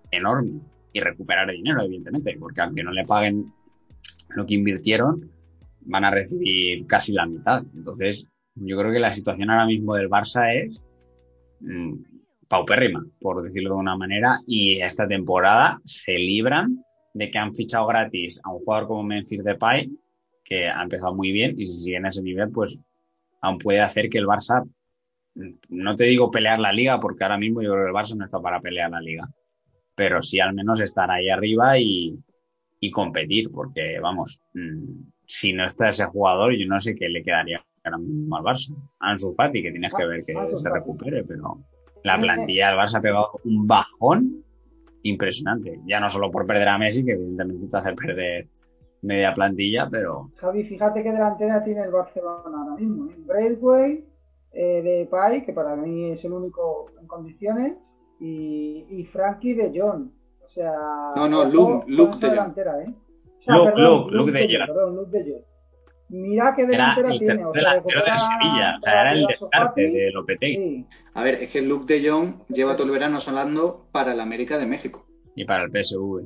enorme 0.09 0.59
y 0.93 0.99
recuperar 0.99 1.51
dinero, 1.51 1.81
evidentemente, 1.81 2.35
porque 2.39 2.61
aunque 2.61 2.83
no 2.83 2.91
le 2.91 3.05
paguen 3.05 3.53
lo 4.29 4.45
que 4.45 4.55
invirtieron, 4.55 5.29
van 5.81 6.05
a 6.05 6.11
recibir 6.11 6.85
casi 6.85 7.13
la 7.13 7.25
mitad. 7.25 7.63
Entonces, 7.75 8.27
yo 8.55 8.77
creo 8.77 8.91
que 8.91 8.99
la 8.99 9.13
situación 9.13 9.49
ahora 9.49 9.65
mismo 9.65 9.95
del 9.95 10.09
Barça 10.09 10.53
es 10.53 10.83
mmm, 11.61 11.93
paupérrima, 12.47 13.05
por 13.19 13.41
decirlo 13.41 13.75
de 13.75 13.79
una 13.79 13.95
manera, 13.95 14.39
y 14.45 14.81
esta 14.81 15.07
temporada 15.07 15.79
se 15.85 16.13
libran 16.13 16.83
de 17.13 17.31
que 17.31 17.37
han 17.37 17.53
fichado 17.53 17.87
gratis 17.87 18.39
a 18.43 18.51
un 18.51 18.59
jugador 18.59 18.87
como 18.87 19.03
Memphis 19.03 19.43
Depay, 19.43 19.89
que 20.43 20.67
ha 20.67 20.81
empezado 20.83 21.15
muy 21.15 21.31
bien, 21.31 21.59
y 21.59 21.65
si 21.65 21.73
sigue 21.75 21.97
en 21.97 22.05
ese 22.05 22.21
nivel, 22.21 22.49
pues 22.51 22.77
aún 23.41 23.57
puede 23.57 23.79
hacer 23.79 24.09
que 24.09 24.17
el 24.17 24.27
Barça 24.27 24.69
no 25.69 25.95
te 25.95 26.03
digo 26.05 26.29
pelear 26.29 26.59
la 26.59 26.73
liga, 26.73 26.99
porque 26.99 27.23
ahora 27.23 27.37
mismo 27.37 27.61
yo 27.61 27.71
creo 27.71 27.85
que 27.85 27.89
el 27.89 27.95
Barça 27.95 28.15
no 28.15 28.25
está 28.25 28.41
para 28.41 28.59
pelear 28.59 28.91
la 28.91 28.99
liga, 28.99 29.29
pero 30.01 30.19
sí 30.19 30.39
al 30.39 30.55
menos 30.55 30.81
estar 30.81 31.11
ahí 31.11 31.29
arriba 31.29 31.77
y, 31.77 32.17
y 32.79 32.89
competir, 32.89 33.51
porque 33.51 33.99
vamos, 33.99 34.41
mmm, 34.55 35.11
si 35.27 35.53
no 35.53 35.63
está 35.67 35.89
ese 35.89 36.05
jugador, 36.07 36.53
yo 36.57 36.65
no 36.65 36.79
sé 36.79 36.95
qué 36.95 37.07
le 37.07 37.21
quedaría 37.21 37.63
ahora 37.83 37.99
mismo 37.99 38.35
al 38.35 38.43
Barça. 38.43 38.75
Ansu 38.99 39.35
Fati, 39.35 39.61
que 39.61 39.69
tienes 39.69 39.93
que 39.93 40.07
ver 40.07 40.25
que 40.25 40.33
se 40.55 40.69
recupere, 40.71 41.23
pero 41.23 41.59
la 42.03 42.17
plantilla 42.17 42.69
del 42.69 42.79
Barça 42.79 42.97
ha 42.97 43.01
pegado 43.01 43.29
un 43.43 43.67
bajón 43.67 44.43
impresionante. 45.03 45.79
Ya 45.85 45.99
no 45.99 46.09
solo 46.09 46.31
por 46.31 46.47
perder 46.47 46.69
a 46.69 46.79
Messi, 46.79 47.05
que 47.05 47.11
evidentemente 47.11 47.67
te 47.67 47.77
hace 47.77 47.93
perder 47.93 48.47
media 49.03 49.35
plantilla, 49.35 49.87
pero... 49.87 50.31
Javi, 50.37 50.63
fíjate 50.63 51.03
qué 51.03 51.11
delantera 51.11 51.63
tiene 51.63 51.83
el 51.83 51.91
Barcelona 51.91 52.57
ahora 52.57 52.75
mismo. 52.75 53.11
¿eh? 53.11 53.15
Braithwaite, 53.19 54.07
eh, 54.53 54.81
de 54.81 55.07
Pai, 55.11 55.45
que 55.45 55.53
para 55.53 55.75
mí 55.75 56.09
es 56.09 56.25
el 56.25 56.31
único 56.31 56.87
en 56.99 57.05
condiciones, 57.05 57.90
y, 58.21 58.85
y 58.89 59.05
Frankie 59.05 59.53
de 59.55 59.71
John. 59.75 60.11
O 60.45 60.49
sea, 60.49 60.71
no, 61.15 61.27
no, 61.27 61.45
Luke, 61.45 61.85
Luke 61.87 62.17
de 62.19 62.29
delantera, 62.29 62.81
¿eh? 62.81 62.93
O 63.39 63.41
sea, 63.41 63.55
Luke, 63.55 63.71
perdón, 63.73 63.99
Luke, 64.01 64.15
Luke, 64.15 64.31
de 64.31 64.57
John. 64.57 64.67
Perdón, 64.67 64.95
Luke 64.95 65.17
de 65.17 65.31
John. 65.31 65.41
Mira 66.09 66.53
qué 66.55 66.65
delantera 66.65 67.07
era 67.07 67.13
el 67.13 67.19
tiene. 67.19 67.45
O 67.45 67.53
sea, 67.53 67.61
delantero 67.61 68.01
del 68.03 68.19
Sevilla, 68.19 68.77
o 68.77 68.83
sea, 68.83 69.01
era 69.01 69.11
el 69.13 69.25
descarte 69.27 69.81
de 69.81 70.11
Lopetegui. 70.11 70.55
Sí. 70.55 70.85
A 71.13 71.23
ver, 71.23 71.35
es 71.35 71.49
que 71.49 71.61
Luke 71.61 71.93
de 71.93 72.09
Jong 72.09 72.33
lleva 72.49 72.75
todo 72.75 72.85
el 72.85 72.91
verano 72.91 73.19
sonando 73.21 73.87
para 73.93 74.13
la 74.13 74.23
América 74.23 74.57
de 74.57 74.65
México. 74.65 75.05
Y 75.35 75.45
para 75.45 75.63
el 75.63 75.71
PSV. 75.71 76.21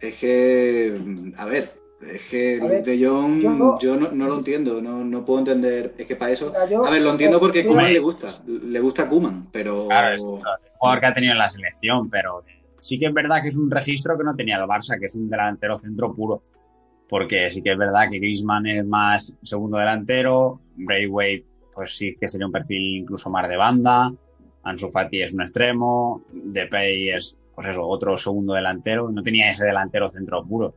Es 0.00 0.14
que, 0.16 1.00
a 1.36 1.46
ver, 1.46 1.72
es 2.00 2.22
que 2.30 2.60
ver, 2.60 2.84
de 2.84 3.04
Jong 3.06 3.40
yo 3.40 3.50
no- 3.50 3.78
yo 3.80 3.96
no, 3.96 4.10
no 4.12 4.28
lo 4.28 4.38
entiendo, 4.38 4.80
no, 4.80 5.04
no 5.04 5.24
puedo 5.24 5.40
entender. 5.40 5.94
Es 5.98 6.06
que 6.06 6.14
para 6.16 6.30
eso. 6.30 6.52
A 6.56 6.90
ver, 6.90 7.02
lo 7.02 7.10
entiendo 7.10 7.40
porque 7.40 7.66
Kuman 7.66 7.92
le 7.92 7.98
gusta, 7.98 8.26
le 8.46 8.78
gusta 8.80 9.08
Kuman, 9.08 9.48
pero. 9.50 9.86
Claro, 9.88 10.14
es 10.14 10.22
jugador 10.82 11.00
que 11.00 11.06
ha 11.06 11.14
tenido 11.14 11.32
en 11.32 11.38
la 11.38 11.48
selección, 11.48 12.10
pero 12.10 12.42
sí 12.80 12.98
que 12.98 13.06
es 13.06 13.14
verdad 13.14 13.40
que 13.40 13.48
es 13.48 13.56
un 13.56 13.70
registro 13.70 14.18
que 14.18 14.24
no 14.24 14.34
tenía 14.34 14.56
el 14.56 14.64
Barça, 14.64 14.98
que 14.98 15.06
es 15.06 15.14
un 15.14 15.30
delantero 15.30 15.78
centro 15.78 16.12
puro. 16.12 16.42
Porque 17.08 17.50
sí 17.52 17.62
que 17.62 17.70
es 17.70 17.78
verdad 17.78 18.10
que 18.10 18.18
Griezmann 18.18 18.66
es 18.66 18.84
más 18.84 19.32
segundo 19.42 19.78
delantero, 19.78 20.60
Braithwaite, 20.74 21.46
pues 21.72 21.96
sí 21.96 22.16
que 22.18 22.28
sería 22.28 22.46
un 22.46 22.52
perfil 22.52 23.02
incluso 23.02 23.30
más 23.30 23.48
de 23.48 23.56
banda, 23.56 24.12
Ansu 24.64 24.90
Fati 24.90 25.22
es 25.22 25.32
un 25.34 25.42
extremo, 25.42 26.24
Depay 26.32 27.10
es, 27.10 27.38
pues 27.54 27.68
eso, 27.68 27.86
otro 27.86 28.18
segundo 28.18 28.54
delantero, 28.54 29.08
no 29.08 29.22
tenía 29.22 29.52
ese 29.52 29.64
delantero 29.64 30.08
centro 30.10 30.44
puro. 30.44 30.74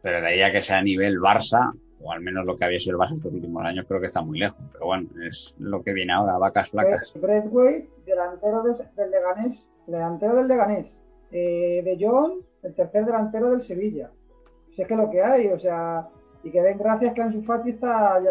Pero 0.00 0.20
de 0.20 0.28
ahí 0.28 0.42
a 0.42 0.52
que 0.52 0.62
sea 0.62 0.78
a 0.78 0.82
nivel 0.82 1.18
Barça, 1.18 1.72
o 2.02 2.12
al 2.12 2.20
menos 2.20 2.44
lo 2.46 2.56
que 2.56 2.64
había 2.64 2.78
sido 2.78 2.96
el 2.96 3.02
Barça 3.08 3.14
estos 3.14 3.32
últimos 3.34 3.64
años, 3.64 3.84
creo 3.86 4.00
que 4.00 4.06
está 4.06 4.22
muy 4.22 4.38
lejos. 4.38 4.58
Pero 4.72 4.86
bueno, 4.86 5.08
es 5.28 5.54
lo 5.58 5.82
que 5.82 5.92
viene 5.92 6.12
ahora, 6.12 6.38
vacas 6.38 6.70
flacas. 6.70 7.12
Braithwaite, 7.20 7.88
delantero 8.06 8.62
de- 8.62 8.84
del 8.96 9.10
Leganés. 9.10 9.70
Delantero 9.86 10.34
del 10.36 10.48
Leganés. 10.48 10.98
Eh, 11.32 11.82
de 11.84 11.96
John, 12.00 12.34
el 12.62 12.74
tercer 12.74 13.04
delantero 13.04 13.50
del 13.50 13.60
Sevilla. 13.60 14.10
Si 14.72 14.82
es 14.82 14.88
que 14.88 14.96
lo 14.96 15.10
que 15.10 15.22
hay, 15.22 15.48
o 15.48 15.58
sea, 15.58 16.08
y 16.42 16.50
que 16.50 16.62
den 16.62 16.78
gracias 16.78 17.12
que 17.14 17.22
Ansu 17.22 17.42
Fati 17.42 17.70
está 17.70 18.20
ya 18.22 18.30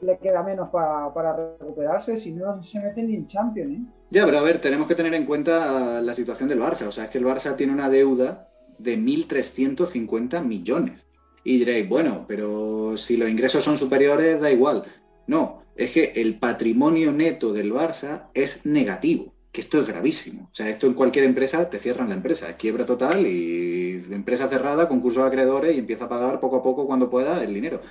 le 0.00 0.18
queda 0.18 0.42
menos 0.42 0.68
pa- 0.70 1.12
para 1.14 1.56
recuperarse, 1.58 2.18
si 2.18 2.30
no 2.32 2.62
se 2.62 2.78
mete 2.80 3.02
ni 3.02 3.14
en 3.14 3.26
Champions, 3.26 3.78
¿eh? 3.78 3.82
Ya, 4.10 4.24
pero 4.26 4.38
a 4.38 4.42
ver, 4.42 4.60
tenemos 4.60 4.86
que 4.86 4.94
tener 4.94 5.14
en 5.14 5.24
cuenta 5.26 6.00
la 6.02 6.14
situación 6.14 6.48
del 6.48 6.60
Barça. 6.60 6.86
O 6.86 6.92
sea, 6.92 7.04
es 7.04 7.10
que 7.10 7.18
el 7.18 7.24
Barça 7.24 7.56
tiene 7.56 7.72
una 7.72 7.88
deuda 7.88 8.48
de 8.78 8.96
1.350 8.96 10.40
millones. 10.42 11.00
Y 11.44 11.58
diréis, 11.58 11.88
bueno, 11.88 12.24
pero 12.26 12.96
si 12.96 13.16
los 13.16 13.30
ingresos 13.30 13.62
son 13.64 13.78
superiores, 13.78 14.40
da 14.40 14.50
igual. 14.50 14.84
No, 15.26 15.62
es 15.76 15.90
que 15.90 16.12
el 16.16 16.38
patrimonio 16.38 17.12
neto 17.12 17.52
del 17.52 17.72
Barça 17.72 18.28
es 18.34 18.64
negativo, 18.66 19.34
que 19.52 19.60
esto 19.60 19.80
es 19.80 19.86
gravísimo. 19.86 20.48
O 20.50 20.54
sea, 20.54 20.68
esto 20.70 20.86
en 20.86 20.94
cualquier 20.94 21.24
empresa 21.26 21.68
te 21.70 21.78
cierran 21.78 22.08
la 22.08 22.14
empresa, 22.16 22.50
es 22.50 22.56
quiebra 22.56 22.86
total 22.86 23.26
y 23.26 24.02
empresa 24.10 24.48
cerrada, 24.48 24.88
concurso 24.88 25.20
de 25.20 25.28
acreedores 25.28 25.76
y 25.76 25.78
empieza 25.78 26.04
a 26.06 26.08
pagar 26.08 26.40
poco 26.40 26.56
a 26.56 26.62
poco 26.62 26.86
cuando 26.86 27.10
pueda 27.10 27.42
el 27.44 27.54
dinero. 27.54 27.82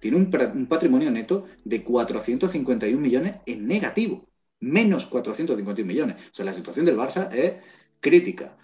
Tiene 0.00 0.16
un, 0.16 0.30
un 0.54 0.66
patrimonio 0.66 1.10
neto 1.10 1.46
de 1.64 1.82
451 1.82 3.00
millones 3.00 3.40
en 3.46 3.66
negativo 3.66 4.28
menos 4.60 5.06
451 5.06 5.86
millones. 5.86 6.16
O 6.30 6.34
sea, 6.34 6.44
la 6.44 6.52
situación 6.52 6.86
del 6.86 6.96
Barça 6.96 7.32
es 7.32 7.54
crítica. 8.00 8.56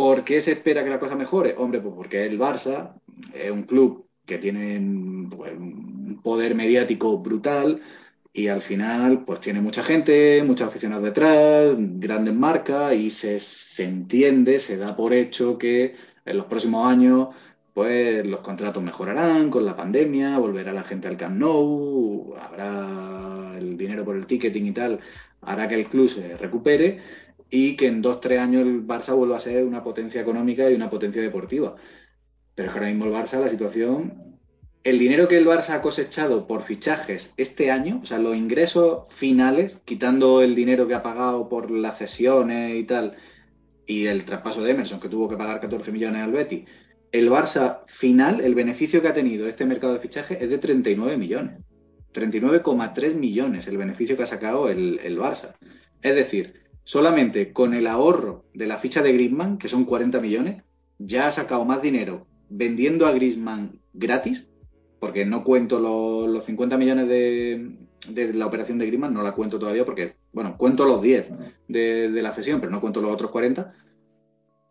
¿Por 0.00 0.24
qué 0.24 0.40
se 0.40 0.52
espera 0.52 0.82
que 0.82 0.88
la 0.88 0.98
cosa 0.98 1.14
mejore? 1.14 1.54
Hombre, 1.58 1.78
pues 1.80 1.94
porque 1.94 2.24
el 2.24 2.38
Barça 2.38 2.94
es 3.34 3.50
un 3.50 3.64
club 3.64 4.06
que 4.24 4.38
tiene 4.38 4.80
pues, 5.36 5.52
un 5.52 6.20
poder 6.22 6.54
mediático 6.54 7.18
brutal 7.18 7.82
y 8.32 8.48
al 8.48 8.62
final 8.62 9.24
pues 9.26 9.40
tiene 9.40 9.60
mucha 9.60 9.82
gente, 9.82 10.42
muchos 10.42 10.68
aficionados 10.68 11.04
detrás, 11.04 11.74
grandes 11.76 12.34
marcas 12.34 12.94
y 12.94 13.10
se, 13.10 13.40
se 13.40 13.84
entiende, 13.84 14.58
se 14.58 14.78
da 14.78 14.96
por 14.96 15.12
hecho 15.12 15.58
que 15.58 15.96
En 16.24 16.38
los 16.38 16.46
próximos 16.46 16.86
años, 16.86 17.28
pues 17.74 18.26
los 18.26 18.40
contratos 18.40 18.82
mejorarán 18.82 19.50
con 19.50 19.66
la 19.66 19.76
pandemia, 19.76 20.38
volverá 20.38 20.72
la 20.72 20.84
gente 20.84 21.08
al 21.08 21.16
Camp 21.18 21.36
Nou, 21.38 22.34
habrá 22.40 23.58
el 23.58 23.76
dinero 23.76 24.04
por 24.04 24.16
el 24.16 24.26
ticketing 24.26 24.66
y 24.68 24.72
tal, 24.72 25.00
hará 25.42 25.68
que 25.68 25.74
el 25.74 25.88
club 25.88 26.08
se 26.08 26.36
recupere 26.38 27.00
y 27.50 27.76
que 27.76 27.88
en 27.88 28.00
dos, 28.00 28.20
tres 28.20 28.38
años 28.38 28.62
el 28.62 28.86
Barça 28.86 29.14
vuelva 29.14 29.36
a 29.36 29.40
ser 29.40 29.64
una 29.64 29.82
potencia 29.82 30.20
económica 30.20 30.70
y 30.70 30.74
una 30.74 30.88
potencia 30.88 31.20
deportiva. 31.20 31.74
Pero 32.54 32.68
es 32.68 32.72
que 32.72 32.78
ahora 32.78 32.90
mismo 32.90 33.06
el 33.06 33.12
Barça, 33.12 33.40
la 33.40 33.48
situación, 33.48 34.38
el 34.84 34.98
dinero 34.98 35.28
que 35.28 35.36
el 35.36 35.46
Barça 35.46 35.74
ha 35.74 35.82
cosechado 35.82 36.46
por 36.46 36.62
fichajes 36.62 37.34
este 37.36 37.70
año, 37.70 38.00
o 38.02 38.06
sea, 38.06 38.18
los 38.18 38.36
ingresos 38.36 39.04
finales, 39.10 39.80
quitando 39.84 40.42
el 40.42 40.54
dinero 40.54 40.86
que 40.86 40.94
ha 40.94 41.02
pagado 41.02 41.48
por 41.48 41.70
las 41.70 41.98
cesiones 41.98 42.76
y 42.76 42.84
tal, 42.84 43.16
y 43.86 44.06
el 44.06 44.24
traspaso 44.24 44.62
de 44.62 44.70
Emerson, 44.70 45.00
que 45.00 45.08
tuvo 45.08 45.28
que 45.28 45.36
pagar 45.36 45.60
14 45.60 45.90
millones 45.92 46.22
al 46.22 46.32
Betty, 46.32 46.64
el 47.12 47.28
Barça 47.28 47.80
final, 47.88 48.40
el 48.40 48.54
beneficio 48.54 49.02
que 49.02 49.08
ha 49.08 49.14
tenido 49.14 49.48
este 49.48 49.66
mercado 49.66 49.94
de 49.94 50.00
fichajes 50.00 50.40
es 50.40 50.48
de 50.50 50.58
39 50.58 51.16
millones. 51.16 51.60
39,3 52.12 53.14
millones 53.14 53.66
el 53.68 53.76
beneficio 53.76 54.16
que 54.16 54.22
ha 54.22 54.26
sacado 54.26 54.68
el, 54.68 55.00
el 55.02 55.18
Barça. 55.18 55.56
Es 56.02 56.14
decir, 56.14 56.59
solamente 56.84 57.52
con 57.52 57.74
el 57.74 57.86
ahorro 57.86 58.44
de 58.54 58.66
la 58.66 58.78
ficha 58.78 59.02
de 59.02 59.12
Griezmann, 59.12 59.58
que 59.58 59.68
son 59.68 59.84
40 59.84 60.20
millones, 60.20 60.62
ya 60.98 61.26
ha 61.26 61.30
sacado 61.30 61.64
más 61.64 61.82
dinero 61.82 62.26
vendiendo 62.48 63.06
a 63.06 63.12
Griezmann 63.12 63.80
gratis, 63.92 64.50
porque 64.98 65.24
no 65.24 65.44
cuento 65.44 65.78
los, 65.78 66.44
50 66.44 66.76
millones 66.76 67.08
de, 67.08 68.34
la 68.34 68.46
operación 68.46 68.78
de 68.78 68.86
Griezmann, 68.86 69.14
no 69.14 69.22
la 69.22 69.32
cuento 69.32 69.58
todavía 69.58 69.84
porque, 69.84 70.16
bueno, 70.32 70.56
cuento 70.58 70.84
los 70.84 71.00
10 71.00 71.28
de, 71.68 72.22
la 72.22 72.34
cesión, 72.34 72.60
pero 72.60 72.70
no 72.70 72.80
cuento 72.80 73.00
los 73.00 73.12
otros 73.12 73.30
40, 73.30 73.72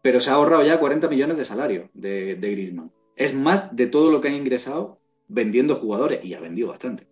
pero 0.01 0.19
se 0.19 0.29
ha 0.29 0.33
ahorrado 0.33 0.63
ya 0.63 0.79
40 0.79 1.07
millones 1.07 1.37
de 1.37 1.45
salario 1.45 1.89
de, 1.93 2.35
de 2.35 2.51
Griezmann. 2.51 2.91
Es 3.15 3.33
más 3.33 3.75
de 3.75 3.87
todo 3.87 4.11
lo 4.11 4.21
que 4.21 4.29
ha 4.29 4.35
ingresado 4.35 4.99
vendiendo 5.27 5.75
jugadores 5.75 6.23
y 6.23 6.33
ha 6.33 6.39
vendido 6.39 6.69
bastante. 6.69 7.07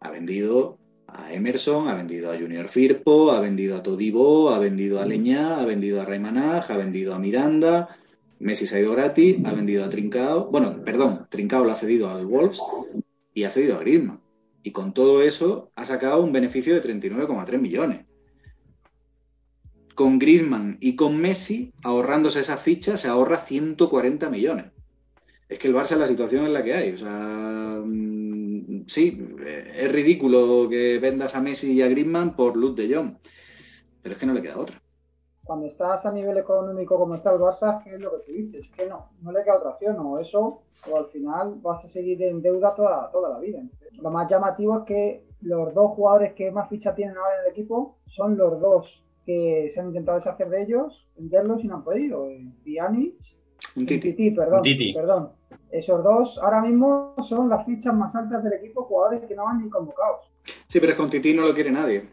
Ha 0.00 0.10
vendido 0.10 0.78
a 1.14 1.32
Emerson, 1.32 1.88
ha 1.88 1.94
vendido 1.94 2.32
a 2.32 2.38
Junior 2.38 2.68
Firpo, 2.68 3.32
ha 3.32 3.40
vendido 3.40 3.76
a 3.76 3.82
Todibo, 3.82 4.50
ha 4.50 4.58
vendido 4.58 5.00
a 5.00 5.06
Leña, 5.06 5.60
ha 5.60 5.64
vendido 5.64 6.00
a 6.00 6.04
Raymanaj, 6.04 6.70
ha 6.70 6.76
vendido 6.76 7.14
a 7.14 7.18
Miranda, 7.18 7.96
Messi 8.38 8.66
se 8.66 8.76
ha 8.76 8.80
ido 8.80 8.92
gratis, 8.92 9.36
ha 9.44 9.52
vendido 9.52 9.84
a 9.84 9.90
Trincao, 9.90 10.50
bueno, 10.50 10.82
perdón, 10.84 11.26
Trincao 11.30 11.64
lo 11.64 11.72
ha 11.72 11.76
cedido 11.76 12.08
al 12.08 12.26
Wolves 12.26 12.60
y 13.34 13.44
ha 13.44 13.50
cedido 13.50 13.76
a 13.76 13.80
Griezmann. 13.80 14.20
Y 14.64 14.70
con 14.70 14.94
todo 14.94 15.22
eso 15.22 15.70
ha 15.74 15.86
sacado 15.86 16.22
un 16.22 16.32
beneficio 16.32 16.74
de 16.74 16.82
39,3 16.82 17.58
millones. 17.58 18.06
Con 19.94 20.18
Griezmann 20.18 20.78
y 20.80 20.96
con 20.96 21.16
Messi, 21.18 21.72
ahorrándose 21.84 22.40
esa 22.40 22.56
ficha, 22.56 22.96
se 22.96 23.08
ahorra 23.08 23.44
140 23.44 24.30
millones. 24.30 24.66
Es 25.48 25.58
que 25.58 25.68
el 25.68 25.74
Barça 25.74 25.92
es 25.92 25.98
la 25.98 26.08
situación 26.08 26.46
en 26.46 26.52
la 26.54 26.64
que 26.64 26.74
hay. 26.74 26.92
O 26.92 26.98
sea, 26.98 27.82
sí, 28.86 29.36
es 29.74 29.92
ridículo 29.92 30.68
que 30.68 30.98
vendas 30.98 31.34
a 31.34 31.40
Messi 31.40 31.72
y 31.72 31.82
a 31.82 31.88
Griezmann 31.88 32.36
por 32.36 32.56
luz 32.56 32.76
de 32.76 32.94
Jong, 32.94 33.16
pero 34.02 34.14
es 34.14 34.20
que 34.20 34.26
no 34.26 34.34
le 34.34 34.42
queda 34.42 34.58
otra. 34.58 34.80
Cuando 35.44 35.66
estás 35.66 36.06
a 36.06 36.12
nivel 36.12 36.38
económico 36.38 36.96
como 36.96 37.16
está 37.16 37.32
el 37.32 37.40
Barça, 37.40 37.82
¿qué 37.82 37.94
es 37.94 38.00
lo 38.00 38.12
que 38.12 38.26
tú 38.26 38.32
dices? 38.32 38.70
Que 38.76 38.86
no, 38.86 39.10
no 39.22 39.32
le 39.32 39.42
queda 39.42 39.58
otra 39.58 39.70
opción, 39.70 39.96
o 39.98 40.18
eso, 40.18 40.62
o 40.88 40.96
al 40.96 41.06
final 41.06 41.56
vas 41.62 41.84
a 41.84 41.88
seguir 41.88 42.22
en 42.22 42.42
deuda 42.42 42.74
toda, 42.74 43.10
toda 43.10 43.30
la 43.30 43.38
vida. 43.38 43.60
Lo 44.00 44.10
más 44.10 44.30
llamativo 44.30 44.78
es 44.78 44.84
que 44.84 45.24
los 45.40 45.74
dos 45.74 45.92
jugadores 45.92 46.34
que 46.34 46.50
más 46.50 46.68
ficha 46.68 46.94
tienen 46.94 47.16
ahora 47.16 47.40
en 47.40 47.46
el 47.46 47.52
equipo 47.52 47.98
son 48.06 48.36
los 48.36 48.60
dos 48.60 49.02
que 49.26 49.70
se 49.72 49.80
han 49.80 49.88
intentado 49.88 50.18
deshacer 50.18 50.48
de 50.48 50.62
ellos, 50.62 51.06
venderlos 51.16 51.62
y 51.64 51.68
no 51.68 51.76
han 51.76 51.84
podido. 51.84 52.28
Pjanic, 52.64 53.16
Titi, 53.74 54.30
perdón, 54.32 54.62
perdón. 54.94 55.32
Esos 55.72 56.04
dos 56.04 56.38
ahora 56.42 56.60
mismo 56.60 57.14
son 57.26 57.48
las 57.48 57.64
fichas 57.64 57.94
más 57.94 58.14
altas 58.14 58.44
del 58.44 58.52
equipo, 58.52 58.84
jugadores 58.84 59.22
que 59.26 59.34
no 59.34 59.46
van 59.46 59.62
ni 59.62 59.70
convocados. 59.70 60.30
Sí, 60.68 60.78
pero 60.80 60.92
es 60.92 60.98
con 60.98 61.08
Titi 61.08 61.32
no 61.32 61.46
lo 61.46 61.54
quiere 61.54 61.70
nadie. 61.70 62.10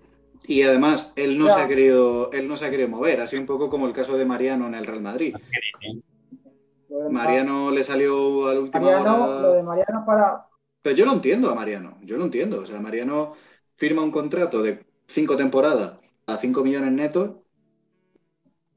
Y 0.47 0.63
además, 0.63 1.11
él 1.17 1.37
no 1.37 1.47
se 1.47 1.59
ha 1.59 1.67
querido, 1.67 2.31
él 2.31 2.47
no 2.47 2.55
se 2.55 2.65
ha 2.65 2.69
querido 2.69 2.87
mover, 2.87 3.19
así 3.19 3.35
un 3.35 3.45
poco 3.45 3.69
como 3.69 3.85
el 3.85 3.93
caso 3.93 4.17
de 4.17 4.25
Mariano 4.25 4.65
en 4.67 4.75
el 4.75 4.87
Real 4.87 5.01
Madrid. 5.01 5.35
Mariano 7.09 7.69
le 7.69 7.83
salió 7.83 8.47
al 8.47 8.59
último 8.59 8.85
Mariano, 8.85 9.41
Lo 9.41 9.53
de 9.53 9.63
Mariano 9.63 10.05
para. 10.05 10.47
Pero 10.81 10.95
yo 10.95 11.05
lo 11.05 11.11
entiendo 11.11 11.51
a 11.51 11.55
Mariano, 11.55 11.97
yo 12.01 12.17
lo 12.17 12.23
entiendo. 12.23 12.61
O 12.61 12.65
sea, 12.65 12.79
Mariano 12.79 13.33
firma 13.75 14.01
un 14.01 14.11
contrato 14.11 14.63
de 14.63 14.85
cinco 15.07 15.35
temporadas 15.35 15.99
a 16.27 16.37
cinco 16.37 16.63
millones 16.63 16.93
netos. 16.93 17.31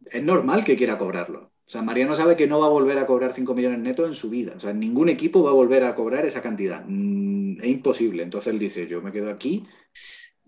Es 0.06 0.22
normal 0.22 0.64
que 0.64 0.76
quiera 0.76 0.98
cobrarlo. 0.98 1.51
O 1.66 1.70
sea, 1.72 1.82
Mariano 1.82 2.14
sabe 2.14 2.36
que 2.36 2.46
no 2.46 2.60
va 2.60 2.66
a 2.66 2.70
volver 2.70 2.98
a 2.98 3.06
cobrar 3.06 3.32
5 3.32 3.54
millones 3.54 3.78
netos 3.78 4.06
en 4.06 4.14
su 4.14 4.28
vida. 4.28 4.54
O 4.56 4.60
sea, 4.60 4.72
ningún 4.72 5.08
equipo 5.08 5.42
va 5.42 5.50
a 5.50 5.54
volver 5.54 5.84
a 5.84 5.94
cobrar 5.94 6.26
esa 6.26 6.42
cantidad. 6.42 6.84
Mm, 6.86 7.60
es 7.60 7.68
imposible. 7.68 8.22
Entonces 8.22 8.52
él 8.52 8.58
dice, 8.58 8.86
yo 8.88 9.00
me 9.00 9.12
quedo 9.12 9.30
aquí. 9.30 9.64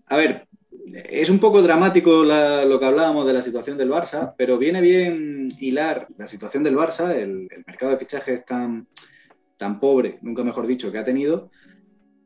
A 0.07 0.17
ver, 0.17 0.47
es 0.93 1.29
un 1.29 1.39
poco 1.39 1.61
dramático 1.61 2.23
lo 2.23 2.79
que 2.79 2.85
hablábamos 2.85 3.25
de 3.25 3.33
la 3.33 3.41
situación 3.41 3.77
del 3.77 3.89
Barça, 3.89 4.33
pero 4.37 4.57
viene 4.57 4.81
bien 4.81 5.47
hilar 5.59 6.07
la 6.17 6.27
situación 6.27 6.63
del 6.63 6.75
Barça, 6.75 7.15
el, 7.15 7.47
mercado 7.65 7.91
de 7.91 7.97
fichajes 7.97 8.45
tan, 8.45 8.87
tan 9.57 9.79
pobre, 9.79 10.19
nunca 10.21 10.43
mejor 10.43 10.67
dicho, 10.67 10.91
que 10.91 10.97
ha 10.97 11.05
tenido, 11.05 11.49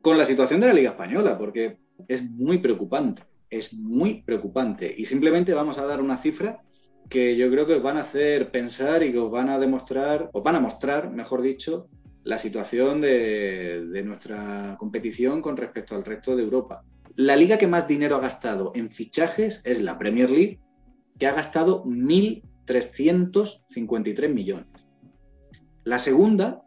con 0.02 0.18
la 0.18 0.24
situación 0.24 0.60
de 0.60 0.66
la 0.66 0.74
Liga 0.74 0.90
Española, 0.90 1.38
porque 1.38 1.78
es 2.08 2.22
muy 2.22 2.58
preocupante, 2.58 3.22
es 3.48 3.74
muy 3.74 4.22
preocupante. 4.22 4.92
Y 4.96 5.06
simplemente 5.06 5.54
vamos 5.54 5.78
a 5.78 5.86
dar 5.86 6.00
una 6.00 6.18
cifra 6.18 6.62
que 7.10 7.36
yo 7.36 7.50
creo 7.50 7.66
que 7.66 7.74
os 7.74 7.82
van 7.82 7.98
a 7.98 8.02
hacer 8.02 8.52
pensar 8.52 9.02
y 9.02 9.10
que 9.10 9.18
os 9.18 9.28
van 9.30 9.48
a 9.50 9.58
demostrar, 9.58 10.30
os 10.32 10.44
van 10.44 10.54
a 10.54 10.60
mostrar, 10.60 11.10
mejor 11.10 11.42
dicho, 11.42 11.88
la 12.22 12.38
situación 12.38 13.00
de, 13.00 14.02
nuestra 14.04 14.76
competición 14.78 15.42
con 15.42 15.56
respecto 15.56 15.96
al 15.96 16.04
resto 16.04 16.36
de 16.36 16.44
Europa. 16.44 16.84
La 17.16 17.34
liga 17.34 17.58
que 17.58 17.66
más 17.66 17.88
dinero 17.88 18.14
ha 18.16 18.20
gastado 18.20 18.70
en 18.76 18.90
fichajes 18.90 19.60
es 19.64 19.82
la 19.82 19.98
Premier 19.98 20.30
League, 20.30 20.60
que 21.18 21.26
ha 21.26 21.32
gastado 21.32 21.82
1.353 21.84 24.32
millones. 24.32 24.68
La 25.82 25.98
segunda 25.98 26.62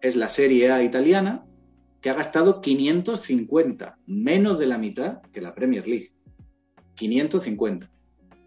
es 0.00 0.14
la 0.14 0.28
Serie 0.28 0.70
A 0.70 0.84
italiana, 0.84 1.44
que 2.00 2.10
ha 2.10 2.14
gastado 2.14 2.60
550, 2.60 3.98
menos 4.06 4.60
de 4.60 4.66
la 4.66 4.78
mitad 4.78 5.20
que 5.32 5.40
la 5.40 5.56
Premier 5.56 5.88
League. 5.88 6.12
550. 6.94 7.90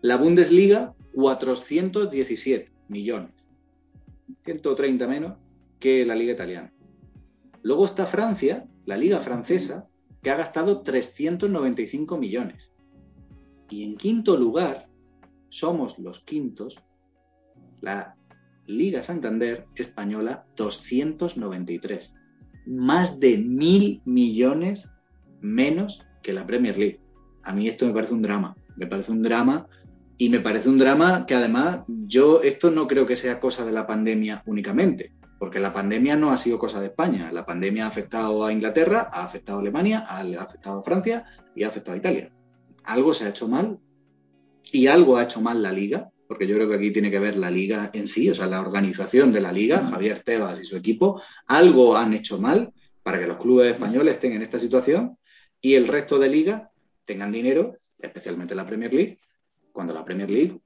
La 0.02 0.16
Bundesliga 0.18 0.96
417 1.14 2.72
millones. 2.88 3.32
130 4.46 5.08
menos 5.08 5.38
que 5.80 6.06
la 6.06 6.16
liga 6.16 6.34
italiana. 6.34 6.74
Luego 7.62 7.86
está 7.86 8.06
Francia, 8.06 8.68
la 8.86 8.98
liga 8.98 9.20
francesa, 9.20 9.88
que 10.22 10.32
ha 10.32 10.36
gastado 10.36 10.82
395 10.82 12.18
millones. 12.18 12.72
Y 13.70 13.84
en 13.84 13.98
quinto 13.98 14.38
lugar, 14.38 14.88
somos 15.50 16.00
los 16.00 16.22
quintos, 16.22 16.78
la 17.82 18.16
Liga 18.66 19.02
Santander 19.02 19.68
española 19.76 20.46
293. 20.56 22.14
Más 22.66 23.20
de 23.20 23.38
mil 23.38 24.02
millones 24.06 24.90
menos 25.42 26.02
que 26.22 26.34
la 26.34 26.48
Premier 26.48 26.78
League. 26.78 27.02
A 27.44 27.54
mí 27.54 27.68
esto 27.68 27.86
me 27.86 27.94
parece 27.94 28.14
un 28.14 28.22
drama. 28.22 28.56
Me 28.78 28.88
parece 28.88 29.12
un 29.12 29.22
drama 29.22 29.68
y 30.24 30.30
me 30.30 30.40
parece 30.40 30.70
un 30.70 30.78
drama 30.78 31.26
que 31.26 31.36
además 31.36 31.82
yo 31.88 32.42
esto 32.44 32.72
no 32.72 32.88
creo 32.88 33.06
que 33.06 33.18
sea 33.18 33.42
cosa 33.42 33.66
de 33.66 33.74
la 33.74 33.86
pandemia 33.86 34.42
únicamente, 34.46 35.12
porque 35.38 35.60
la 35.60 35.74
pandemia 35.74 36.16
no 36.16 36.32
ha 36.32 36.38
sido 36.38 36.58
cosa 36.58 36.80
de 36.80 36.88
España. 36.88 37.30
La 37.34 37.46
pandemia 37.46 37.84
ha 37.84 37.90
afectado 37.90 38.46
a 38.46 38.54
Inglaterra, 38.54 39.10
ha 39.12 39.26
afectado 39.26 39.58
a 39.58 39.62
Alemania, 39.62 40.06
ha 40.08 40.22
afectado 40.22 40.80
a 40.80 40.84
Francia 40.84 41.26
y 41.54 41.64
ha 41.64 41.68
afectado 41.68 41.96
a 41.96 41.98
Italia. 41.98 42.32
Algo 42.86 43.14
se 43.14 43.26
ha 43.26 43.30
hecho 43.32 43.50
mal 43.50 43.80
y 44.72 44.88
algo 44.88 45.18
ha 45.18 45.24
hecho 45.24 45.42
mal 45.42 45.62
la 45.62 45.74
liga, 45.74 46.10
porque 46.26 46.48
yo 46.48 46.56
creo 46.56 46.70
que 46.70 46.76
aquí 46.76 46.92
tiene 46.92 47.12
que 47.12 47.20
ver 47.20 47.36
la 47.36 47.52
liga 47.52 47.90
en 47.92 48.08
sí, 48.08 48.30
o 48.30 48.34
sea, 48.34 48.48
la 48.48 48.62
organización 48.62 49.34
de 49.34 49.42
la 49.42 49.52
liga, 49.52 49.86
Javier 49.92 50.24
Tebas 50.24 50.62
y 50.62 50.64
su 50.64 50.78
equipo, 50.78 51.22
algo 51.48 51.98
han 51.98 52.14
hecho 52.14 52.40
mal 52.40 52.72
para 53.04 53.20
que 53.20 53.28
los 53.28 53.36
clubes 53.36 53.74
españoles 53.74 54.14
estén 54.14 54.32
en 54.32 54.42
esta 54.42 54.58
situación 54.58 55.18
y 55.60 55.74
el 55.74 55.86
resto 55.86 56.18
de 56.18 56.30
ligas 56.30 56.62
tengan 57.04 57.34
dinero, 57.34 57.76
especialmente 58.00 58.56
la 58.56 58.66
Premier 58.66 58.94
League, 58.94 59.20
cuando 59.74 59.94
la 59.94 60.06
Premier 60.06 60.30
League 60.30 60.58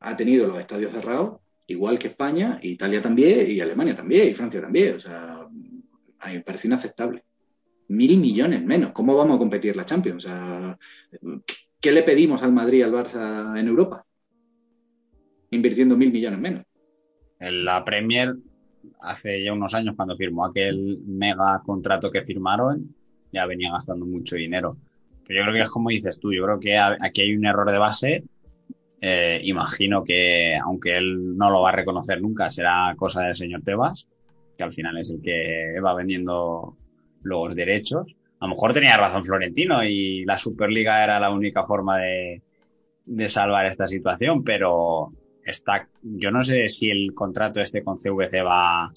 ha 0.00 0.16
tenido 0.16 0.46
los 0.46 0.58
estadios 0.58 0.92
cerrados, 0.92 1.40
igual 1.66 1.98
que 1.98 2.08
España, 2.08 2.58
Italia 2.62 3.00
también, 3.00 3.50
y 3.50 3.60
Alemania 3.60 3.96
también, 3.96 4.28
y 4.28 4.34
Francia 4.34 4.60
también. 4.60 4.96
O 4.96 5.00
sea, 5.00 5.40
a 5.40 6.28
mí 6.28 6.34
me 6.34 6.40
parece 6.40 6.66
inaceptable. 6.66 7.24
Mil 7.88 8.18
millones 8.18 8.62
menos. 8.62 8.92
¿Cómo 8.92 9.16
vamos 9.16 9.36
a 9.36 9.38
competir 9.38 9.74
la 9.76 9.86
Champions? 9.86 10.24
O 10.24 10.28
sea, 10.28 10.78
¿qué 11.80 11.92
le 11.92 12.02
pedimos 12.02 12.42
al 12.42 12.52
Madrid, 12.52 12.82
al 12.82 12.92
Barça 12.92 13.58
en 13.58 13.66
Europa? 13.66 14.04
Invirtiendo 15.50 15.96
mil 15.96 16.12
millones 16.12 16.38
menos. 16.38 16.64
En 17.40 17.64
la 17.64 17.84
Premier, 17.84 18.34
hace 19.00 19.42
ya 19.42 19.52
unos 19.52 19.74
años, 19.74 19.94
cuando 19.96 20.16
firmó 20.16 20.44
aquel 20.44 20.98
mega 21.06 21.62
contrato 21.64 22.10
que 22.10 22.24
firmaron, 22.24 22.94
ya 23.32 23.46
venía 23.46 23.72
gastando 23.72 24.04
mucho 24.04 24.36
dinero. 24.36 24.76
Pero 25.26 25.40
yo 25.40 25.44
creo 25.44 25.54
que 25.54 25.62
es 25.62 25.70
como 25.70 25.90
dices 25.90 26.18
tú, 26.18 26.32
yo 26.32 26.44
creo 26.44 26.58
que 26.58 26.76
aquí 26.76 27.22
hay 27.22 27.36
un 27.36 27.46
error 27.46 27.70
de 27.70 27.78
base 27.78 28.24
Eh, 29.00 29.40
imagino 29.44 30.02
que, 30.02 30.56
aunque 30.56 30.96
él 30.96 31.36
no 31.36 31.50
lo 31.50 31.62
va 31.62 31.70
a 31.70 31.76
reconocer 31.76 32.20
nunca, 32.20 32.50
será 32.50 32.94
cosa 32.96 33.22
del 33.22 33.34
señor 33.34 33.62
Tebas, 33.62 34.08
que 34.56 34.64
al 34.64 34.72
final 34.72 34.98
es 34.98 35.10
el 35.10 35.20
que 35.22 35.80
va 35.80 35.94
vendiendo 35.94 36.76
los 37.22 37.54
derechos. 37.54 38.06
A 38.40 38.46
lo 38.46 38.50
mejor 38.50 38.72
tenía 38.72 38.96
razón 38.96 39.24
Florentino 39.24 39.84
y 39.84 40.24
la 40.24 40.38
Superliga 40.38 41.02
era 41.02 41.20
la 41.20 41.30
única 41.30 41.64
forma 41.64 41.98
de, 41.98 42.42
de 43.04 43.28
salvar 43.28 43.66
esta 43.66 43.86
situación, 43.86 44.44
pero 44.44 45.12
está, 45.44 45.88
yo 46.02 46.30
no 46.30 46.42
sé 46.42 46.68
si 46.68 46.90
el 46.90 47.14
contrato 47.14 47.60
este 47.60 47.82
con 47.82 47.96
CVC 47.96 48.42
va, 48.44 48.92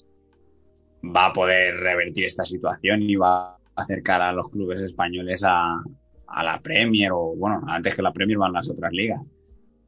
va 1.04 1.26
a 1.26 1.32
poder 1.32 1.76
revertir 1.76 2.26
esta 2.26 2.44
situación 2.44 3.02
y 3.02 3.16
va 3.16 3.52
a 3.52 3.58
acercar 3.76 4.20
a 4.22 4.32
los 4.32 4.48
clubes 4.48 4.80
españoles 4.80 5.44
a, 5.46 5.82
a 6.26 6.44
la 6.44 6.60
Premier 6.60 7.12
o, 7.12 7.34
bueno, 7.36 7.62
antes 7.66 7.94
que 7.94 8.02
la 8.02 8.12
Premier 8.12 8.38
van 8.38 8.52
las 8.52 8.70
otras 8.70 8.92
ligas. 8.92 9.20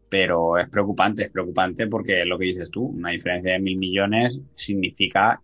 Pero 0.09 0.59
es 0.59 0.69
preocupante, 0.69 1.25
es 1.25 1.31
preocupante 1.31 1.87
porque 1.87 2.25
lo 2.25 2.39
que 2.39 2.47
dices 2.47 2.71
tú, 2.71 2.85
una 2.85 3.11
diferencia 3.11 3.53
de 3.53 3.59
mil 3.59 3.79
millones 3.79 4.43
significa, 4.55 5.41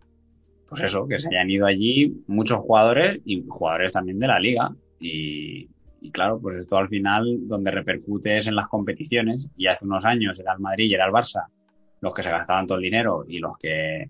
pues 0.67 0.83
eso, 0.83 1.07
que 1.07 1.19
se 1.19 1.27
hayan 1.29 1.49
ido 1.49 1.65
allí 1.65 2.23
muchos 2.27 2.59
jugadores 2.59 3.19
y 3.25 3.43
jugadores 3.47 3.91
también 3.91 4.19
de 4.19 4.27
la 4.27 4.39
liga. 4.39 4.73
Y, 4.99 5.69
y 5.99 6.11
claro, 6.11 6.39
pues 6.39 6.55
esto 6.55 6.77
al 6.77 6.89
final 6.89 7.47
donde 7.47 7.71
repercute 7.71 8.37
es 8.37 8.47
en 8.47 8.55
las 8.55 8.67
competiciones 8.67 9.49
y 9.57 9.67
hace 9.67 9.85
unos 9.85 10.05
años 10.05 10.39
era 10.39 10.53
el 10.53 10.59
Madrid 10.59 10.85
y 10.85 10.93
era 10.93 11.05
el 11.05 11.11
Barça 11.11 11.45
los 12.01 12.13
que 12.13 12.23
se 12.23 12.31
gastaban 12.31 12.67
todo 12.67 12.79
el 12.79 12.83
dinero 12.83 13.23
y 13.27 13.39
los 13.39 13.57
que 13.57 14.03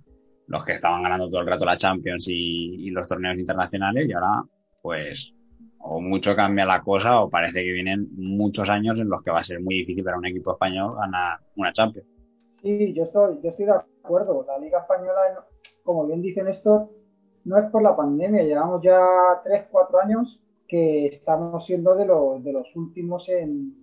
los 0.47 0.66
que 0.66 0.74
estaban 0.74 1.04
ganando 1.04 1.30
todo 1.30 1.41
el 1.41 1.47
rato 1.47 1.66
la 1.66 1.78
Champions 1.78 2.28
y, 2.30 2.88
y 2.88 2.89
los 2.89 3.08
torneos 3.08 3.38
internacionales 3.38 4.08
y 4.08 4.14
ahora 4.14 4.43
pues 4.82 5.34
o 5.84 6.01
mucho 6.01 6.36
cambia 6.36 6.65
la 6.65 6.82
cosa 6.82 7.21
o 7.21 7.29
parece 7.29 7.63
que 7.63 7.71
vienen 7.71 8.09
muchos 8.15 8.69
años 8.69 8.99
en 8.99 9.09
los 9.09 9.23
que 9.23 9.32
va 9.32 9.39
a 9.39 9.43
ser 9.43 9.61
muy 9.61 9.75
difícil 9.75 10.03
para 10.03 10.17
un 10.17 10.25
equipo 10.25 10.51
español 10.51 10.95
ganar 10.95 11.39
una 11.55 11.71
Champions. 11.71 12.07
Sí, 12.61 12.93
yo 12.93 13.03
estoy, 13.03 13.39
yo 13.41 13.49
estoy 13.49 13.65
de 13.65 13.73
acuerdo. 13.73 14.45
La 14.47 14.59
Liga 14.59 14.79
Española, 14.79 15.45
como 15.84 16.05
bien 16.05 16.21
dicen 16.21 16.47
esto, 16.47 16.91
no 17.45 17.57
es 17.57 17.69
por 17.71 17.82
la 17.82 17.95
pandemia. 17.95 18.43
Llevamos 18.43 18.82
ya 18.84 18.99
3, 19.43 19.65
4 19.71 19.99
años 20.01 20.39
que 20.67 21.07
estamos 21.07 21.65
siendo 21.65 21.95
de 21.95 22.05
los, 22.05 22.43
de 22.43 22.53
los 22.53 22.75
últimos 22.75 23.27
en, 23.29 23.75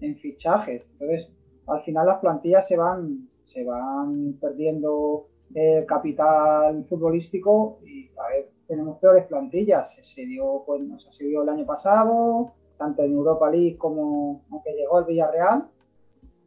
en 0.00 0.16
fichajes. 0.16 0.88
Entonces, 0.92 1.28
al 1.66 1.82
final 1.82 2.06
las 2.06 2.18
plantillas 2.18 2.66
se 2.66 2.76
van, 2.76 3.28
se 3.44 3.64
van 3.64 4.34
perdiendo 4.40 5.26
el 5.54 5.84
capital 5.86 6.84
futbolístico 6.88 7.80
y 7.84 8.08
a 8.16 8.28
ver, 8.28 8.50
tenemos 8.70 8.98
peores 8.98 9.26
plantillas. 9.26 9.98
Se 10.02 10.22
dio, 10.24 10.62
pues, 10.64 10.80
se 11.10 11.24
dio 11.24 11.42
el 11.42 11.48
año 11.48 11.66
pasado, 11.66 12.52
tanto 12.78 13.02
en 13.02 13.12
Europa 13.12 13.50
League 13.50 13.76
como 13.76 14.42
aunque 14.50 14.72
llegó 14.72 15.00
el 15.00 15.06
Villarreal. 15.06 15.68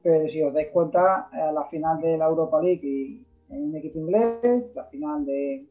Pero 0.01 0.30
si 0.30 0.41
os 0.41 0.53
dais 0.53 0.69
cuenta, 0.71 1.30
a 1.32 1.51
la 1.51 1.65
final 1.65 1.99
de 1.99 2.17
la 2.17 2.26
Europa 2.26 2.61
League 2.61 2.82
y 2.82 3.26
en 3.49 3.69
un 3.69 3.76
equipo 3.76 3.99
inglés, 3.99 4.71
la 4.74 4.86
final 4.86 5.26
de, 5.26 5.67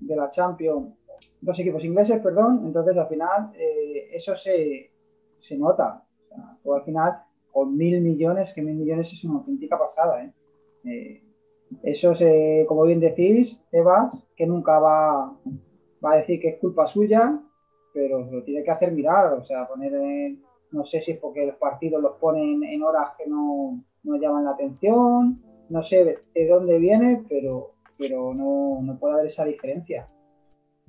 de 0.00 0.16
la 0.16 0.30
Champions 0.30 0.94
dos 1.40 1.58
equipos 1.58 1.84
ingleses, 1.84 2.20
perdón, 2.20 2.62
entonces 2.64 2.96
al 2.96 3.08
final 3.08 3.50
eh, 3.54 4.08
eso 4.12 4.34
se, 4.36 4.90
se 5.40 5.56
nota. 5.56 6.02
O 6.30 6.34
sea, 6.62 6.76
al 6.76 6.84
final, 6.84 7.22
con 7.52 7.76
mil 7.76 8.00
millones, 8.00 8.52
que 8.54 8.62
mil 8.62 8.76
millones 8.76 9.12
es 9.12 9.24
una 9.24 9.38
auténtica 9.38 9.78
pasada. 9.78 10.24
¿eh? 10.24 10.32
Eh, 10.84 11.22
eso 11.82 12.12
es, 12.12 12.66
como 12.66 12.84
bien 12.84 13.00
decís, 13.00 13.60
Tebas, 13.70 14.24
que 14.36 14.46
nunca 14.46 14.78
va, 14.78 15.36
va 16.04 16.12
a 16.12 16.16
decir 16.16 16.40
que 16.40 16.48
es 16.48 16.58
culpa 16.58 16.86
suya, 16.86 17.40
pero 17.92 18.20
lo 18.30 18.42
tiene 18.42 18.64
que 18.64 18.70
hacer 18.70 18.92
mirar, 18.92 19.32
o 19.34 19.44
sea, 19.44 19.66
poner 19.68 19.94
en, 19.94 20.42
no 20.72 20.84
sé 20.84 21.00
si 21.00 21.12
es 21.12 21.18
porque 21.18 21.46
los 21.46 21.56
partidos 21.56 22.02
los 22.02 22.18
ponen 22.18 22.62
en 22.64 22.82
horas 22.82 23.10
que 23.16 23.26
no, 23.26 23.82
no 24.02 24.16
llaman 24.16 24.44
la 24.44 24.52
atención, 24.52 25.42
no 25.68 25.82
sé 25.82 26.04
de, 26.04 26.18
de 26.34 26.48
dónde 26.48 26.78
viene, 26.78 27.24
pero, 27.28 27.74
pero 27.96 28.34
no, 28.34 28.80
no 28.82 28.98
puede 28.98 29.14
haber 29.14 29.26
esa 29.26 29.44
diferencia. 29.44 30.08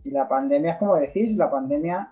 Y 0.03 0.11
la 0.11 0.27
pandemia 0.27 0.73
es 0.73 0.77
como 0.77 0.95
decís, 0.95 1.35
la 1.35 1.49
pandemia 1.49 2.09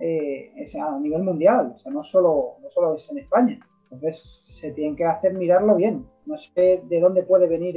eh, 0.00 0.52
es 0.56 0.74
a 0.74 0.98
nivel 0.98 1.22
mundial, 1.22 1.74
o 1.76 1.78
sea, 1.78 1.92
no 1.92 2.02
solo, 2.02 2.56
no 2.60 2.70
solo 2.70 2.96
es 2.96 3.08
en 3.10 3.18
España. 3.18 3.60
Entonces 3.92 4.42
se 4.60 4.72
tienen 4.72 4.96
que 4.96 5.04
hacer 5.04 5.34
mirarlo 5.34 5.76
bien. 5.76 6.06
No 6.26 6.36
sé 6.36 6.82
de 6.88 7.00
dónde 7.00 7.22
puede 7.22 7.46
venir 7.46 7.76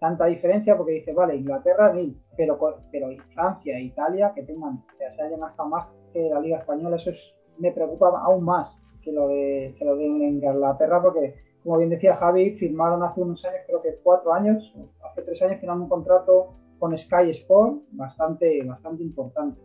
tanta 0.00 0.24
diferencia, 0.26 0.76
porque 0.76 0.92
dice, 0.92 1.12
vale, 1.12 1.36
Inglaterra, 1.36 1.92
mil, 1.92 2.18
pero, 2.36 2.58
pero 2.90 3.08
Francia 3.34 3.76
e 3.76 3.82
Italia, 3.82 4.32
que 4.34 4.42
tengan, 4.42 4.82
sea, 4.98 5.12
se 5.12 5.22
hayan 5.22 5.40
gastado 5.40 5.68
más 5.68 5.86
que 6.12 6.28
la 6.28 6.40
Liga 6.40 6.58
Española, 6.58 6.96
eso 6.96 7.10
es, 7.10 7.34
me 7.58 7.70
preocupa 7.70 8.08
aún 8.18 8.44
más 8.44 8.76
que 9.02 9.12
lo 9.12 9.28
de, 9.28 9.74
que 9.78 9.84
lo 9.84 9.96
de 9.96 10.06
Inglaterra, 10.06 11.02
porque, 11.02 11.34
como 11.62 11.76
bien 11.76 11.90
decía 11.90 12.16
Javi, 12.16 12.52
firmaron 12.52 13.02
hace 13.02 13.20
unos 13.20 13.44
años, 13.44 13.60
creo 13.66 13.82
que 13.82 13.96
cuatro 14.02 14.32
años, 14.32 14.74
hace 15.04 15.22
tres 15.22 15.40
años 15.42 15.60
firmaron 15.60 15.82
un 15.82 15.88
contrato 15.90 16.54
con 16.78 16.96
Sky 16.96 17.30
Sport 17.30 17.82
bastante, 17.92 18.64
bastante 18.64 19.02
importante. 19.02 19.60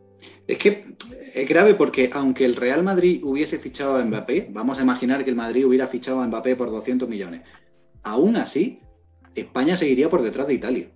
Es 0.47 0.57
que 0.57 0.85
es 1.33 1.49
grave 1.49 1.73
porque 1.75 2.09
aunque 2.13 2.45
el 2.45 2.55
Real 2.55 2.83
Madrid 2.83 3.21
hubiese 3.23 3.59
fichado 3.59 3.95
a 3.97 4.03
Mbappé, 4.03 4.47
vamos 4.51 4.79
a 4.79 4.83
imaginar 4.83 5.23
que 5.23 5.29
el 5.29 5.35
Madrid 5.35 5.65
hubiera 5.65 5.87
fichado 5.87 6.21
a 6.21 6.27
Mbappé 6.27 6.55
por 6.55 6.71
200 6.71 7.09
millones. 7.09 7.41
Aún 8.03 8.35
así, 8.35 8.79
España 9.33 9.75
seguiría 9.75 10.09
por 10.09 10.21
detrás 10.21 10.47
de 10.47 10.53
Italia. 10.53 10.89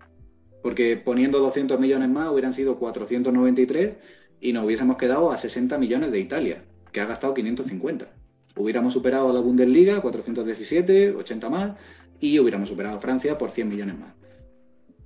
Porque 0.62 0.98
poniendo 0.98 1.40
200 1.40 1.80
millones 1.80 2.10
más 2.10 2.32
hubieran 2.32 2.54
sido 2.54 2.78
493 2.78 3.94
y 4.42 4.54
nos 4.54 4.66
hubiésemos 4.66 4.98
quedado 4.98 5.32
a 5.32 5.38
60 5.38 5.78
millones 5.78 6.12
de 6.12 6.20
Italia, 6.20 6.64
que 6.92 7.02
ha 7.02 7.06
gastado 7.06 7.34
550. 7.34 8.08
Hubiéramos 8.56 8.94
superado 8.94 9.30
a 9.30 9.34
la 9.34 9.40
Bundesliga, 9.40 10.02
417, 10.02 11.16
80 11.16 11.50
más, 11.50 11.78
y 12.20 12.40
hubiéramos 12.40 12.70
superado 12.70 12.98
a 12.98 13.02
Francia 13.02 13.38
por 13.38 13.52
100 13.52 13.70
millones 13.70 13.98
más. 13.98 14.14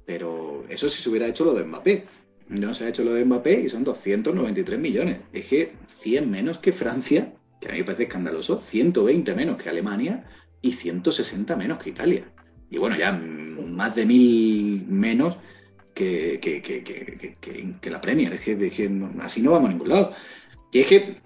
Pero 0.06 0.66
eso 0.70 0.90
si 0.90 1.02
se 1.02 1.10
hubiera 1.10 1.28
hecho 1.28 1.46
lo 1.46 1.54
de 1.54 1.64
Mbappé. 1.64 2.06
No 2.48 2.74
se 2.74 2.86
ha 2.86 2.90
hecho 2.90 3.04
lo 3.04 3.14
de 3.14 3.26
Mbappé 3.26 3.62
y 3.62 3.70
son 3.70 3.84
293 3.84 4.80
millones. 4.80 5.20
Es 5.32 5.46
que 5.46 5.74
100 6.00 6.30
menos 6.30 6.58
que 6.58 6.74
Francia, 6.74 7.34
que 7.60 7.70
a 7.70 7.72
mí 7.72 7.80
me 7.80 7.84
parece 7.86 8.04
escandaloso, 8.04 8.60
120 8.60 9.34
menos 9.36 9.62
que 9.62 9.70
Alemania 9.70 10.26
y 10.62 10.74
160 10.74 11.56
menos 11.56 11.82
que 11.82 11.90
Italia. 11.90 12.26
Y 12.70 12.78
bueno, 12.78 12.98
ya 12.98 13.12
más 13.12 13.96
de 13.96 14.06
mil 14.06 14.86
menos 14.88 15.38
que, 15.94 16.40
que, 16.42 16.62
que, 16.62 17.38
que 17.80 17.90
la 17.90 18.02
Premier. 18.02 18.34
Es 18.34 18.42
que, 18.42 18.54
es 18.54 18.74
que 18.74 18.92
así 19.22 19.42
no 19.42 19.52
vamos 19.52 19.70
a 19.70 19.74
ningún 19.74 19.90
lado. 19.90 20.14
Y 20.72 20.80
es 20.80 20.88
que 20.88 21.22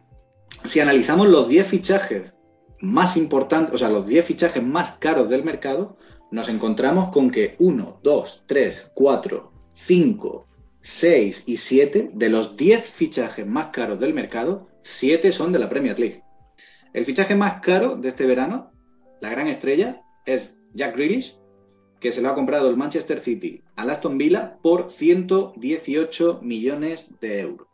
si 0.66 0.80
analizamos 0.80 1.28
los 1.30 1.48
10 1.48 1.68
fichajes 1.68 2.34
más 2.80 3.18
importantes, 3.18 3.74
o 3.74 3.78
sea, 3.78 3.90
los 3.90 4.06
10 4.08 4.26
fichajes 4.26 4.64
más 4.64 4.98
caros 4.98 5.30
del 5.30 5.44
mercado, 5.44 5.98
nos 6.32 6.50
encontramos 6.50 7.10
con 7.10 7.32
que 7.32 7.56
1, 7.60 8.00
2, 8.04 8.44
3, 8.46 8.92
4, 8.94 9.52
5, 9.74 10.47
6 10.88 11.44
y 11.48 11.58
7 11.58 12.12
de 12.14 12.30
los 12.30 12.56
10 12.56 12.82
fichajes 12.86 13.46
más 13.46 13.68
caros 13.68 14.00
del 14.00 14.14
mercado, 14.14 14.70
7 14.84 15.34
son 15.34 15.52
de 15.52 15.60
la 15.60 15.68
Premier 15.68 16.00
League. 16.00 16.24
El 16.94 17.04
fichaje 17.04 17.36
más 17.36 17.60
caro 17.60 17.98
de 17.98 18.08
este 18.08 18.26
verano, 18.26 18.72
la 19.20 19.30
gran 19.30 19.50
estrella, 19.50 20.02
es 20.26 20.58
Jack 20.74 20.96
Grealish, 20.96 21.38
que 22.00 22.14
se 22.14 22.22
lo 22.22 22.30
ha 22.30 22.36
comprado 22.36 22.70
el 22.70 22.78
Manchester 22.78 23.20
City 23.20 23.62
al 23.76 23.90
Aston 23.90 24.18
Villa 24.18 24.60
por 24.64 24.90
118 24.90 26.40
millones 26.42 27.20
de 27.20 27.42
euros. 27.42 27.68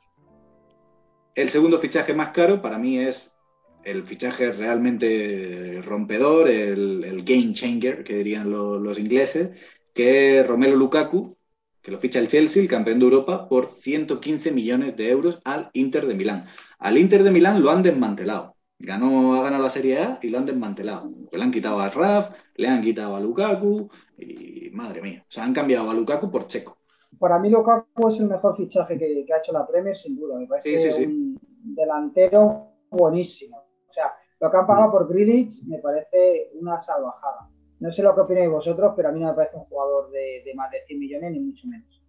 El 1.36 1.49
segundo 1.49 1.78
fichaje 1.78 2.16
más 2.16 2.30
caro 2.30 2.64
para 2.64 2.80
mí 2.80 2.97
es 2.97 3.38
el 3.84 4.03
fichaje 4.03 4.51
realmente 4.51 5.84
rompedor, 5.84 6.49
el, 6.49 7.24
game 7.24 7.53
changer, 7.53 8.03
que 8.03 8.16
dirían 8.16 8.49
lo, 8.49 8.80
los 8.80 8.97
ingleses, 8.97 9.51
que 9.93 10.39
es 10.39 10.47
Romelu 10.47 10.76
Lukaku, 10.76 11.38
que 11.84 11.92
lo 11.92 12.00
ficha 12.00 12.20
el 12.20 12.28
Chelsea, 12.30 12.64
el 12.64 12.70
campeón 12.70 13.00
de 13.00 13.06
Europa, 13.06 13.48
por 13.50 13.68
115 13.70 14.52
millones 14.52 14.96
de 14.98 15.10
euros 15.10 15.42
al 15.44 15.70
Inter 15.74 16.08
de 16.08 16.16
Milán. 16.16 16.46
Al 16.80 16.98
Inter 16.98 17.24
de 17.24 17.32
Milán 17.32 17.62
lo 17.62 17.70
han 17.72 17.84
desmantelado. 17.84 18.56
Ganó, 18.80 19.36
ha 19.36 19.44
ganado 19.44 19.64
la 19.64 19.70
Serie 19.70 20.00
A 20.00 20.20
y 20.22 20.30
lo 20.30 20.38
han 20.40 20.46
desmantelado. 20.46 21.12
Le 21.32 21.44
han 21.44 21.52
quitado 21.52 21.80
a 21.80 21.90
Raf, 21.90 22.32
le 22.56 22.68
han 22.68 22.82
quitado 22.82 23.16
a 23.16 23.20
Lukaku 23.20 23.90
y 24.18 24.70
madre 24.72 25.02
mía, 25.02 25.24
o 25.28 25.32
sea, 25.32 25.44
han 25.44 25.54
cambiado 25.54 25.90
a 25.90 25.94
Lukaku 25.94 26.32
por 26.32 26.48
Checo. 26.48 26.78
Para 27.20 27.38
mí 27.40 27.50
Lukaku 27.50 28.10
es 28.10 28.20
el 28.20 28.28
mejor 28.28 28.58
fichaje 28.58 28.98
que, 28.98 29.24
que 29.26 29.34
ha 29.34 29.38
hecho 29.38 29.52
la 29.52 29.68
Premier, 29.68 29.98
sin 29.98 30.16
duda. 30.16 30.40
Me 30.40 30.48
parece 30.48 30.78
Sí, 30.78 30.78
sí, 30.78 30.92
sí. 30.92 31.06
un 31.06 31.40
delantero 31.76 32.72
buenísimo. 32.90 33.58
O 33.90 33.94
sea, 33.94 34.14
lo 34.40 34.50
que 34.50 34.58
han 34.58 34.68
pagado 34.68 34.92
por 34.92 35.08
Grealish 35.08 35.64
me 35.66 35.80
parece 35.80 36.50
una 36.56 36.80
salvajada. 36.80 37.50
No 37.84 37.92
sé 37.92 38.02
lo 38.02 38.16
que 38.16 38.22
opináis 38.22 38.50
vosotros, 38.50 38.94
pero 38.96 39.10
a 39.10 39.12
mí 39.12 39.20
no 39.20 39.28
me 39.28 39.34
parece 39.34 39.58
un 39.58 39.66
jugador 39.66 40.10
de, 40.10 40.42
de 40.46 40.54
más 40.56 40.72
de 40.72 40.86
100 40.88 41.00
millones, 41.00 41.32
ni 41.34 41.40
mucho 41.42 41.68
menos. 41.68 42.02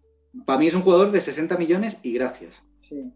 Para 0.47 0.61
mí 0.61 0.69
es 0.69 0.75
un 0.75 0.83
jugador 0.83 1.11
de 1.11 1.21
60 1.21 1.57
millones 1.57 1.99
y 2.05 2.15
gracias. 2.15 2.65
Sí. 2.81 3.13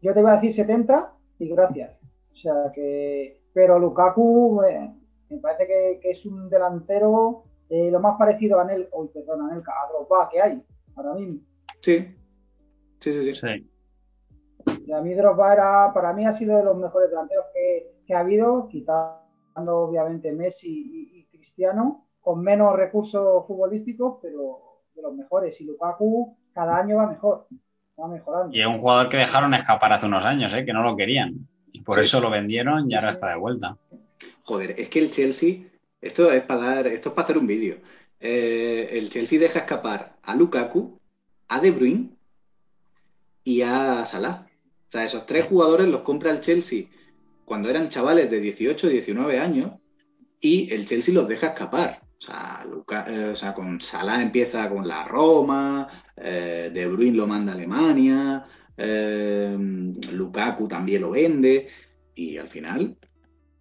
Yo 0.00 0.12
te 0.12 0.20
voy 0.20 0.32
a 0.32 0.34
decir 0.34 0.52
70 0.52 1.14
y 1.38 1.48
gracias. 1.48 2.00
O 2.32 2.36
sea 2.36 2.72
que. 2.74 3.40
Pero 3.54 3.78
Lukaku 3.78 4.62
eh, 4.64 4.92
me 5.30 5.36
parece 5.38 5.68
que, 5.68 6.00
que 6.02 6.10
es 6.10 6.26
un 6.26 6.48
delantero 6.50 7.44
eh, 7.68 7.88
lo 7.88 8.00
más 8.00 8.18
parecido 8.18 8.58
a 8.58 8.64
Nel, 8.64 8.88
uy, 8.92 9.08
perdón, 9.14 9.42
a 9.42 9.54
Nelka, 9.54 9.70
a 9.72 9.88
Drogba 9.92 10.28
que 10.28 10.42
hay 10.42 10.60
ahora 10.96 11.14
mismo. 11.14 11.38
Sí, 11.82 12.16
sí, 12.98 13.12
sí. 13.12 13.32
sí. 13.32 13.34
Sí. 13.34 14.84
Y 14.86 14.92
a 14.92 15.00
mí 15.00 15.14
Drogba 15.14 15.52
era, 15.52 15.92
para 15.94 16.12
mí 16.12 16.26
ha 16.26 16.32
sido 16.32 16.56
de 16.56 16.64
los 16.64 16.76
mejores 16.76 17.10
delanteros 17.10 17.46
que, 17.54 17.94
que 18.04 18.12
ha 18.12 18.20
habido, 18.20 18.66
quitando 18.68 19.78
obviamente 19.78 20.32
Messi 20.32 20.68
y, 20.68 21.18
y, 21.20 21.21
Cristiano, 21.42 22.06
con 22.20 22.40
menos 22.40 22.76
recursos 22.76 23.44
futbolísticos, 23.48 24.18
pero 24.22 24.80
de 24.94 25.02
los 25.02 25.12
mejores. 25.12 25.60
Y 25.60 25.64
Lukaku 25.64 26.36
cada 26.54 26.78
año 26.78 26.98
va 26.98 27.08
mejor, 27.08 27.48
va 28.00 28.06
mejorando. 28.06 28.56
Y 28.56 28.60
es 28.60 28.66
un 28.66 28.78
jugador 28.78 29.08
que 29.08 29.16
dejaron 29.16 29.52
escapar 29.54 29.92
hace 29.92 30.06
unos 30.06 30.24
años, 30.24 30.54
¿eh? 30.54 30.64
que 30.64 30.72
no 30.72 30.84
lo 30.84 30.96
querían. 30.96 31.48
Y 31.72 31.80
por 31.80 31.98
sí. 31.98 32.04
eso 32.04 32.20
lo 32.20 32.30
vendieron 32.30 32.88
y 32.88 32.94
ahora 32.94 33.10
está 33.10 33.30
de 33.30 33.38
vuelta. 33.38 33.76
Joder, 34.44 34.78
es 34.78 34.88
que 34.88 35.00
el 35.00 35.10
Chelsea, 35.10 35.64
esto 36.00 36.30
es 36.30 36.44
para 36.44 36.60
dar, 36.60 36.86
esto 36.86 37.08
es 37.08 37.14
para 37.14 37.24
hacer 37.24 37.38
un 37.38 37.46
vídeo. 37.48 37.78
Eh, 38.20 38.90
el 38.92 39.10
Chelsea 39.10 39.40
deja 39.40 39.60
escapar 39.60 40.14
a 40.22 40.36
Lukaku, 40.36 40.96
a 41.48 41.58
De 41.58 41.72
Bruyne 41.72 42.10
y 43.42 43.62
a 43.62 44.04
Salah. 44.04 44.46
O 44.88 44.92
sea, 44.92 45.04
esos 45.04 45.26
tres 45.26 45.46
jugadores 45.46 45.88
los 45.88 46.02
compra 46.02 46.30
el 46.30 46.40
Chelsea 46.40 46.86
cuando 47.44 47.68
eran 47.68 47.88
chavales 47.88 48.30
de 48.30 48.38
18, 48.38 48.88
19 48.88 49.40
años 49.40 49.72
y 50.42 50.70
el 50.74 50.84
Chelsea 50.84 51.14
los 51.14 51.26
deja 51.26 51.48
escapar. 51.48 52.02
O 52.18 52.24
sea, 52.24 52.66
eh, 53.06 53.34
con 53.54 53.80
Salah 53.80 54.20
empieza 54.20 54.68
con 54.68 54.86
la 54.86 55.04
Roma, 55.04 55.88
eh, 56.16 56.70
De 56.72 56.86
Bruyne 56.86 57.16
lo 57.16 57.26
manda 57.26 57.52
a 57.52 57.54
Alemania, 57.54 58.44
eh, 58.76 59.56
Lukaku 60.12 60.68
también 60.68 61.02
lo 61.02 61.10
vende 61.10 61.68
y 62.14 62.36
al 62.36 62.48
final, 62.48 62.96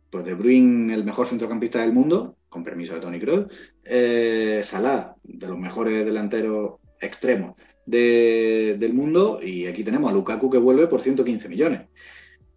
pues 0.10 0.26
De 0.26 0.34
Bruyne 0.34 0.94
el 0.94 1.04
mejor 1.04 1.28
centrocampista 1.28 1.82
del 1.82 1.94
mundo, 1.94 2.36
con 2.50 2.64
permiso 2.64 2.96
de 2.96 3.00
Tony 3.00 3.20
Kroos, 3.20 3.48
Salah 3.84 5.16
de 5.24 5.48
los 5.48 5.58
mejores 5.58 6.04
delanteros 6.04 6.80
extremos 7.00 7.56
de, 7.86 8.76
del 8.80 8.94
mundo 8.94 9.40
y 9.42 9.68
aquí 9.68 9.84
tenemos 9.84 10.12
a 10.12 10.14
Lukaku 10.14 10.50
que 10.50 10.58
vuelve 10.58 10.88
por 10.88 11.02
115 11.02 11.48
millones. 11.48 11.88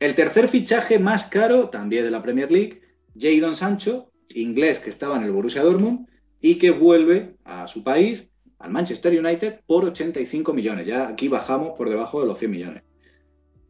El 0.01 0.15
tercer 0.15 0.49
fichaje 0.49 0.99
más 0.99 1.25
caro, 1.25 1.71
también 1.71 2.05
de 2.05 2.11
la 2.11 2.23
Premier 2.23 2.51
League, 2.51 2.83
Jadon 3.19 3.57
Sancho, 3.57 4.11
inglés 4.31 4.79
que 4.79 4.91
estaba 4.91 5.17
en 5.17 5.25
el 5.25 5.33
Borussia 5.33 5.63
Dortmund 5.63 6.09
y 6.41 6.59
que 6.59 6.71
vuelve 6.71 7.37
a 7.45 7.67
su 7.69 7.83
país, 7.83 8.31
al 8.59 8.71
Manchester 8.71 9.19
United, 9.19 9.61
por 9.67 9.85
85 9.85 10.53
millones. 10.53 10.87
Ya 10.87 11.09
aquí 11.09 11.29
bajamos 11.29 11.77
por 11.77 11.89
debajo 11.89 12.21
de 12.21 12.27
los 12.27 12.39
100 12.39 12.51
millones. 12.51 12.83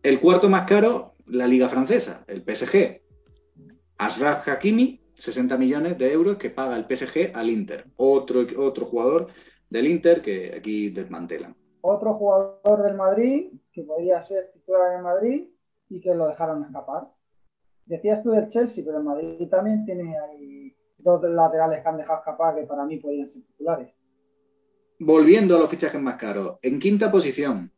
El 0.02 0.20
cuarto 0.20 0.48
más 0.48 0.66
caro, 0.66 1.14
la 1.26 1.46
Liga 1.46 1.68
Francesa, 1.68 2.24
el 2.26 2.42
PSG. 2.42 3.00
Ashraf 3.96 4.48
Hakimi, 4.48 5.00
60 5.14 5.56
millones 5.56 5.98
de 5.98 6.12
euros 6.12 6.36
que 6.36 6.50
paga 6.50 6.76
el 6.76 6.84
PSG 6.84 7.30
al 7.34 7.48
Inter. 7.48 7.86
Otro, 7.96 8.44
otro 8.58 8.86
jugador 8.86 9.28
del 9.70 9.86
Inter 9.86 10.20
que 10.20 10.54
aquí 10.56 10.90
desmantelan. 10.90 11.56
Otro 11.80 12.14
jugador 12.14 12.82
del 12.82 12.96
Madrid 12.96 13.52
que 13.72 13.82
podría 13.82 14.22
ser 14.22 14.50
titular 14.52 14.96
en 14.96 15.02
Madrid 15.02 15.48
y 15.88 16.00
que 16.00 16.14
lo 16.14 16.28
dejaron 16.28 16.64
escapar. 16.64 17.08
Decías 17.86 18.22
tú 18.22 18.30
del 18.30 18.48
Chelsea, 18.48 18.82
pero 18.84 18.98
el 18.98 19.04
Madrid 19.04 19.48
también 19.48 19.84
tiene 19.84 20.16
ahí 20.18 20.74
dos 20.98 21.22
laterales 21.22 21.82
que 21.82 21.88
han 21.88 21.98
dejado 21.98 22.18
escapar 22.20 22.54
que 22.54 22.62
para 22.62 22.84
mí 22.84 22.96
podrían 22.98 23.28
ser 23.28 23.42
titulares. 23.42 23.92
Volviendo 24.98 25.56
a 25.56 25.58
los 25.58 25.68
fichajes 25.68 26.00
más 26.00 26.16
caros, 26.16 26.58
en 26.62 26.78
quinta 26.78 27.10
posición, 27.10 27.70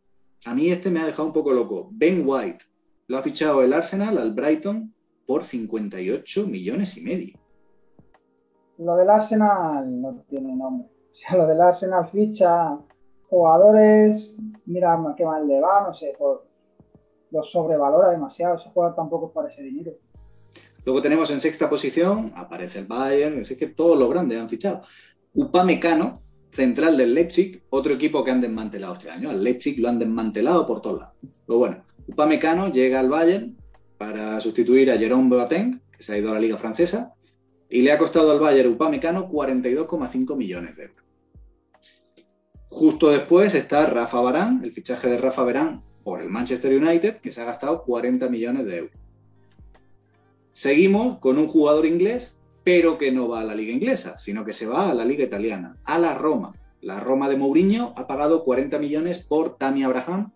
a 0.44 0.54
mí 0.54 0.70
este 0.70 0.90
me 0.90 1.00
ha 1.00 1.06
dejado 1.06 1.26
un 1.26 1.34
poco 1.34 1.52
loco. 1.52 1.88
Ben 1.92 2.22
White 2.24 2.64
lo 3.08 3.18
ha 3.18 3.22
fichado 3.22 3.62
el 3.62 3.72
Arsenal 3.72 4.18
al 4.18 4.32
Brighton 4.32 4.94
por 5.26 5.42
58 5.42 6.46
millones 6.46 6.96
y 6.96 7.00
medio. 7.00 7.38
Lo 8.78 8.96
del 8.96 9.10
Arsenal 9.10 10.00
no 10.00 10.22
tiene 10.28 10.54
nombre. 10.54 10.88
O 11.12 11.16
sea, 11.16 11.36
lo 11.36 11.46
del 11.46 11.60
Arsenal 11.60 12.08
ficha 12.10 12.78
jugadores, 13.28 14.34
mira 14.66 14.98
qué 15.16 15.24
mal 15.24 15.48
le 15.48 15.60
va, 15.60 15.86
no 15.86 15.94
sé, 15.94 16.14
por, 16.18 16.45
los 17.30 17.50
sobrevalora 17.50 18.10
demasiado. 18.10 18.56
Ese 18.56 18.70
jugador 18.70 18.96
tampoco 18.96 19.28
es 19.28 19.32
para 19.32 19.48
ese 19.48 19.62
dinero. 19.62 19.92
Luego 20.84 21.02
tenemos 21.02 21.30
en 21.30 21.40
sexta 21.40 21.68
posición, 21.68 22.32
aparece 22.36 22.78
el 22.78 22.86
Bayern, 22.86 23.40
es 23.40 23.56
que 23.56 23.66
todos 23.66 23.98
los 23.98 24.08
grandes 24.08 24.38
han 24.38 24.48
fichado. 24.48 24.82
Upamecano, 25.34 26.22
central 26.50 26.96
del 26.96 27.12
Leipzig, 27.12 27.62
otro 27.70 27.94
equipo 27.94 28.22
que 28.22 28.30
han 28.30 28.40
desmantelado 28.40 28.94
este 28.94 29.10
año. 29.10 29.30
Al 29.30 29.42
Leipzig 29.42 29.80
lo 29.80 29.88
han 29.88 29.98
desmantelado 29.98 30.64
por 30.66 30.80
todos 30.80 31.00
lados. 31.00 31.14
Pero 31.46 31.58
bueno, 31.58 31.84
Upamecano 32.06 32.70
llega 32.70 33.00
al 33.00 33.08
Bayern 33.08 33.56
para 33.98 34.38
sustituir 34.40 34.90
a 34.90 34.96
Jerome 34.96 35.28
Boateng, 35.28 35.82
que 35.90 36.02
se 36.02 36.14
ha 36.14 36.18
ido 36.18 36.30
a 36.30 36.34
la 36.34 36.40
Liga 36.40 36.56
Francesa, 36.56 37.14
y 37.68 37.82
le 37.82 37.90
ha 37.90 37.98
costado 37.98 38.30
al 38.30 38.38
Bayern 38.38 38.72
Upamecano 38.72 39.28
42,5 39.28 40.36
millones 40.36 40.76
de 40.76 40.84
euros. 40.84 41.04
Justo 42.68 43.10
después 43.10 43.54
está 43.54 43.86
Rafa 43.86 44.20
Barán, 44.20 44.60
el 44.62 44.72
fichaje 44.72 45.08
de 45.08 45.18
Rafa 45.18 45.42
Barán 45.42 45.82
por 46.06 46.22
el 46.22 46.30
Manchester 46.30 46.72
United, 46.72 47.16
que 47.16 47.32
se 47.32 47.40
ha 47.40 47.44
gastado 47.46 47.82
40 47.82 48.28
millones 48.28 48.64
de 48.64 48.76
euros. 48.76 48.96
Seguimos 50.52 51.18
con 51.18 51.36
un 51.36 51.48
jugador 51.48 51.84
inglés, 51.84 52.38
pero 52.62 52.96
que 52.96 53.10
no 53.10 53.26
va 53.26 53.40
a 53.40 53.44
la 53.44 53.56
liga 53.56 53.72
inglesa, 53.72 54.16
sino 54.16 54.44
que 54.44 54.52
se 54.52 54.66
va 54.66 54.88
a 54.88 54.94
la 54.94 55.04
liga 55.04 55.24
italiana, 55.24 55.78
a 55.82 55.98
la 55.98 56.14
Roma. 56.14 56.54
La 56.80 57.00
Roma 57.00 57.28
de 57.28 57.36
Mourinho 57.36 57.92
ha 57.96 58.06
pagado 58.06 58.44
40 58.44 58.78
millones 58.78 59.18
por 59.18 59.56
Tammy 59.56 59.82
Abraham, 59.82 60.30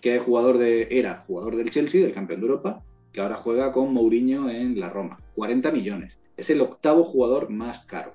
que 0.00 0.14
es 0.14 0.22
jugador 0.22 0.58
de, 0.58 0.86
era 0.92 1.24
jugador 1.26 1.56
del 1.56 1.70
Chelsea, 1.70 2.02
del 2.02 2.14
campeón 2.14 2.42
de 2.42 2.46
Europa, 2.46 2.84
que 3.12 3.20
ahora 3.20 3.34
juega 3.34 3.72
con 3.72 3.92
Mourinho 3.92 4.48
en 4.48 4.78
la 4.78 4.90
Roma. 4.90 5.18
40 5.34 5.72
millones. 5.72 6.20
Es 6.36 6.50
el 6.50 6.60
octavo 6.60 7.02
jugador 7.02 7.50
más 7.50 7.84
caro. 7.84 8.14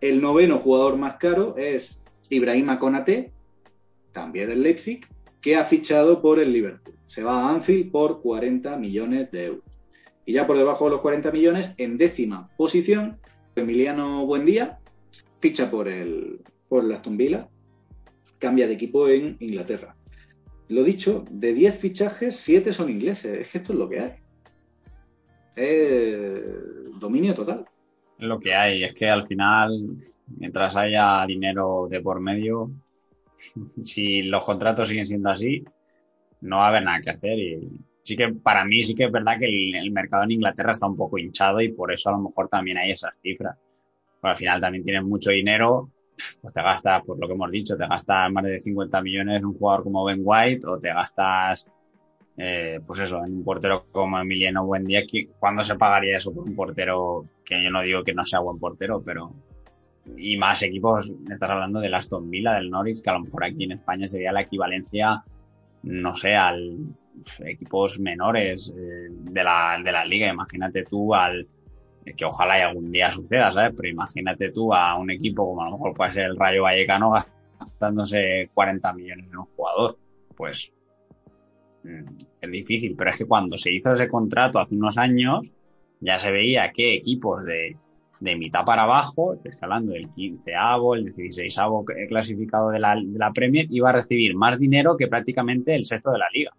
El 0.00 0.20
noveno 0.20 0.58
jugador 0.58 0.96
más 0.96 1.16
caro 1.16 1.56
es 1.56 2.04
Ibrahima 2.28 2.78
Konate, 2.78 3.32
también 4.12 4.48
del 4.48 4.62
Leipzig, 4.62 5.04
que 5.40 5.56
ha 5.56 5.64
fichado 5.64 6.20
por 6.20 6.38
el 6.38 6.52
Liverpool. 6.52 6.94
Se 7.06 7.22
va 7.22 7.42
a 7.42 7.50
Anfield 7.50 7.90
por 7.90 8.20
40 8.20 8.76
millones 8.76 9.30
de 9.30 9.46
euros. 9.46 9.64
Y 10.26 10.34
ya 10.34 10.46
por 10.46 10.58
debajo 10.58 10.84
de 10.84 10.90
los 10.90 11.00
40 11.00 11.30
millones, 11.32 11.74
en 11.78 11.96
décima 11.96 12.50
posición, 12.56 13.18
Emiliano 13.56 14.26
Buendía 14.26 14.78
ficha 15.40 15.70
por 15.70 15.88
el, 15.88 16.40
por 16.68 16.90
Aston 16.92 17.16
Villa, 17.16 17.48
cambia 18.38 18.66
de 18.66 18.74
equipo 18.74 19.08
en 19.08 19.36
Inglaterra. 19.40 19.96
Lo 20.68 20.84
dicho, 20.84 21.24
de 21.30 21.54
10 21.54 21.78
fichajes, 21.78 22.36
7 22.36 22.72
son 22.72 22.90
ingleses. 22.90 23.40
Es 23.40 23.48
que 23.48 23.58
esto 23.58 23.72
es 23.72 23.78
lo 23.78 23.88
que 23.88 24.00
hay. 24.00 24.12
Es 25.56 27.00
dominio 27.00 27.34
total. 27.34 27.64
Lo 28.18 28.38
que 28.38 28.54
hay. 28.54 28.84
Es 28.84 28.92
que 28.92 29.08
al 29.08 29.26
final, 29.26 29.96
mientras 30.26 30.76
haya 30.76 31.24
dinero 31.26 31.86
de 31.88 32.00
por 32.00 32.20
medio, 32.20 32.70
si 33.82 34.22
los 34.22 34.44
contratos 34.44 34.88
siguen 34.88 35.06
siendo 35.06 35.30
así, 35.30 35.64
no 36.40 36.56
va 36.56 36.66
a 36.66 36.68
haber 36.68 36.84
nada 36.84 37.00
que 37.00 37.10
hacer. 37.10 37.38
Y 37.38 37.80
sí 38.02 38.16
que 38.16 38.28
para 38.28 38.64
mí 38.64 38.82
sí 38.82 38.94
que 38.94 39.04
es 39.04 39.12
verdad 39.12 39.38
que 39.38 39.46
el, 39.46 39.90
mercado 39.90 40.24
en 40.24 40.32
Inglaterra 40.32 40.72
está 40.72 40.86
un 40.86 40.96
poco 40.96 41.18
hinchado 41.18 41.60
y 41.60 41.72
por 41.72 41.92
eso 41.92 42.08
a 42.08 42.12
lo 42.12 42.20
mejor 42.20 42.48
también 42.48 42.78
hay 42.78 42.90
esas 42.90 43.12
cifras. 43.22 43.56
Pero 44.20 44.30
al 44.30 44.36
final 44.36 44.60
también 44.60 44.84
tienes 44.84 45.04
mucho 45.04 45.30
dinero, 45.30 45.90
pues 46.40 46.52
te 46.52 46.62
gastas, 46.62 47.04
por 47.04 47.18
lo 47.18 47.28
que 47.28 47.34
hemos 47.34 47.50
dicho, 47.50 47.76
te 47.76 47.86
gastas 47.86 48.32
más 48.32 48.44
de 48.44 48.60
50 48.60 49.00
millones 49.02 49.42
en 49.42 49.46
un 49.46 49.54
jugador 49.58 49.84
como 49.84 50.04
Ben 50.04 50.20
White 50.24 50.66
o 50.66 50.78
te 50.78 50.88
gastas, 50.88 51.66
eh, 52.36 52.80
pues 52.84 53.00
eso, 53.00 53.24
en 53.24 53.36
un 53.36 53.44
portero 53.44 53.86
como 53.92 54.18
Emiliano 54.18 54.64
Buendía. 54.66 55.02
¿Cuándo 55.38 55.62
se 55.62 55.76
pagaría 55.76 56.16
eso 56.16 56.32
por 56.32 56.44
un 56.44 56.56
portero 56.56 57.26
que 57.44 57.62
yo 57.62 57.70
no 57.70 57.82
digo 57.82 58.02
que 58.02 58.14
no 58.14 58.24
sea 58.24 58.40
buen 58.40 58.58
portero, 58.58 59.02
pero 59.04 59.32
y 60.16 60.36
más 60.36 60.62
equipos, 60.62 61.12
estás 61.30 61.50
hablando 61.50 61.80
del 61.80 61.94
Aston 61.94 62.30
Villa, 62.30 62.54
del 62.54 62.70
Norwich, 62.70 63.02
que 63.02 63.10
a 63.10 63.14
lo 63.14 63.20
mejor 63.20 63.44
aquí 63.44 63.64
en 63.64 63.72
España 63.72 64.08
sería 64.08 64.32
la 64.32 64.42
equivalencia, 64.42 65.22
no 65.82 66.14
sé, 66.14 66.34
al 66.34 66.76
equipos 67.44 67.98
menores 68.00 68.74
eh, 68.76 69.08
de, 69.10 69.44
la, 69.44 69.80
de 69.82 69.92
la 69.92 70.04
liga. 70.04 70.28
Imagínate 70.28 70.84
tú 70.84 71.14
al, 71.14 71.46
que 72.16 72.24
ojalá 72.24 72.54
algún 72.54 72.90
día 72.90 73.10
suceda, 73.10 73.52
¿sabes? 73.52 73.74
Pero 73.76 73.88
imagínate 73.88 74.50
tú 74.50 74.72
a 74.72 74.96
un 74.96 75.10
equipo 75.10 75.46
como 75.46 75.62
a 75.62 75.66
lo 75.66 75.72
mejor 75.72 75.94
puede 75.94 76.12
ser 76.12 76.26
el 76.26 76.36
Rayo 76.36 76.62
Vallecano 76.62 77.12
gastándose 77.58 78.50
40 78.54 78.92
millones 78.94 79.26
en 79.26 79.38
un 79.38 79.46
jugador. 79.56 79.98
Pues 80.36 80.72
es 82.40 82.50
difícil, 82.50 82.94
pero 82.96 83.10
es 83.10 83.16
que 83.16 83.24
cuando 83.24 83.56
se 83.56 83.72
hizo 83.72 83.92
ese 83.92 84.08
contrato 84.08 84.58
hace 84.58 84.74
unos 84.74 84.98
años, 84.98 85.52
ya 86.00 86.18
se 86.18 86.30
veía 86.30 86.70
que 86.72 86.94
equipos 86.94 87.44
de 87.44 87.76
de 88.20 88.36
mitad 88.36 88.64
para 88.64 88.82
abajo, 88.82 89.38
te 89.42 89.50
estoy 89.50 89.66
hablando 89.66 89.92
del 89.92 90.08
15avo, 90.08 90.96
el 90.96 91.14
16avo 91.14 91.84
clasificado 92.08 92.70
de 92.70 92.78
la, 92.80 92.96
de 92.96 93.18
la 93.18 93.32
Premier, 93.32 93.66
iba 93.70 93.90
a 93.90 93.92
recibir 93.92 94.34
más 94.34 94.58
dinero 94.58 94.96
que 94.96 95.06
prácticamente 95.06 95.74
el 95.74 95.84
sexto 95.84 96.10
de 96.10 96.18
la 96.18 96.26
Liga 96.32 96.52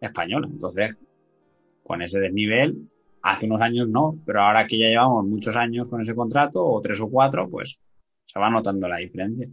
Española. 0.00 0.48
Entonces, 0.50 0.96
con 1.84 2.02
ese 2.02 2.20
desnivel, 2.20 2.88
hace 3.22 3.46
unos 3.46 3.60
años 3.60 3.88
no, 3.88 4.18
pero 4.26 4.42
ahora 4.42 4.66
que 4.66 4.78
ya 4.78 4.88
llevamos 4.88 5.26
muchos 5.26 5.56
años 5.56 5.88
con 5.88 6.00
ese 6.00 6.14
contrato, 6.14 6.64
o 6.64 6.80
tres 6.80 7.00
o 7.00 7.08
cuatro, 7.08 7.48
pues 7.48 7.78
se 8.26 8.38
va 8.38 8.50
notando 8.50 8.88
la 8.88 8.96
diferencia. 8.96 9.48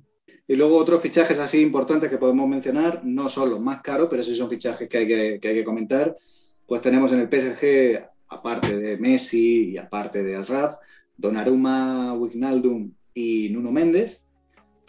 Y 0.47 0.55
luego 0.55 0.77
otros 0.77 1.01
fichajes 1.01 1.39
así 1.39 1.61
importantes 1.61 2.09
que 2.09 2.17
podemos 2.17 2.47
mencionar, 2.49 3.05
no 3.05 3.29
son 3.29 3.51
los 3.51 3.61
más 3.61 3.81
caros, 3.81 4.07
pero 4.09 4.23
sí 4.23 4.35
son 4.35 4.49
fichajes 4.49 4.89
que 4.89 4.97
hay 4.97 5.07
que, 5.07 5.39
que 5.39 5.47
hay 5.47 5.55
que 5.55 5.63
comentar. 5.63 6.17
Pues 6.65 6.81
tenemos 6.81 7.11
en 7.11 7.19
el 7.19 7.29
PSG, 7.29 8.05
aparte 8.29 8.77
de 8.77 8.97
Messi 8.97 9.71
y 9.71 9.77
aparte 9.77 10.23
de 10.23 10.35
Asraf, 10.35 10.75
Donnarumma, 11.21 12.15
Wijnaldum 12.15 12.93
y 13.13 13.49
Nuno 13.49 13.71
Méndez. 13.71 14.25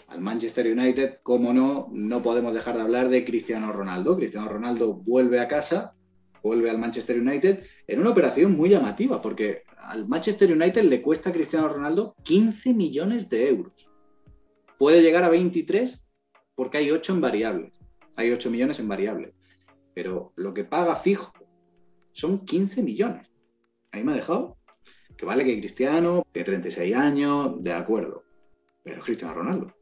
al 0.08 0.20
Manchester 0.20 0.66
United, 0.66 1.18
como 1.22 1.52
no, 1.52 1.88
no 1.92 2.22
podemos 2.22 2.52
dejar 2.52 2.76
de 2.76 2.82
hablar 2.82 3.08
de 3.08 3.24
Cristiano 3.24 3.72
Ronaldo. 3.72 4.16
Cristiano 4.16 4.48
Ronaldo 4.48 4.94
vuelve 4.94 5.40
a 5.40 5.48
casa, 5.48 5.94
vuelve 6.42 6.70
al 6.70 6.78
Manchester 6.78 7.20
United 7.20 7.64
en 7.86 8.00
una 8.00 8.10
operación 8.10 8.56
muy 8.56 8.70
llamativa, 8.70 9.20
porque 9.22 9.62
al 9.76 10.08
Manchester 10.08 10.52
United 10.52 10.84
le 10.84 11.02
cuesta 11.02 11.30
a 11.30 11.32
Cristiano 11.32 11.68
Ronaldo 11.68 12.14
15 12.24 12.74
millones 12.74 13.28
de 13.28 13.48
euros. 13.48 13.88
Puede 14.78 15.02
llegar 15.02 15.24
a 15.24 15.30
23 15.30 16.02
porque 16.54 16.78
hay 16.78 16.90
8 16.90 17.12
en 17.14 17.20
variables. 17.20 17.72
Hay 18.16 18.30
8 18.30 18.50
millones 18.50 18.80
en 18.80 18.88
variables. 18.88 19.34
Pero 19.94 20.32
lo 20.36 20.54
que 20.54 20.64
paga 20.64 20.96
fijo 20.96 21.32
son 22.12 22.44
15 22.44 22.82
millones. 22.82 23.30
Ahí 23.92 24.02
me 24.02 24.12
ha 24.12 24.16
dejado 24.16 24.56
vale 25.26 25.44
que 25.44 25.58
Cristiano, 25.58 26.26
que 26.32 26.44
36 26.44 26.94
años, 26.94 27.62
de 27.62 27.72
acuerdo. 27.72 28.24
Pero 28.82 28.98
es 28.98 29.04
Cristiano 29.04 29.34
Ronaldo. 29.34 29.74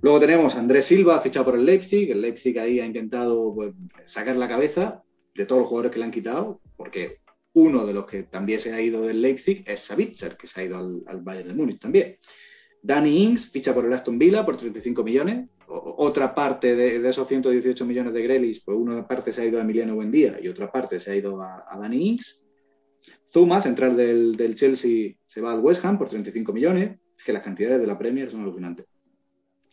Luego 0.00 0.20
tenemos 0.20 0.54
a 0.54 0.60
Andrés 0.60 0.86
Silva, 0.86 1.20
fichado 1.20 1.46
por 1.46 1.56
el 1.56 1.64
Leipzig. 1.64 2.10
El 2.10 2.20
Leipzig 2.20 2.58
ahí 2.58 2.78
ha 2.78 2.86
intentado 2.86 3.52
pues, 3.54 3.74
sacar 4.04 4.36
la 4.36 4.48
cabeza 4.48 5.02
de 5.34 5.44
todos 5.44 5.60
los 5.60 5.68
jugadores 5.68 5.92
que 5.92 5.98
le 5.98 6.04
han 6.04 6.10
quitado, 6.10 6.60
porque 6.76 7.18
uno 7.54 7.84
de 7.84 7.94
los 7.94 8.06
que 8.06 8.22
también 8.24 8.60
se 8.60 8.72
ha 8.72 8.80
ido 8.80 9.02
del 9.02 9.20
Leipzig 9.20 9.64
es 9.66 9.80
Savitzer, 9.80 10.36
que 10.36 10.46
se 10.46 10.60
ha 10.60 10.64
ido 10.64 10.78
al, 10.78 11.20
Bayern 11.20 11.48
de 11.48 11.54
Múnich 11.54 11.80
también. 11.80 12.16
Danny 12.80 13.24
Ings 13.24 13.50
ficha 13.50 13.74
por 13.74 13.84
el 13.84 13.92
Aston 13.92 14.18
Villa 14.18 14.46
por 14.46 14.56
35 14.56 15.02
millones. 15.02 15.48
otra 15.66 16.34
parte 16.34 16.76
de, 16.76 17.08
esos 17.08 17.26
118 17.26 17.84
millones 17.84 18.12
de 18.12 18.22
Grelis, 18.22 18.62
pues 18.64 18.78
una 18.78 19.06
parte 19.06 19.32
se 19.32 19.42
ha 19.42 19.46
ido 19.46 19.58
a 19.58 19.62
Emiliano 19.62 19.96
Buendía 19.96 20.38
y 20.40 20.48
otra 20.48 20.70
parte 20.70 21.00
se 21.00 21.10
ha 21.10 21.16
ido 21.16 21.42
a, 21.42 21.64
a 21.68 21.78
Danny 21.78 22.08
Ings. 22.08 22.47
Zuma, 23.30 23.60
central 23.60 23.96
del, 23.96 24.54
Chelsea, 24.54 25.14
se 25.26 25.40
va 25.40 25.52
al 25.52 25.60
West 25.60 25.84
Ham 25.84 25.98
por 25.98 26.08
35 26.08 26.52
millones. 26.52 26.98
Es 27.16 27.24
que 27.24 27.32
las 27.32 27.42
cantidades 27.42 27.80
de 27.80 27.86
la 27.86 27.98
Premier 27.98 28.30
son 28.30 28.42
alucinantes. 28.42 28.86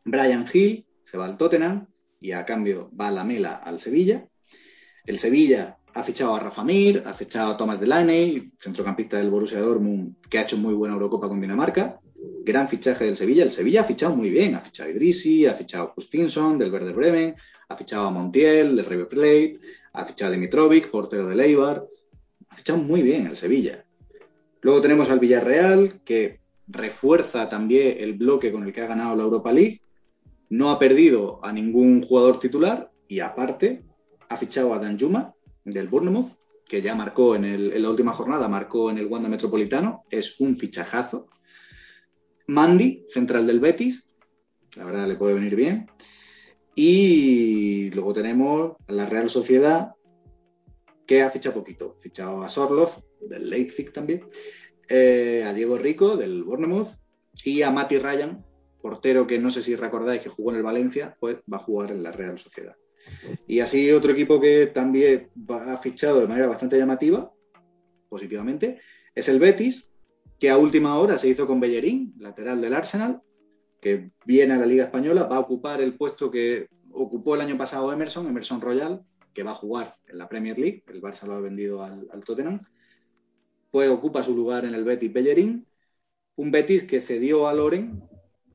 Brian 0.03 0.45
Hill 0.51 0.85
se 1.03 1.17
va 1.17 1.25
al 1.25 1.37
Tottenham 1.37 1.87
y 2.19 2.31
a 2.31 2.45
cambio 2.45 2.91
va 2.99 3.11
la 3.11 3.23
Mela 3.23 3.55
al 3.55 3.79
Sevilla. 3.79 4.27
El 5.05 5.19
Sevilla 5.19 5.77
ha 5.93 6.03
fichado 6.03 6.35
a 6.35 6.39
Rafa 6.39 6.63
Mir, 6.63 7.03
ha 7.05 7.13
fichado 7.13 7.51
a 7.51 7.57
Thomas 7.57 7.79
Delaney, 7.79 8.51
centrocampista 8.57 9.17
del 9.17 9.29
Borussia 9.29 9.61
Dortmund, 9.61 10.15
que 10.29 10.39
ha 10.39 10.41
hecho 10.41 10.57
muy 10.57 10.73
buena 10.73 10.95
Eurocopa 10.95 11.27
con 11.27 11.39
Dinamarca. 11.39 11.99
Gran 12.43 12.67
fichaje 12.67 13.05
del 13.05 13.15
Sevilla. 13.15 13.43
El 13.43 13.51
Sevilla 13.51 13.81
ha 13.81 13.85
fichado 13.85 14.15
muy 14.15 14.29
bien. 14.29 14.55
Ha 14.55 14.61
fichado 14.61 14.89
a 14.89 14.91
Idrisi, 14.91 15.45
ha 15.45 15.53
fichado 15.53 15.85
a 15.85 15.93
Justinson 15.93 16.57
del 16.57 16.71
Werder 16.71 16.95
Bremen, 16.95 17.35
ha 17.69 17.77
fichado 17.77 18.07
a 18.07 18.11
Montiel 18.11 18.75
del 18.75 18.85
River 18.85 19.07
Plate, 19.07 19.59
ha 19.93 20.05
fichado 20.05 20.31
a 20.31 20.35
Dimitrovic, 20.35 20.89
portero 20.89 21.27
del 21.27 21.39
Eibar. 21.39 21.85
Ha 22.55 22.57
fichado 22.57 22.79
muy 22.79 23.01
bien 23.01 23.27
el 23.27 23.35
Sevilla. 23.35 23.83
Luego 24.61 24.79
tenemos 24.79 25.09
al 25.09 25.19
Villarreal, 25.19 25.99
que 26.05 26.39
refuerza 26.67 27.49
también 27.49 27.97
el 27.99 28.13
bloque 28.13 28.49
con 28.49 28.63
el 28.63 28.71
que 28.71 28.81
ha 28.81 28.87
ganado 28.87 29.13
la 29.17 29.23
Europa 29.23 29.51
League 29.51 29.81
no 30.47 30.69
ha 30.69 30.79
perdido 30.79 31.43
a 31.43 31.51
ningún 31.51 32.01
jugador 32.01 32.39
titular 32.39 32.89
y 33.09 33.19
aparte 33.19 33.83
ha 34.29 34.37
fichado 34.37 34.73
a 34.73 34.79
Dan 34.79 34.97
Juma 34.97 35.33
del 35.65 35.89
Bournemouth, 35.89 36.37
que 36.65 36.81
ya 36.81 36.95
marcó 36.95 37.35
en, 37.35 37.81
la 37.81 37.89
última 37.89 38.13
jornada, 38.13 38.47
marcó 38.47 38.89
en 38.89 38.99
el 38.99 39.07
Wanda 39.07 39.27
Metropolitano, 39.27 40.05
es 40.09 40.39
un 40.39 40.57
fichajazo. 40.57 41.27
Mandy, 42.47 43.05
central 43.09 43.45
del 43.47 43.59
Betis, 43.59 44.07
la 44.75 44.85
verdad 44.85 45.09
le 45.09 45.17
puede 45.17 45.33
venir 45.33 45.57
bien. 45.57 45.91
Y 46.73 47.89
luego 47.89 48.13
tenemos 48.13 48.77
a 48.87 48.93
la 48.93 49.07
Real 49.07 49.29
Sociedad, 49.29 49.94
que 51.05 51.21
ha 51.21 51.29
fichado 51.29 51.55
poquito. 51.55 51.95
Ha 51.97 52.01
fichado 52.01 52.43
a 52.43 52.49
Sorloth, 52.49 53.03
del 53.21 53.49
Leipzig 53.49 53.91
también, 53.91 54.25
eh, 54.89 55.43
a 55.45 55.53
Diego 55.53 55.77
Rico, 55.77 56.17
del 56.17 56.43
Bournemouth, 56.43 56.89
y 57.43 57.61
a 57.61 57.71
Mati 57.71 57.97
Ryan, 57.97 58.45
portero 58.81 59.27
que 59.27 59.39
no 59.39 59.51
sé 59.51 59.61
si 59.61 59.75
recordáis 59.75 60.21
que 60.21 60.29
jugó 60.29 60.51
en 60.51 60.57
el 60.57 60.63
Valencia, 60.63 61.17
pues 61.19 61.37
va 61.51 61.57
a 61.57 61.63
jugar 61.63 61.91
en 61.91 62.03
la 62.03 62.11
Real 62.11 62.37
Sociedad. 62.37 62.75
Y 63.47 63.59
así 63.59 63.91
otro 63.91 64.11
equipo 64.11 64.39
que 64.39 64.67
también 64.67 65.29
ha 65.49 65.77
fichado 65.77 66.21
de 66.21 66.27
manera 66.27 66.47
bastante 66.47 66.77
llamativa, 66.77 67.31
positivamente, 68.09 68.79
es 69.13 69.27
el 69.29 69.39
Betis, 69.39 69.91
que 70.39 70.49
a 70.49 70.57
última 70.57 70.99
hora 70.99 71.17
se 71.17 71.29
hizo 71.29 71.47
con 71.47 71.59
Bellerín, 71.59 72.13
lateral 72.19 72.61
del 72.61 72.73
Arsenal, 72.73 73.21
que 73.81 74.11
viene 74.25 74.53
a 74.53 74.57
la 74.57 74.65
Liga 74.65 74.85
Española, 74.85 75.23
va 75.23 75.37
a 75.37 75.41
ocupar 75.41 75.81
el 75.81 75.95
puesto 75.95 76.31
que 76.31 76.67
ocupó 76.91 77.35
el 77.35 77.41
año 77.41 77.57
pasado 77.57 77.91
Emerson, 77.93 78.27
Emerson 78.27 78.61
Royal, 78.61 79.03
que 79.35 79.43
va 79.43 79.51
a 79.51 79.55
jugar 79.55 79.97
en 80.07 80.17
la 80.17 80.27
Premier 80.27 80.57
League, 80.57 80.83
el 80.87 81.01
Barça 81.01 81.27
lo 81.27 81.33
ha 81.33 81.39
vendido 81.39 81.83
al, 81.83 82.07
al 82.11 82.23
Tottenham, 82.23 82.61
pues 83.69 83.89
ocupa 83.89 84.23
su 84.23 84.35
lugar 84.35 84.65
en 84.65 84.73
el 84.73 84.83
Betis 84.83 85.13
Bellerín, 85.13 85.67
un 86.37 86.49
Betis 86.49 86.83
que 86.83 87.01
cedió 87.01 87.47
a 87.47 87.53
Loren 87.53 88.01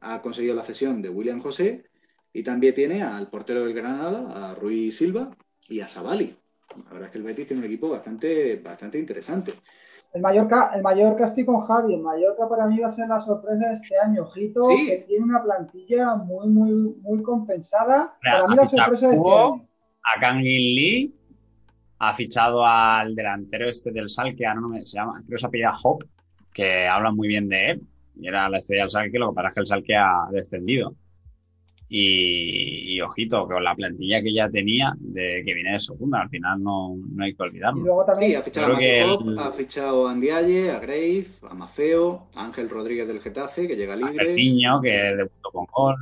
ha 0.00 0.22
conseguido 0.22 0.54
la 0.54 0.64
cesión 0.64 1.02
de 1.02 1.10
William 1.10 1.40
José 1.40 1.84
y 2.32 2.42
también 2.42 2.74
tiene 2.74 3.02
al 3.02 3.28
portero 3.28 3.64
del 3.64 3.74
Granada, 3.74 4.50
a 4.50 4.54
Rui 4.54 4.90
Silva 4.92 5.30
y 5.68 5.80
a 5.80 5.88
Savali. 5.88 6.36
La 6.84 6.92
verdad 6.92 7.06
es 7.06 7.10
que 7.10 7.18
el 7.18 7.24
Betis 7.24 7.46
tiene 7.46 7.60
un 7.60 7.66
equipo 7.66 7.88
bastante, 7.88 8.56
bastante 8.56 8.98
interesante. 8.98 9.52
El 10.12 10.22
Mallorca, 10.22 10.72
el 10.74 10.82
Mallorca 10.82 11.26
estoy 11.26 11.44
con 11.44 11.60
Javi. 11.60 11.94
El 11.94 12.02
Mallorca 12.02 12.48
para 12.48 12.66
mí 12.66 12.78
va 12.80 12.88
a 12.88 12.92
ser 12.92 13.08
la 13.08 13.20
sorpresa 13.20 13.68
de 13.68 13.74
este 13.74 13.96
año. 13.96 14.22
Ojito, 14.22 14.68
que 14.68 15.04
tiene 15.06 15.24
una 15.24 15.42
plantilla 15.42 16.14
muy, 16.16 16.48
muy, 16.48 16.72
muy 17.00 17.22
compensada. 17.22 18.16
para 18.22 18.48
mí 18.48 18.56
la 18.56 18.68
sorpresa 18.68 19.08
de 19.08 19.16
este 19.16 19.30
año. 19.30 19.69
A 20.02 20.20
Kangin 20.20 20.74
Lee 20.74 21.14
ha 21.98 22.14
fichado 22.14 22.66
al 22.66 23.14
delantero 23.14 23.68
este 23.68 23.90
del 23.90 24.08
Sal, 24.08 24.34
que 24.34 24.46
ahora 24.46 24.60
no 24.60 24.68
me 24.68 24.84
se 24.84 24.96
llama, 24.98 25.22
creo 25.26 25.36
que 25.36 25.38
se 25.38 25.46
apellida 25.46 25.72
Hop, 25.82 26.04
que 26.52 26.86
habla 26.86 27.10
muy 27.10 27.28
bien 27.28 27.48
de 27.48 27.70
él 27.70 27.82
y 28.20 28.28
era 28.28 28.48
la 28.48 28.58
estrella 28.58 28.82
del 28.82 28.90
Salque, 28.90 29.18
lo 29.18 29.30
que 29.30 29.34
pasa 29.34 29.48
es 29.48 29.54
que 29.54 29.60
el 29.60 29.66
Salque 29.66 29.96
ha 29.96 30.28
descendido. 30.30 30.94
Y, 31.92 33.00
ojito, 33.00 33.48
con 33.48 33.64
la 33.64 33.74
plantilla 33.74 34.22
que 34.22 34.32
ya 34.32 34.48
tenía, 34.48 34.92
de 34.96 35.42
que 35.44 35.54
viene 35.54 35.72
de 35.72 35.80
segunda, 35.80 36.20
al 36.20 36.28
final 36.28 36.62
no, 36.62 36.94
no 36.96 37.24
hay 37.24 37.34
que 37.34 37.42
olvidarlo. 37.42 37.80
Y 37.80 37.84
luego 37.84 38.04
también 38.04 38.36
ha 38.36 38.42
fichado 38.42 38.76
a 38.76 39.48
ha 39.48 39.52
fichado 39.52 40.06
a 40.06 40.12
Andiaye, 40.12 40.70
a 40.70 40.78
Grave, 40.78 41.26
a 41.50 41.54
Mafeo, 41.54 42.28
a 42.36 42.44
Ángel 42.44 42.70
Rodríguez 42.70 43.08
del 43.08 43.20
Getafe, 43.20 43.66
que 43.66 43.74
llega 43.74 43.96
libre. 43.96 44.30
A 44.30 44.34
niño 44.34 44.80
que 44.80 44.92
debutó 44.92 45.50
con 45.50 45.66
gol. 45.66 45.96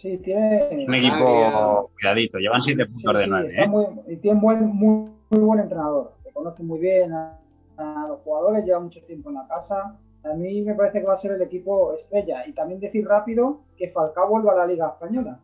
Sí, 0.00 0.18
tiene... 0.18 0.84
Un 0.86 0.94
equipo 0.94 1.90
cuidadito, 1.94 2.38
llevan 2.38 2.62
siete 2.62 2.86
puntos 2.86 3.18
de 3.18 3.26
nueve. 3.26 3.54
¿eh? 3.56 4.12
y 4.12 4.16
tiene 4.16 4.40
muy, 4.40 4.56
muy, 4.56 5.10
buen 5.30 5.60
entrenador, 5.60 6.14
que 6.24 6.30
conoce 6.32 6.62
muy 6.62 6.78
bien 6.78 7.12
a, 7.12 7.38
a 7.76 8.06
los 8.08 8.20
jugadores, 8.20 8.64
lleva 8.64 8.80
mucho 8.80 9.02
tiempo 9.02 9.30
en 9.30 9.36
la 9.36 9.48
casa 9.48 9.98
a 10.24 10.34
mí 10.34 10.62
me 10.62 10.74
parece 10.74 11.00
que 11.00 11.06
va 11.06 11.14
a 11.14 11.18
ser 11.18 11.32
el 11.32 11.42
equipo 11.42 11.94
estrella. 11.94 12.46
Y 12.46 12.52
también 12.52 12.80
decir 12.80 13.06
rápido 13.06 13.62
que 13.76 13.90
Falcao 13.90 14.28
vuelva 14.28 14.52
a 14.52 14.56
la 14.56 14.66
Liga 14.66 14.88
Española. 14.88 15.40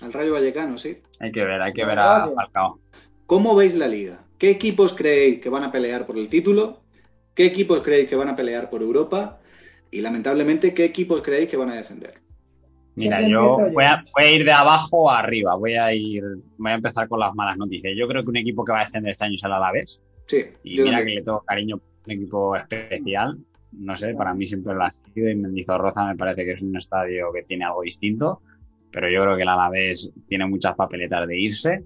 Al 0.00 0.12
Rayo 0.12 0.32
Vallecano, 0.32 0.78
sí. 0.78 0.98
Hay 1.20 1.32
que 1.32 1.44
ver, 1.44 1.60
hay 1.60 1.72
que 1.72 1.84
ver 1.84 1.98
a 1.98 2.30
Falcao. 2.34 2.78
¿Cómo 3.26 3.54
veis 3.54 3.74
la 3.74 3.88
liga? 3.88 4.20
¿Qué 4.38 4.50
equipos 4.50 4.94
creéis 4.94 5.40
que 5.40 5.48
van 5.48 5.64
a 5.64 5.72
pelear 5.72 6.06
por 6.06 6.18
el 6.18 6.28
título? 6.28 6.80
¿Qué 7.34 7.46
equipos 7.46 7.82
creéis 7.82 8.08
que 8.08 8.16
van 8.16 8.28
a 8.28 8.36
pelear 8.36 8.70
por 8.70 8.82
Europa? 8.82 9.38
Y 9.90 10.00
lamentablemente, 10.00 10.74
¿qué 10.74 10.84
equipos 10.84 11.22
creéis 11.22 11.48
que 11.48 11.56
van 11.56 11.70
a 11.70 11.76
defender? 11.76 12.14
Mira, 12.96 13.20
yo 13.28 13.58
voy 13.72 13.84
a, 13.84 14.02
ir 14.30 14.44
de 14.44 14.52
abajo 14.52 15.10
a 15.10 15.18
arriba. 15.18 15.54
Voy 15.54 15.74
a 15.74 15.92
ir, 15.92 16.24
voy 16.56 16.72
a 16.72 16.74
empezar 16.74 17.08
con 17.08 17.20
las 17.20 17.34
malas 17.34 17.56
noticias. 17.56 17.92
Yo 17.96 18.08
creo 18.08 18.22
que 18.22 18.30
un 18.30 18.36
equipo 18.38 18.64
que 18.64 18.72
va 18.72 18.80
a 18.80 18.84
descender 18.84 19.10
este 19.10 19.24
año 19.26 19.34
es 19.34 19.44
el 19.44 19.52
Alavés. 19.52 20.02
Sí. 20.26 20.44
Y 20.64 20.80
mira 20.80 21.04
que 21.04 21.14
le 21.14 21.22
tengo 21.22 21.42
cariño, 21.42 21.80
un 22.06 22.12
equipo 22.12 22.56
especial 22.56 23.38
no 23.78 23.96
sé, 23.96 24.14
para 24.14 24.34
mí 24.34 24.46
siempre 24.46 24.74
lo 24.74 24.84
ha 24.84 24.94
sido 25.14 25.28
y 25.28 25.34
Mendizorroza 25.34 26.06
me 26.06 26.16
parece 26.16 26.44
que 26.44 26.52
es 26.52 26.62
un 26.62 26.76
estadio 26.76 27.32
que 27.32 27.42
tiene 27.42 27.64
algo 27.64 27.82
distinto, 27.82 28.40
pero 28.90 29.10
yo 29.10 29.22
creo 29.22 29.36
que 29.36 29.42
el 29.42 29.48
Alavés 29.48 30.12
tiene 30.28 30.46
muchas 30.46 30.74
papeletas 30.74 31.26
de 31.26 31.38
irse. 31.38 31.84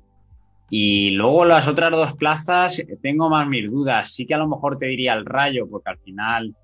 Y 0.73 1.11
luego 1.11 1.45
las 1.45 1.67
otras 1.67 1.91
dos 1.91 2.15
plazas, 2.15 2.81
tengo 3.03 3.29
más 3.29 3.49
mis 3.49 3.69
dudas. 3.69 4.13
Sí 4.13 4.25
que 4.25 4.35
a 4.35 4.39
lo 4.39 4.47
mejor 4.47 4.79
te 4.79 4.87
diría 4.87 5.15
el 5.15 5.27
Rayo, 5.27 5.67
porque 5.67 5.91
al 5.91 5.99
final 5.99 6.55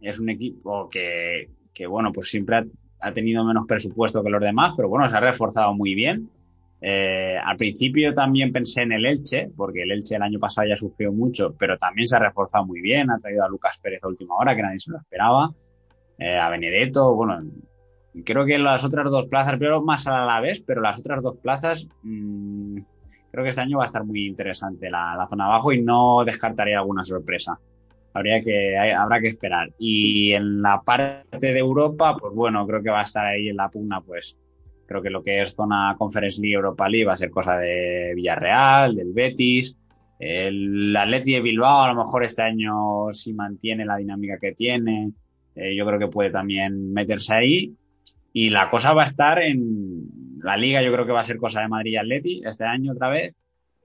es 0.00 0.20
un 0.20 0.28
equipo 0.28 0.88
que, 0.88 1.50
que 1.74 1.86
bueno, 1.88 2.12
pues 2.12 2.30
siempre 2.30 2.66
ha, 3.02 3.12
tenido 3.12 3.44
menos 3.44 3.66
presupuesto 3.66 4.22
que 4.22 4.30
los 4.30 4.40
demás, 4.40 4.72
pero 4.76 4.88
bueno, 4.88 5.08
se 5.08 5.16
ha 5.16 5.20
reforzado 5.20 5.74
muy 5.74 5.94
bien. 5.94 6.30
Eh, 6.80 7.36
al 7.42 7.56
principio 7.56 8.12
también 8.12 8.50
pensé 8.50 8.82
en 8.82 8.92
el 8.92 9.06
Elche, 9.06 9.50
porque 9.56 9.82
el 9.82 9.92
Elche 9.92 10.16
el 10.16 10.22
año 10.22 10.38
pasado 10.38 10.68
ya 10.68 10.76
sufrió 10.76 11.12
mucho, 11.12 11.54
pero 11.56 11.78
también 11.78 12.08
se 12.08 12.16
ha 12.16 12.18
reforzado 12.18 12.64
muy 12.64 12.80
bien. 12.80 13.10
Ha 13.10 13.18
traído 13.18 13.44
a 13.44 13.48
Lucas 13.48 13.78
Pérez 13.78 14.02
a 14.02 14.08
última 14.08 14.34
hora, 14.36 14.56
que 14.56 14.62
nadie 14.62 14.80
se 14.80 14.90
lo 14.90 14.98
esperaba. 14.98 15.50
Eh, 16.18 16.36
a 16.36 16.50
Benedetto, 16.50 17.14
bueno, 17.14 17.40
creo 18.24 18.44
que 18.44 18.58
las 18.58 18.84
otras 18.84 19.10
dos 19.10 19.26
plazas, 19.26 19.56
pero 19.58 19.82
más 19.82 20.06
a 20.06 20.24
la 20.24 20.40
vez, 20.40 20.60
pero 20.60 20.80
las 20.80 20.98
otras 20.98 21.22
dos 21.22 21.36
plazas, 21.38 21.88
mmm, 22.02 22.78
creo 23.30 23.44
que 23.44 23.50
este 23.50 23.62
año 23.62 23.78
va 23.78 23.84
a 23.84 23.86
estar 23.86 24.04
muy 24.04 24.26
interesante 24.26 24.90
la, 24.90 25.16
la, 25.16 25.26
zona 25.26 25.46
abajo 25.46 25.72
y 25.72 25.82
no 25.82 26.24
descartaría 26.24 26.78
alguna 26.78 27.02
sorpresa. 27.02 27.58
Habría 28.14 28.42
que, 28.42 28.76
habrá 28.76 29.20
que 29.20 29.28
esperar. 29.28 29.70
Y 29.78 30.32
en 30.32 30.62
la 30.62 30.82
parte 30.82 31.52
de 31.52 31.58
Europa, 31.58 32.16
pues 32.18 32.34
bueno, 32.34 32.66
creo 32.66 32.82
que 32.82 32.90
va 32.90 33.00
a 33.00 33.04
estar 33.04 33.24
ahí 33.26 33.48
en 33.48 33.56
la 33.56 33.70
pugna, 33.70 34.00
pues 34.00 34.36
Creo 34.92 35.02
que 35.02 35.08
lo 35.08 35.22
que 35.22 35.40
es 35.40 35.54
zona 35.54 35.94
Conference 35.96 36.38
League 36.38 36.54
Europa 36.54 36.86
League 36.86 37.06
va 37.06 37.14
a 37.14 37.16
ser 37.16 37.30
cosa 37.30 37.56
de 37.56 38.12
Villarreal, 38.14 38.94
del 38.94 39.14
Betis. 39.14 39.74
El 40.18 40.94
Atleti 40.94 41.32
de 41.32 41.40
Bilbao 41.40 41.84
a 41.84 41.88
lo 41.88 41.94
mejor 41.94 42.24
este 42.24 42.42
año 42.42 43.10
si 43.12 43.32
mantiene 43.32 43.86
la 43.86 43.96
dinámica 43.96 44.36
que 44.38 44.52
tiene. 44.52 45.12
Eh, 45.54 45.74
yo 45.74 45.86
creo 45.86 45.98
que 45.98 46.08
puede 46.08 46.28
también 46.28 46.92
meterse 46.92 47.32
ahí. 47.32 47.74
Y 48.34 48.50
la 48.50 48.68
cosa 48.68 48.92
va 48.92 49.04
a 49.04 49.06
estar 49.06 49.40
en 49.40 50.10
la 50.42 50.58
liga, 50.58 50.82
yo 50.82 50.92
creo 50.92 51.06
que 51.06 51.12
va 51.12 51.22
a 51.22 51.24
ser 51.24 51.38
cosa 51.38 51.62
de 51.62 51.68
Madrid 51.68 51.92
y 51.92 51.96
Atleti 51.96 52.42
este 52.44 52.64
año 52.64 52.92
otra 52.92 53.08
vez. 53.08 53.34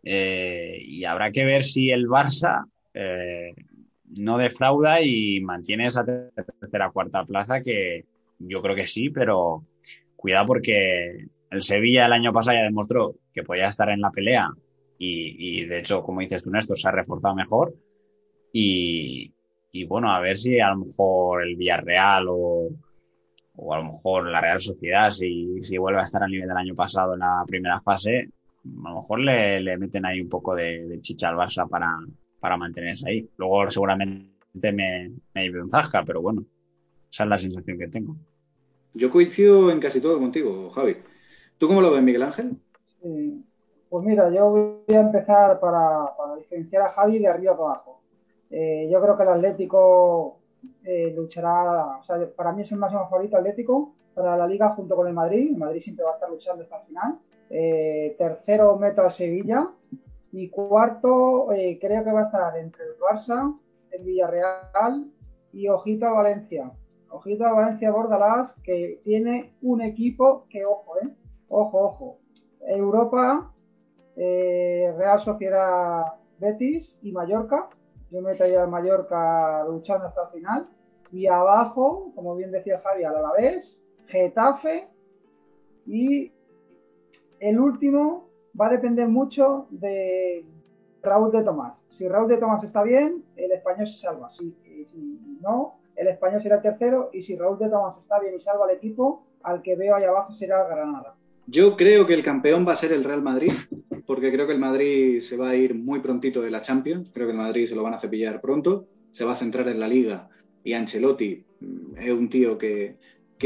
Eh, 0.04 0.78
y 0.82 1.06
habrá 1.06 1.32
que 1.32 1.46
ver 1.46 1.64
si 1.64 1.90
el 1.90 2.08
Barça 2.08 2.66
eh, 2.94 3.52
no 4.18 4.38
defrauda 4.38 5.02
y 5.02 5.42
mantiene 5.42 5.88
esa 5.88 6.06
tercera 6.06 6.92
cuarta 6.92 7.26
plaza 7.26 7.62
que 7.62 8.06
yo 8.40 8.62
creo 8.62 8.76
que 8.76 8.88
sí, 8.88 9.10
pero 9.10 9.64
cuidado 10.16 10.46
porque 10.46 11.28
el 11.50 11.62
Sevilla 11.62 12.06
el 12.06 12.14
año 12.14 12.34
pasado 12.34 12.58
ya 12.58 12.64
demostró 12.64 13.16
que 13.34 13.44
podía 13.44 13.68
estar 13.68 13.90
en 13.90 14.02
la 14.02 14.12
pelea 14.12 14.50
y, 15.00 15.66
de 15.66 15.80
hecho, 15.80 16.02
como 16.02 16.22
dices 16.22 16.44
tú, 16.44 16.50
Néstor, 16.50 16.78
se 16.78 16.90
ha 16.90 16.92
reforzado 16.92 17.36
mejor. 17.36 17.76
Y, 18.52 19.32
bueno, 19.88 20.12
a 20.12 20.20
ver 20.22 20.38
si 20.38 20.60
a 20.60 20.70
lo 20.70 20.78
mejor 20.78 21.44
el 21.44 21.56
Villarreal 21.56 22.26
o, 22.30 22.70
o 23.56 23.74
a 23.74 23.78
lo 23.78 23.84
mejor 23.86 24.28
la 24.28 24.42
Real 24.42 24.60
Sociedad, 24.60 25.12
si, 25.12 25.62
si 25.62 25.78
vuelve 25.78 26.00
a 26.00 26.04
estar 26.04 26.24
al 26.24 26.32
nivel 26.32 26.48
del 26.48 26.58
año 26.58 26.74
pasado 26.74 27.14
en 27.14 27.20
la 27.20 27.44
primera 27.46 27.80
fase, 27.82 28.30
a 28.86 28.90
lo 28.90 28.96
mejor 28.96 29.20
le, 29.20 29.78
meten 29.78 30.06
ahí 30.06 30.20
un 30.20 30.30
poco 30.30 30.56
de, 30.56 30.98
chicha 31.02 31.30
al 31.30 31.36
Barça 31.36 31.70
para, 31.70 31.92
para 32.40 32.58
mantenerse 32.58 33.10
ahí. 33.10 33.30
Luego 33.38 33.70
seguramente 33.70 34.72
me, 34.74 35.12
me 35.34 35.44
lleve 35.44 35.62
un 35.62 35.70
zasca, 35.70 36.04
pero 36.06 36.22
bueno, 36.22 36.46
esa 37.12 37.24
es 37.24 37.30
la 37.30 37.38
sensación 37.38 37.78
que 37.78 37.88
tengo. 37.88 38.16
Yo 38.94 39.10
coincido 39.10 39.70
en 39.72 39.80
casi 39.80 40.02
todo 40.02 40.20
contigo, 40.20 40.70
Javi. 40.72 40.98
¿Tú 41.58 41.68
cómo 41.68 41.82
lo 41.82 41.92
ves, 41.92 42.04
Miguel 42.04 42.24
Ángel? 42.24 42.58
Pues 43.90 44.06
mira, 44.06 44.30
yo 44.30 44.50
voy 44.50 44.96
a 44.96 45.00
empezar 45.00 45.60
para, 45.60 46.10
diferenciar 46.38 46.84
a 46.84 46.90
Javi 46.90 47.20
de 47.20 47.28
arriba 47.28 47.58
para 47.58 47.70
abajo. 47.70 48.02
Eh, 48.50 48.90
yo 48.92 49.02
creo 49.02 49.18
que 49.18 49.24
el 49.24 49.30
Atlético 49.30 50.40
eh, 50.84 51.14
luchará, 51.16 51.98
o 51.98 52.04
sea, 52.04 52.18
para 52.36 52.52
mí 52.54 52.64
es 52.64 52.72
el 52.72 52.80
máximo 52.80 53.08
favorito 53.10 53.38
Atlético 53.38 53.94
para 54.14 54.36
la 54.36 54.48
liga 54.48 54.70
junto 54.70 54.96
con 54.96 55.08
el 55.08 55.14
Madrid. 55.14 55.52
El 55.52 55.58
Madrid 55.58 55.82
siempre 55.82 56.04
va 56.04 56.12
a 56.12 56.14
estar 56.16 56.30
luchando 56.30 56.64
hasta 56.64 56.80
el 56.80 56.88
final. 56.88 57.20
Eh, 57.50 58.16
tercero 58.18 58.78
meto 58.78 59.04
a 59.04 59.12
Sevilla 59.12 59.70
y 60.32 60.50
cuarto 60.50 61.48
creo 61.80 62.04
que 62.04 62.12
va 62.12 62.22
a 62.22 62.26
estar 62.26 62.58
entre 62.58 62.84
el 62.86 62.98
Barça, 62.98 63.58
el 63.92 64.04
Villarreal 64.04 65.12
y 65.54 65.68
ojito 65.68 66.06
a 66.06 66.12
Valencia. 66.12 66.72
Ojito 67.10 67.46
a 67.46 67.54
Valencia 67.54 67.92
Bordalás 67.92 68.54
que 68.64 69.02
tiene 69.04 69.54
un 69.62 69.82
equipo 69.82 70.46
que 70.50 70.66
ojo, 70.66 70.98
eh, 71.02 71.10
ojo, 71.50 71.80
ojo. 71.82 72.20
Europa 72.62 73.54
eh, 74.16 74.94
Real 74.98 75.20
Sociedad 75.22 76.14
Betis 76.40 76.98
y 77.02 77.12
Mallorca. 77.12 77.70
Yo 78.12 78.22
me 78.22 78.30
meto 78.30 78.44
al 78.44 78.70
Mallorca 78.70 79.64
luchando 79.66 80.06
hasta 80.06 80.24
el 80.24 80.30
final. 80.30 80.68
Y 81.12 81.28
abajo, 81.28 82.12
como 82.16 82.36
bien 82.36 82.52
decía 82.52 82.80
Javi, 82.80 83.04
al 83.04 83.16
Alavés, 83.16 83.80
Getafe 84.08 84.90
y 85.86 86.34
el 87.40 87.60
último 87.60 88.27
va 88.60 88.68
a 88.68 88.72
depender 88.72 89.08
mucho 89.08 89.68
de 89.70 90.46
Raúl 91.04 91.32
de 91.32 91.44
Tomás. 91.44 91.84
Si 91.90 92.08
Raúl 92.08 92.28
de 92.28 92.38
Tomás 92.38 92.64
está 92.64 92.84
bien, 92.84 93.24
el 93.36 93.52
español 93.52 93.88
se 93.88 94.00
salva. 94.00 94.30
Si, 94.30 94.54
no, 95.42 95.76
el 95.96 96.08
español 96.08 96.42
será 96.42 96.62
tercero. 96.62 97.10
Y 97.14 97.22
si 97.22 97.36
Raúl 97.36 97.58
de 97.60 97.70
Tomás 97.70 97.98
está 97.98 98.20
bien 98.20 98.36
y 98.36 98.40
salva 98.40 98.66
al 98.66 98.72
equipo, 98.72 99.24
al 99.44 99.62
que 99.62 99.76
veo 99.76 99.96
ahí 99.96 100.04
abajo 100.04 100.34
será 100.34 100.64
el 100.64 100.70
Granada. 100.70 101.16
Yo 101.48 101.78
creo 101.78 102.06
que 102.06 102.14
el 102.14 102.24
campeón 102.24 102.68
va 102.68 102.74
a 102.74 102.76
ser 102.76 102.92
el 102.92 103.04
Real 103.04 103.22
Madrid, 103.22 103.54
porque 104.06 104.32
creo 104.32 104.48
que 104.48 104.54
el 104.54 104.60
Madrid 104.60 105.22
se 105.22 105.38
va 105.38 105.50
a 105.50 105.56
ir 105.56 105.76
muy 105.76 106.02
prontito 106.02 106.42
de 106.42 106.52
la 106.52 106.62
Champions. 106.62 107.10
Creo 107.14 107.28
que 107.28 107.32
el 107.32 107.38
Madrid 107.38 107.68
se 107.68 107.76
lo 107.76 107.84
van 107.84 107.94
a 107.94 108.00
cepillar 108.00 108.42
pronto. 108.42 108.88
Se 109.12 109.24
va 109.24 109.34
a 109.34 109.38
centrar 109.38 109.68
en 109.68 109.80
la 109.80 109.88
Liga 109.88 110.30
y 110.68 110.74
Ancelotti 110.74 111.46
mm, 111.62 111.98
es 111.98 112.12
un 112.12 112.30
tío 112.30 112.58
que, 112.58 112.98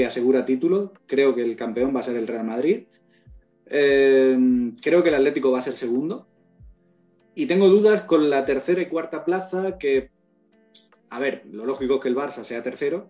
asegura 0.06 0.46
títulos. 0.46 0.90
Creo 1.06 1.36
que 1.36 1.44
el 1.44 1.56
campeón 1.56 1.96
va 1.96 2.00
a 2.00 2.04
ser 2.04 2.18
el 2.18 2.28
Real 2.28 2.46
Madrid. 2.46 2.86
Eh, 3.74 4.38
creo 4.82 5.02
que 5.02 5.10
el 5.10 5.16
Atlético 5.16 5.52
va 5.52 5.60
a 5.60 5.64
ser 5.64 5.74
segundo. 5.74 6.28
Y 7.34 7.46
tengo 7.46 7.70
dudas 7.70 8.02
con 8.02 8.30
la 8.30 8.46
tercera 8.46 8.82
y 8.82 8.88
cuarta 8.88 9.24
plaza, 9.24 9.78
que, 9.78 10.12
a 11.10 11.20
ver, 11.20 11.44
lo 11.50 11.66
lógico 11.66 11.96
es 11.96 12.02
que 12.02 12.10
el 12.10 12.16
Barça 12.16 12.44
sea 12.44 12.62
tercero, 12.62 13.10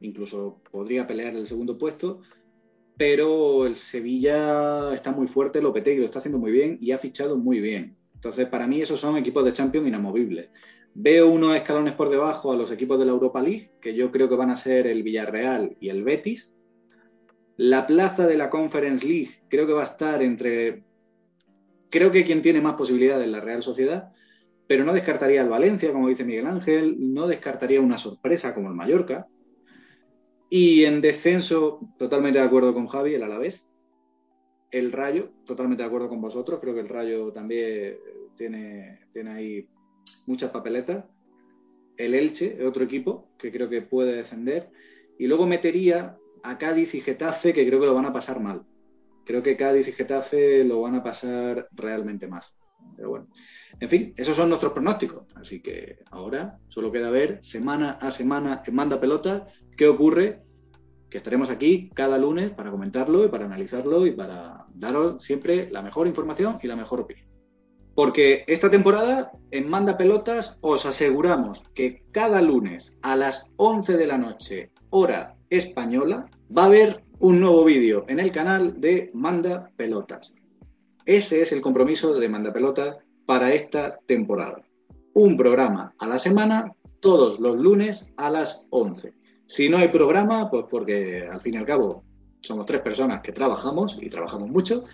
incluso 0.00 0.62
podría 0.70 1.06
pelear 1.06 1.36
el 1.36 1.46
segundo 1.46 1.76
puesto, 1.76 2.22
pero 2.96 3.66
el 3.66 3.76
Sevilla 3.76 4.94
está 4.94 5.12
muy 5.12 5.28
fuerte, 5.28 5.60
Lopetegui 5.60 6.00
lo 6.00 6.06
está 6.06 6.20
haciendo 6.20 6.38
muy 6.38 6.50
bien 6.50 6.78
y 6.80 6.92
ha 6.92 6.98
fichado 6.98 7.36
muy 7.36 7.60
bien. 7.60 7.96
Entonces, 8.14 8.48
para 8.48 8.66
mí 8.66 8.80
esos 8.80 8.98
son 8.98 9.18
equipos 9.18 9.44
de 9.44 9.52
Champions 9.52 9.86
inamovibles. 9.86 10.48
Veo 10.94 11.28
unos 11.28 11.54
escalones 11.54 11.92
por 11.92 12.08
debajo 12.08 12.50
a 12.50 12.56
los 12.56 12.72
equipos 12.72 12.98
de 12.98 13.04
la 13.04 13.12
Europa 13.12 13.42
League, 13.42 13.70
que 13.80 13.94
yo 13.94 14.10
creo 14.10 14.30
que 14.30 14.34
van 14.34 14.50
a 14.50 14.56
ser 14.56 14.86
el 14.86 15.02
Villarreal 15.02 15.76
y 15.78 15.90
el 15.90 16.02
Betis. 16.02 16.57
La 17.58 17.86
plaza 17.86 18.26
de 18.26 18.38
la 18.38 18.48
Conference 18.48 19.06
League 19.06 19.40
creo 19.48 19.66
que 19.66 19.72
va 19.72 19.82
a 19.82 19.86
estar 19.86 20.22
entre... 20.22 20.84
Creo 21.90 22.12
que 22.12 22.24
quien 22.24 22.40
tiene 22.40 22.60
más 22.60 22.76
posibilidades 22.76 23.26
es 23.26 23.32
la 23.32 23.40
Real 23.40 23.62
Sociedad, 23.62 24.12
pero 24.66 24.84
no 24.84 24.92
descartaría 24.92 25.42
el 25.42 25.48
Valencia, 25.48 25.92
como 25.92 26.08
dice 26.08 26.24
Miguel 26.24 26.46
Ángel, 26.46 26.96
no 26.98 27.26
descartaría 27.26 27.80
una 27.80 27.98
sorpresa 27.98 28.54
como 28.54 28.68
el 28.68 28.74
Mallorca, 28.74 29.26
y 30.50 30.84
en 30.84 31.00
descenso, 31.00 31.80
totalmente 31.98 32.38
de 32.38 32.44
acuerdo 32.44 32.72
con 32.72 32.86
Javi, 32.86 33.14
el 33.14 33.22
Alavés. 33.22 33.66
El 34.70 34.92
Rayo, 34.92 35.30
totalmente 35.44 35.82
de 35.82 35.88
acuerdo 35.88 36.08
con 36.08 36.20
vosotros. 36.20 36.60
Creo 36.60 36.74
que 36.74 36.80
el 36.80 36.88
Rayo 36.88 37.32
también 37.32 37.98
tiene, 38.36 39.00
tiene 39.12 39.30
ahí 39.30 39.68
muchas 40.26 40.50
papeletas. 40.50 41.04
El 41.96 42.14
Elche, 42.14 42.64
otro 42.64 42.84
equipo 42.84 43.28
que 43.38 43.50
creo 43.50 43.68
que 43.68 43.82
puede 43.82 44.14
defender. 44.14 44.70
Y 45.18 45.26
luego 45.26 45.46
metería 45.46 46.16
a 46.48 46.56
Cádiz 46.56 46.94
y 46.94 47.02
Getafe, 47.02 47.52
que 47.52 47.66
creo 47.66 47.78
que 47.78 47.86
lo 47.86 47.94
van 47.94 48.06
a 48.06 48.12
pasar 48.12 48.40
mal. 48.40 48.62
Creo 49.26 49.42
que 49.42 49.56
Cádiz 49.56 49.86
y 49.88 49.92
Getafe 49.92 50.64
lo 50.64 50.80
van 50.80 50.94
a 50.94 51.02
pasar 51.02 51.68
realmente 51.72 52.26
más. 52.26 52.56
Pero 52.96 53.10
bueno, 53.10 53.28
en 53.78 53.88
fin, 53.90 54.14
esos 54.16 54.34
son 54.34 54.48
nuestros 54.48 54.72
pronósticos. 54.72 55.26
Así 55.34 55.60
que 55.60 55.98
ahora 56.10 56.58
solo 56.68 56.90
queda 56.90 57.10
ver 57.10 57.40
semana 57.42 57.98
a 58.00 58.10
semana 58.10 58.62
en 58.64 58.74
Manda 58.74 58.98
Pelota 58.98 59.46
qué 59.76 59.88
ocurre, 59.88 60.42
que 61.10 61.18
estaremos 61.18 61.50
aquí 61.50 61.90
cada 61.94 62.16
lunes 62.16 62.50
para 62.50 62.70
comentarlo 62.70 63.26
y 63.26 63.28
para 63.28 63.44
analizarlo 63.44 64.06
y 64.06 64.12
para 64.12 64.64
daros 64.74 65.22
siempre 65.22 65.70
la 65.70 65.82
mejor 65.82 66.06
información 66.06 66.58
y 66.62 66.66
la 66.66 66.76
mejor 66.76 67.00
opinión. 67.00 67.28
Porque 67.94 68.44
esta 68.46 68.70
temporada 68.70 69.32
en 69.50 69.68
Manda 69.68 69.98
Pelotas 69.98 70.56
os 70.62 70.86
aseguramos 70.86 71.62
que 71.74 72.04
cada 72.10 72.40
lunes 72.40 72.96
a 73.02 73.16
las 73.16 73.52
11 73.56 73.96
de 73.96 74.06
la 74.06 74.16
noche, 74.16 74.70
hora 74.90 75.36
española, 75.50 76.30
va 76.56 76.62
a 76.62 76.66
haber 76.66 77.02
un 77.18 77.40
nuevo 77.40 77.64
vídeo 77.64 78.04
en 78.08 78.20
el 78.20 78.32
canal 78.32 78.80
de 78.80 79.10
Manda 79.12 79.70
Pelotas. 79.76 80.36
Ese 81.04 81.42
es 81.42 81.52
el 81.52 81.60
compromiso 81.60 82.18
de 82.18 82.28
Manda 82.28 82.52
Pelotas 82.52 82.96
para 83.26 83.52
esta 83.52 83.98
temporada. 84.06 84.62
Un 85.14 85.36
programa 85.36 85.94
a 85.98 86.06
la 86.06 86.18
semana, 86.18 86.72
todos 87.00 87.40
los 87.40 87.58
lunes 87.58 88.12
a 88.16 88.30
las 88.30 88.66
11. 88.70 89.14
Si 89.46 89.68
no 89.68 89.78
hay 89.78 89.88
programa, 89.88 90.50
pues 90.50 90.66
porque 90.70 91.26
al 91.30 91.40
fin 91.40 91.54
y 91.54 91.56
al 91.58 91.66
cabo 91.66 92.04
somos 92.40 92.66
tres 92.66 92.80
personas 92.82 93.22
que 93.22 93.32
trabajamos 93.32 93.98
y 94.00 94.08
trabajamos 94.08 94.48
mucho, 94.48 94.84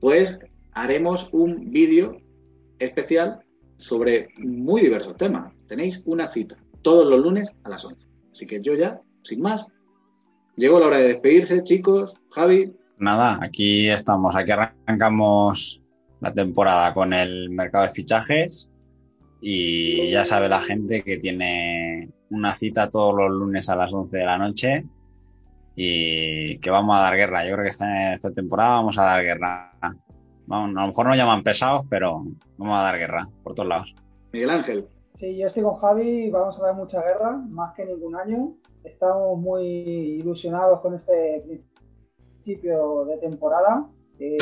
pues 0.00 0.38
haremos 0.72 1.28
un 1.32 1.70
vídeo 1.70 2.18
especial 2.78 3.40
sobre 3.76 4.28
muy 4.38 4.82
diversos 4.82 5.16
temas. 5.16 5.52
Tenéis 5.66 6.02
una 6.06 6.28
cita 6.28 6.56
todos 6.82 7.08
los 7.08 7.20
lunes 7.20 7.50
a 7.64 7.70
las 7.70 7.84
11. 7.84 8.06
Así 8.32 8.46
que 8.46 8.60
yo 8.60 8.74
ya, 8.74 9.00
sin 9.22 9.40
más, 9.40 9.73
llegó 10.56 10.78
la 10.78 10.86
hora 10.86 10.98
de 10.98 11.08
despedirse, 11.08 11.62
chicos. 11.62 12.14
Javi. 12.30 12.72
Nada, 12.98 13.38
aquí 13.42 13.88
estamos, 13.88 14.36
aquí 14.36 14.52
arrancamos 14.52 15.82
la 16.20 16.32
temporada 16.32 16.94
con 16.94 17.12
el 17.12 17.50
mercado 17.50 17.86
de 17.86 17.92
fichajes 17.92 18.70
y 19.40 20.10
ya 20.10 20.24
sabe 20.24 20.48
la 20.48 20.60
gente 20.60 21.02
que 21.02 21.18
tiene 21.18 22.08
una 22.30 22.52
cita 22.52 22.88
todos 22.88 23.14
los 23.14 23.30
lunes 23.30 23.68
a 23.68 23.76
las 23.76 23.92
11 23.92 24.16
de 24.16 24.24
la 24.24 24.38
noche 24.38 24.84
y 25.76 26.58
que 26.58 26.70
vamos 26.70 26.96
a 26.96 27.02
dar 27.02 27.16
guerra. 27.16 27.44
Yo 27.44 27.54
creo 27.54 27.64
que 27.64 27.70
esta, 27.70 28.12
esta 28.12 28.32
temporada 28.32 28.70
vamos 28.70 28.96
a 28.98 29.04
dar 29.04 29.22
guerra. 29.22 29.72
a 29.82 29.90
lo 30.48 30.86
mejor 30.86 31.06
nos 31.06 31.16
llaman 31.16 31.42
pesados, 31.42 31.84
pero 31.90 32.24
vamos 32.56 32.78
a 32.78 32.82
dar 32.82 32.98
guerra 32.98 33.28
por 33.42 33.54
todos 33.54 33.68
lados. 33.68 33.94
Miguel 34.32 34.50
Ángel. 34.50 34.88
Sí, 35.14 35.36
yo 35.36 35.46
estoy 35.46 35.62
con 35.62 35.76
Javi, 35.76 36.30
vamos 36.30 36.58
a 36.58 36.62
dar 36.62 36.74
mucha 36.74 37.00
guerra, 37.00 37.36
más 37.48 37.72
que 37.74 37.84
ningún 37.84 38.16
año. 38.16 38.54
Estamos 38.84 39.38
muy 39.38 39.66
ilusionados 40.20 40.80
con 40.80 40.94
este 40.94 41.44
principio 42.42 43.04
de 43.06 43.18
temporada. 43.18 43.90
que, 44.18 44.36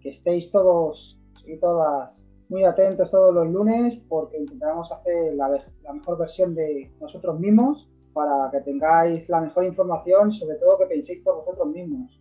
que 0.00 0.08
estéis 0.08 0.50
todos 0.50 1.16
y 1.44 1.56
todas 1.58 2.26
muy 2.48 2.64
atentos 2.64 3.10
todos 3.10 3.34
los 3.34 3.48
lunes 3.48 3.98
porque 4.08 4.38
intentaremos 4.38 4.90
hacer 4.92 5.34
la, 5.34 5.48
mejor 5.92 6.18
versión 6.18 6.54
de 6.54 6.92
nosotros 7.00 7.38
mismos 7.40 7.88
para 8.12 8.50
que 8.50 8.60
tengáis 8.60 9.28
la 9.28 9.40
mejor 9.40 9.64
información, 9.64 10.32
sobre 10.32 10.56
todo 10.56 10.78
que 10.78 10.86
penséis 10.86 11.22
por 11.22 11.36
vosotros 11.36 11.68
mismos. 11.68 12.20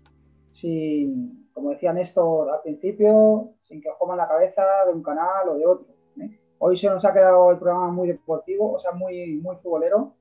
Sin, 0.54 1.50
como 1.54 1.70
decía 1.70 1.94
Néstor 1.94 2.50
al 2.50 2.62
principio, 2.62 3.52
sin 3.64 3.82
que 3.82 3.90
os 3.90 3.98
coman 3.98 4.18
la 4.18 4.28
cabeza 4.28 4.64
de 4.88 4.94
un 4.94 5.04
canal 5.04 5.50
o 5.50 5.56
de 5.56 5.66
otro. 5.66 5.88
¿eh? 6.20 6.40
Hoy 6.60 6.76
se 6.76 6.90
nos 6.90 7.06
ha 7.06 7.14
quedado 7.14 7.52
el 7.52 7.60
programa 7.60 7.92
muy 7.92 8.08
deportivo, 8.08 8.74
o 8.74 8.80
sea, 8.80 8.92
muy, 8.92 9.36
muy 9.38 9.56
futbolero. 9.58 10.14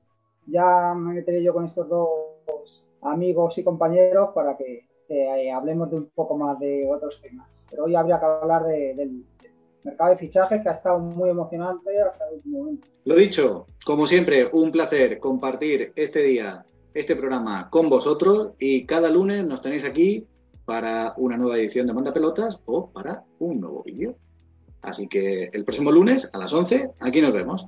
Ya 0.47 0.93
me 0.95 1.13
meteré 1.13 1.43
yo 1.43 1.53
con 1.53 1.65
estos 1.65 1.87
dos 1.89 2.83
amigos 3.01 3.57
y 3.57 3.63
compañeros 3.63 4.29
para 4.33 4.57
que 4.57 4.87
eh, 5.09 5.51
hablemos 5.51 5.89
de 5.91 5.97
un 5.97 6.09
poco 6.13 6.37
más 6.37 6.59
de 6.59 6.87
otros 6.89 7.21
temas. 7.21 7.61
Pero 7.69 7.85
hoy 7.85 7.95
habría 7.95 8.19
que 8.19 8.25
hablar 8.25 8.63
del 8.65 9.23
mercado 9.83 10.11
de 10.11 10.17
fichajes 10.17 10.61
que 10.61 10.69
ha 10.69 10.73
estado 10.73 10.99
muy 10.99 11.29
emocionante 11.29 12.01
hasta 12.01 12.27
el 12.27 12.35
último 12.35 12.59
momento. 12.59 12.87
Lo 13.05 13.15
dicho, 13.15 13.67
como 13.85 14.07
siempre, 14.07 14.49
un 14.51 14.71
placer 14.71 15.19
compartir 15.19 15.93
este 15.95 16.23
día, 16.23 16.65
este 16.93 17.15
programa 17.15 17.69
con 17.69 17.89
vosotros 17.89 18.53
y 18.59 18.85
cada 18.85 19.09
lunes 19.09 19.45
nos 19.45 19.61
tenéis 19.61 19.85
aquí 19.85 20.25
para 20.65 21.13
una 21.17 21.37
nueva 21.37 21.57
edición 21.57 21.85
de 21.85 21.93
Manda 21.93 22.13
Pelotas 22.13 22.59
o 22.65 22.89
para 22.89 23.23
un 23.39 23.61
nuevo 23.61 23.83
vídeo. 23.83 24.15
Así 24.81 25.07
que 25.07 25.49
el 25.53 25.63
próximo 25.63 25.91
lunes 25.91 26.29
a 26.33 26.39
las 26.39 26.53
11 26.53 26.91
aquí 26.99 27.21
nos 27.21 27.33
vemos. 27.33 27.67